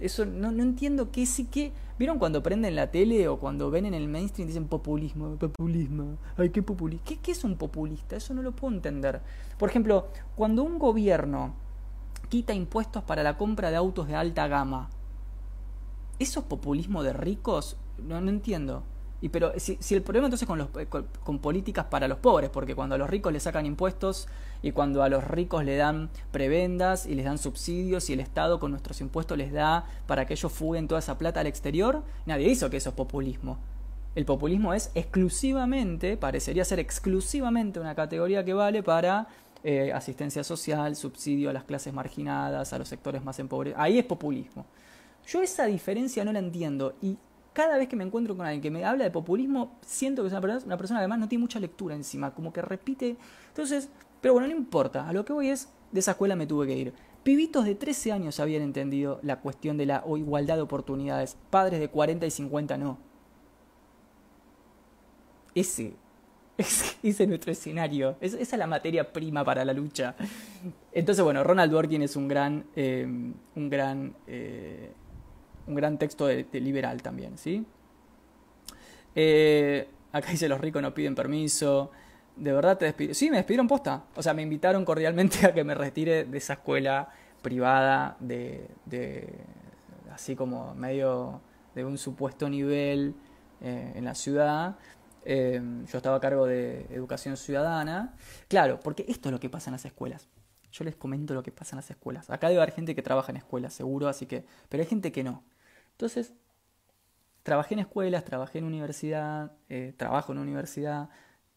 [0.00, 1.72] Eso no, no entiendo qué sí qué.
[2.02, 6.18] ¿Vieron cuando prenden la tele o cuando ven en el mainstream dicen populismo, populismo?
[6.36, 7.04] Ay, qué populista.
[7.04, 8.16] ¿Qué, ¿Qué es un populista?
[8.16, 9.20] Eso no lo puedo entender.
[9.56, 11.54] Por ejemplo, cuando un gobierno
[12.28, 14.90] quita impuestos para la compra de autos de alta gama,
[16.18, 17.76] ¿eso es populismo de ricos?
[17.98, 18.82] No, no entiendo.
[19.22, 22.96] Y pero si, el problema entonces con, eh, con, políticas para los pobres, porque cuando
[22.96, 24.26] a los ricos les sacan impuestos
[24.62, 28.58] y cuando a los ricos le dan prebendas y les dan subsidios y el Estado
[28.58, 32.48] con nuestros impuestos les da para que ellos fuguen toda esa plata al exterior, nadie
[32.48, 33.58] hizo que eso es populismo.
[34.16, 39.28] el populismo es exclusivamente, parecería ser exclusivamente una categoría que vale para
[39.62, 43.80] eh, asistencia social, subsidio a las clases marginadas, a los sectores más empobrecidos.
[43.80, 44.66] Ahí es populismo.
[45.28, 47.16] Yo esa diferencia no la entiendo y
[47.52, 50.32] cada vez que me encuentro con alguien que me habla de populismo, siento que es
[50.32, 53.16] una persona, además no tiene mucha lectura encima, como que repite.
[53.48, 53.88] Entonces,
[54.20, 56.76] pero bueno, no importa, a lo que voy es, de esa escuela me tuve que
[56.76, 56.94] ir.
[57.22, 61.88] Pibitos de 13 años habían entendido la cuestión de la igualdad de oportunidades, padres de
[61.88, 62.98] 40 y 50 no.
[65.54, 65.94] Ese
[66.58, 68.16] ese es nuestro escenario.
[68.20, 70.14] esa es la materia prima para la lucha.
[70.92, 74.92] Entonces, bueno, Ronald Dworkin es un gran, eh, un gran, eh,
[75.66, 77.64] un gran texto de, liberal también, ¿sí?
[79.14, 81.90] Eh, acá dice los ricos no piden permiso.
[82.36, 83.14] De verdad te despidieron.
[83.14, 84.04] Sí, me despidieron posta.
[84.16, 87.10] O sea, me invitaron cordialmente a que me retire de esa escuela
[87.42, 89.28] privada de, de
[90.12, 91.40] así como medio
[91.74, 93.14] de un supuesto nivel
[93.60, 94.76] en la ciudad.
[95.24, 98.14] Em, yo estaba a cargo de educación ciudadana.
[98.48, 100.28] Claro, porque esto es lo que pasa en las escuelas.
[100.72, 102.30] Yo les comento lo que pasa en las escuelas.
[102.30, 104.44] Acá debe haber gente que trabaja en escuelas, seguro, así que.
[104.68, 105.44] Pero hay gente que no.
[106.02, 106.32] Entonces,
[107.44, 111.10] trabajé en escuelas, trabajé en universidad, eh, trabajo en universidad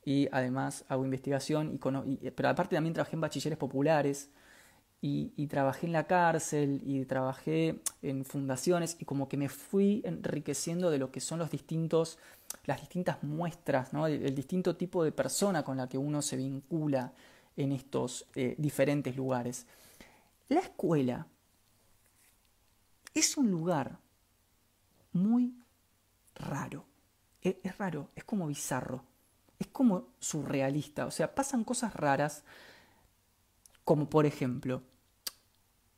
[0.03, 1.80] y además hago investigación.
[2.05, 4.30] Y, pero aparte también trabajé en bachilleres populares
[5.01, 10.91] y, trabajé en la cárcel y trabajé en fundaciones y como que me fui enriqueciendo
[10.91, 12.19] de lo que son los distintos
[12.65, 14.05] las distintas muestras, ¿no?
[14.05, 17.13] el, distinto tipo de persona con la que uno se vincula
[17.57, 19.65] en estos eh, diferentes lugares.
[20.49, 21.26] La escuela
[23.15, 24.05] es un lugar
[25.15, 25.55] muy
[26.35, 26.85] raro.
[27.41, 29.03] Es, es, raro, es como bizarro,
[29.57, 31.05] es como surrealista.
[31.07, 32.43] O sea, pasan cosas raras,
[33.83, 34.83] como por ejemplo,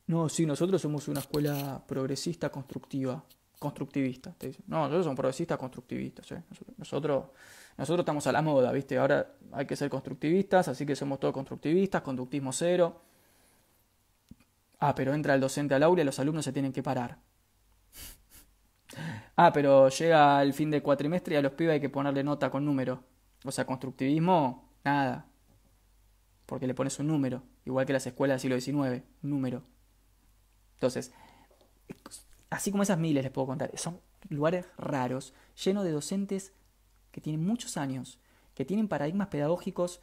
[0.07, 3.22] no, sí, nosotros somos una escuela progresista, constructiva
[3.60, 4.34] constructivista.
[4.38, 4.64] Te dicen.
[4.68, 6.31] No, nosotros somos progresistas constructivistas.
[6.31, 6.44] ¿eh?
[6.77, 7.26] Nosotros,
[7.77, 8.98] nosotros, estamos a la moda, ¿viste?
[8.98, 13.02] Ahora hay que ser constructivistas, así que somos todos constructivistas, conductismo cero.
[14.80, 17.18] Ah, pero entra el docente al aula y los alumnos se tienen que parar.
[19.36, 22.49] Ah, pero llega el fin de cuatrimestre y a los pibes hay que ponerle nota
[22.49, 23.03] con número.
[23.45, 25.28] O sea, constructivismo, nada.
[26.45, 27.44] Porque le pones un número.
[27.65, 29.64] Igual que las escuelas del siglo XIX, número.
[30.76, 31.11] Entonces,
[32.49, 33.99] así como esas miles les puedo contar, son
[34.30, 35.34] lugares raros,
[35.64, 36.53] llenos de docentes
[37.11, 38.19] que tienen muchos años,
[38.53, 40.02] que tienen paradigmas pedagógicos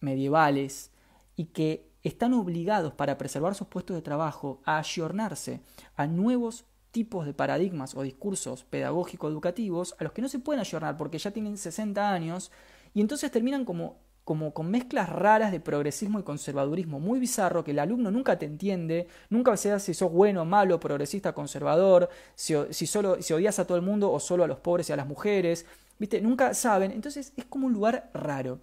[0.00, 0.90] medievales
[1.36, 5.60] y que están obligados para preservar sus puestos de trabajo a ayornarse
[5.96, 10.96] a nuevos tipos de paradigmas o discursos pedagógico-educativos a los que no se pueden ayornar
[10.96, 12.50] porque ya tienen 60 años
[12.94, 17.72] y entonces terminan como como con mezclas raras de progresismo y conservadurismo, muy bizarro, que
[17.72, 22.86] el alumno nunca te entiende, nunca sabes si sos bueno, malo, progresista, conservador, si, si,
[22.86, 25.08] solo, si odias a todo el mundo o solo a los pobres y a las
[25.08, 25.66] mujeres,
[25.98, 26.20] ¿viste?
[26.20, 28.60] Nunca saben, entonces es como un lugar raro.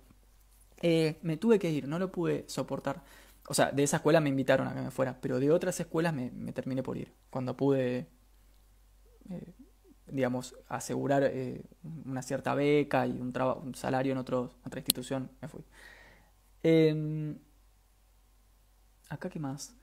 [0.82, 3.04] Eh, me tuve que ir, no lo pude soportar.
[3.48, 6.14] O sea, de esa escuela me invitaron a que me fuera, pero de otras escuelas
[6.14, 7.14] me, terminé por ir.
[7.30, 8.08] Cuando pude
[9.30, 9.54] eh,
[10.08, 11.64] digamos, asegurar eh,
[12.06, 13.34] una cierta beca y un,
[13.64, 15.64] un salario en otro, otra institución, me fui.
[16.64, 17.38] Em,
[19.10, 19.74] ¿Acá qué más?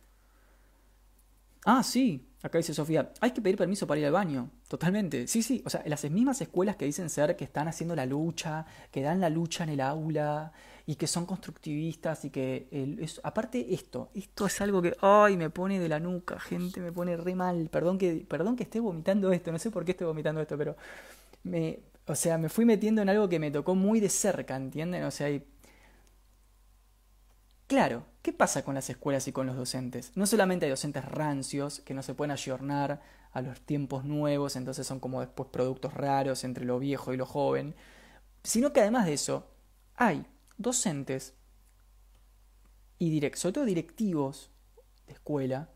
[1.66, 4.50] Ah, sí, acá dice Sofía, hay que pedir permiso para ir al baño.
[4.68, 5.62] Totalmente, sí, sí.
[5.64, 9.20] O sea, las mismas escuelas que dicen ser que están haciendo la lucha, que dan
[9.20, 10.52] la lucha en el aula,
[10.86, 12.68] y que son constructivistas y que
[13.22, 17.16] aparte esto, esto es algo que ay me pone de la nuca, gente, me pone
[17.16, 17.68] re mal.
[17.70, 20.76] Perdón que perdón que esté vomitando esto, no sé por qué estoy vomitando esto, pero
[21.44, 25.04] me o sea, me fui metiendo en algo que me tocó muy de cerca, ¿entienden?
[25.04, 25.28] O sea,
[27.66, 30.12] Claro, ¿qué pasa con las escuelas y con los docentes?
[30.14, 33.00] No solamente hay docentes rancios que no se pueden ayornar
[33.32, 37.26] a los tiempos nuevos, entonces son como después productos raros entre lo viejo y lo
[37.26, 37.74] joven,
[38.42, 39.46] sino que además de eso,
[39.96, 41.34] hay docentes
[42.98, 44.50] y sobre todo directivos
[45.06, 45.68] de escuela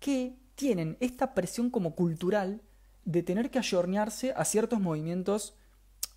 [0.00, 2.62] que tienen esta presión como cultural
[3.04, 5.54] de tener que ayornearse a ciertos movimientos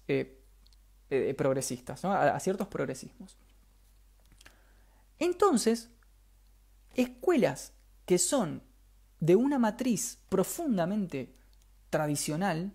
[0.07, 0.41] eh,
[1.09, 3.37] eh, progresistas, a, ciertos progresismos.
[5.19, 5.89] Entonces,
[6.95, 7.73] escuelas
[8.05, 8.63] que son
[9.19, 11.33] de una matriz profundamente
[11.89, 12.73] tradicional,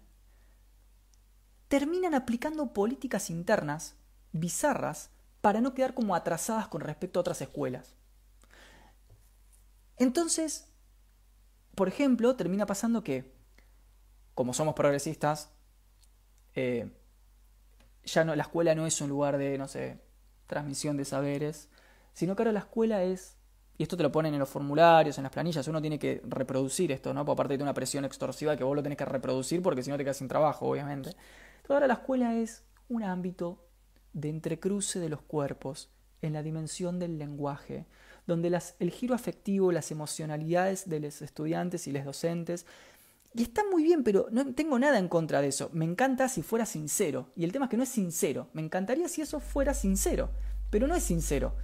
[1.69, 3.97] terminan aplicando políticas internas
[4.33, 5.11] bizarras
[5.43, 7.95] para no quedar como atrasadas con respecto a otras escuelas.
[9.99, 10.73] Entonces,
[11.75, 13.35] por ejemplo, termina pasando que,
[14.35, 15.51] como somos progresistas,
[16.55, 16.91] eh,
[18.05, 20.01] ya no, la escuela no es un lugar de, no sé,
[20.47, 21.69] transmisión de saberes,
[22.13, 23.37] sino que ahora la escuela es,
[23.79, 26.93] y esto te lo ponen en los formularios, en las planillas, uno tiene que reproducir
[26.93, 27.25] esto, ¿no?
[27.25, 29.97] Por parte de una presión extorsiva que vos lo tenés que reproducir porque si no
[29.97, 31.11] te quedas sin trabajo, obviamente.
[31.11, 33.72] Entonces ahora la escuela es un ámbito
[34.13, 35.91] de entrecruce de los cuerpos
[36.21, 37.87] en la dimensión del lenguaje,
[38.27, 42.67] donde las, el giro afectivo, las emocionalidades de los estudiantes y los docentes,
[43.35, 45.71] y está muy bien, pero no tengo nada en contra de eso.
[45.73, 47.31] Me encanta si fuera sincero.
[47.35, 48.49] Y el tema es que no es sincero.
[48.53, 50.29] Me encantaría si eso fuera sincero,
[50.69, 51.55] pero no es sincero.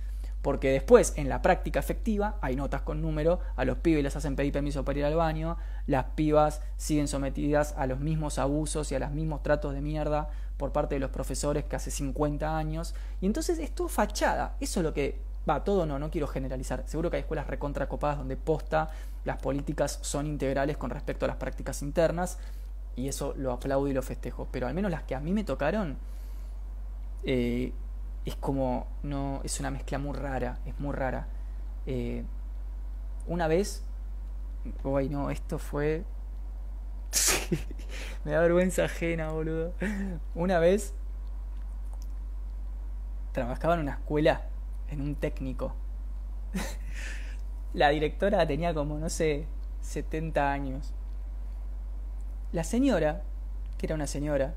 [0.40, 4.36] Porque después, en la práctica efectiva, hay notas con número, a los pibes les hacen
[4.36, 8.94] pedir permiso para ir al baño, las pibas siguen sometidas a los mismos abusos y
[8.94, 12.94] a los mismos tratos de mierda por parte de los profesores que hace 50 años.
[13.20, 14.56] Y entonces es todo fachada.
[14.60, 15.18] Eso es lo que
[15.48, 16.82] va, todo no, no quiero generalizar.
[16.86, 18.90] Seguro que hay escuelas recontracopadas donde posta
[19.24, 22.38] las políticas son integrales con respecto a las prácticas internas
[22.96, 24.48] y eso lo aplaudo y lo festejo.
[24.50, 25.96] Pero al menos las que a mí me tocaron
[27.22, 27.72] eh,
[28.24, 31.28] es como, no, es una mezcla muy rara, es muy rara.
[31.86, 32.24] Eh,
[33.26, 33.82] una vez,
[34.82, 36.04] uy no, esto fue...
[38.24, 39.72] me da vergüenza ajena, boludo.
[40.34, 40.94] Una vez
[43.32, 44.42] trabajaba en una escuela
[44.90, 45.74] en un técnico.
[47.74, 49.46] la directora tenía como, no sé,
[49.82, 50.92] 70 años.
[52.52, 53.22] La señora,
[53.76, 54.54] que era una señora,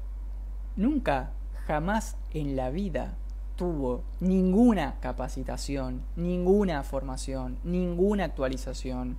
[0.76, 1.32] nunca,
[1.68, 3.16] jamás en la vida
[3.56, 9.18] tuvo ninguna capacitación, ninguna formación, ninguna actualización,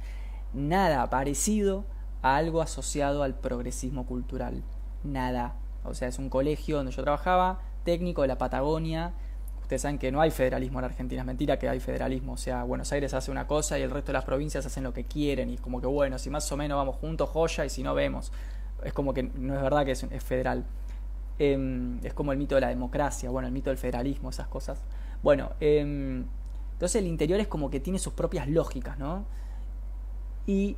[0.53, 1.85] nada parecido
[2.23, 4.63] algo asociado al progresismo cultural.
[5.05, 5.57] Nada.
[5.85, 9.13] O sea, es un colegio donde yo trabajaba, técnico de la Patagonia,
[9.73, 12.33] Ustedes saben que no hay federalismo en Argentina, es mentira que hay federalismo.
[12.33, 14.93] O sea, Buenos Aires hace una cosa y el resto de las provincias hacen lo
[14.93, 15.49] que quieren.
[15.49, 17.95] Y es como que, bueno, si más o menos vamos juntos, joya, y si no,
[17.95, 18.33] vemos.
[18.85, 20.67] Es como que no es verdad que es, federal.
[21.39, 24.79] Em, es como el mito de la democracia, bueno, el mito del federalismo, esas cosas.
[25.23, 26.27] Bueno, em,
[26.75, 29.25] entonces el interior es como que tiene sus propias lógicas, ¿no?
[30.47, 30.77] Y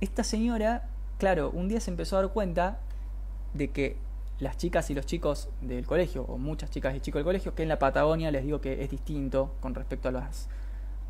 [0.00, 0.88] esta señora,
[1.18, 2.80] claro, un día se empezó a dar cuenta
[3.54, 3.96] de que
[4.38, 7.64] las chicas y los chicos del colegio, o muchas chicas y chicos del colegio, que
[7.64, 10.48] en la Patagonia les digo que es distinto con respecto a las,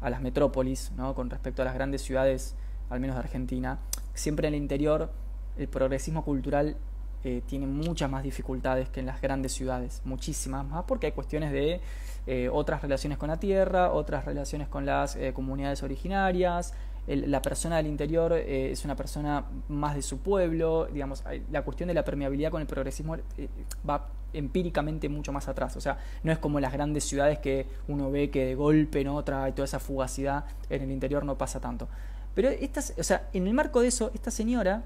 [0.00, 1.14] a las metrópolis, ¿no?
[1.14, 2.54] con respecto a las grandes ciudades,
[2.88, 3.78] al menos de Argentina.
[4.14, 5.10] Siempre en el interior
[5.58, 6.76] el progresismo cultural
[7.24, 11.50] eh, tiene muchas más dificultades que en las grandes ciudades, muchísimas más, porque hay cuestiones
[11.52, 11.80] de
[12.28, 16.74] eh, otras relaciones con la tierra, otras relaciones con las eh, comunidades originarias,
[17.08, 21.88] la persona del interior eh, es una persona más de su pueblo, digamos, la cuestión
[21.88, 23.48] de la permeabilidad con el progresismo eh,
[23.88, 28.10] va empíricamente mucho más atrás, o sea, no es como las grandes ciudades que uno
[28.10, 31.88] ve que de golpe no toda esa fugacidad, en el interior no pasa tanto.
[32.34, 34.84] Pero o sea, en el marco de eso, esta señora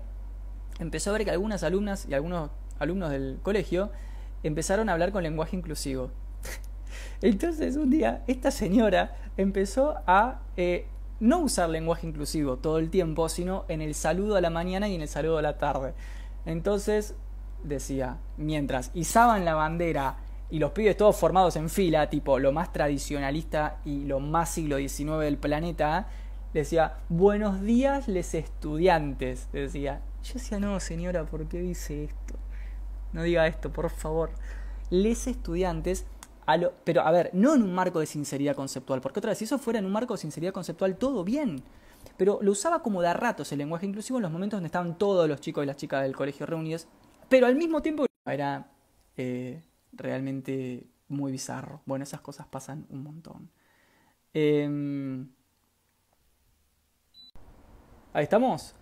[0.78, 3.90] empezó a ver que algunas alumnas y algunos alumnos del colegio
[4.42, 6.10] empezaron a hablar con lenguaje inclusivo.
[7.20, 10.86] Entonces un día esta señora empezó a eh,
[11.22, 14.96] no usar lenguaje inclusivo todo el tiempo, sino en el saludo a la mañana y
[14.96, 15.94] en el saludo a la tarde.
[16.46, 17.14] Entonces,
[17.62, 20.16] decía, mientras izaban la bandera
[20.50, 24.78] y los pibes todos formados en fila, tipo lo más tradicionalista y lo más siglo
[24.78, 26.08] XIX del planeta,
[26.52, 30.00] decía, buenos días les estudiantes, decía.
[30.24, 32.34] Yo decía, no señora, ¿por qué dice esto?
[33.12, 34.30] No diga esto, por favor.
[34.90, 36.04] Les estudiantes
[36.84, 39.58] pero a ver, no en un marco de sinceridad conceptual, porque otra vez, si eso
[39.58, 41.62] fuera en un marco de sinceridad conceptual, todo bien.
[42.16, 44.98] Pero lo usaba como de a ratos el lenguaje inclusivo en los momentos donde estaban
[44.98, 46.88] todos los chicos y las chicas del colegio reunidos,
[47.28, 48.70] pero al mismo tiempo era
[49.16, 49.62] eh,
[49.92, 51.82] realmente muy bizarro.
[51.86, 53.50] Bueno, esas cosas pasan un montón.
[54.34, 55.28] Em,
[58.12, 58.74] ahí estamos.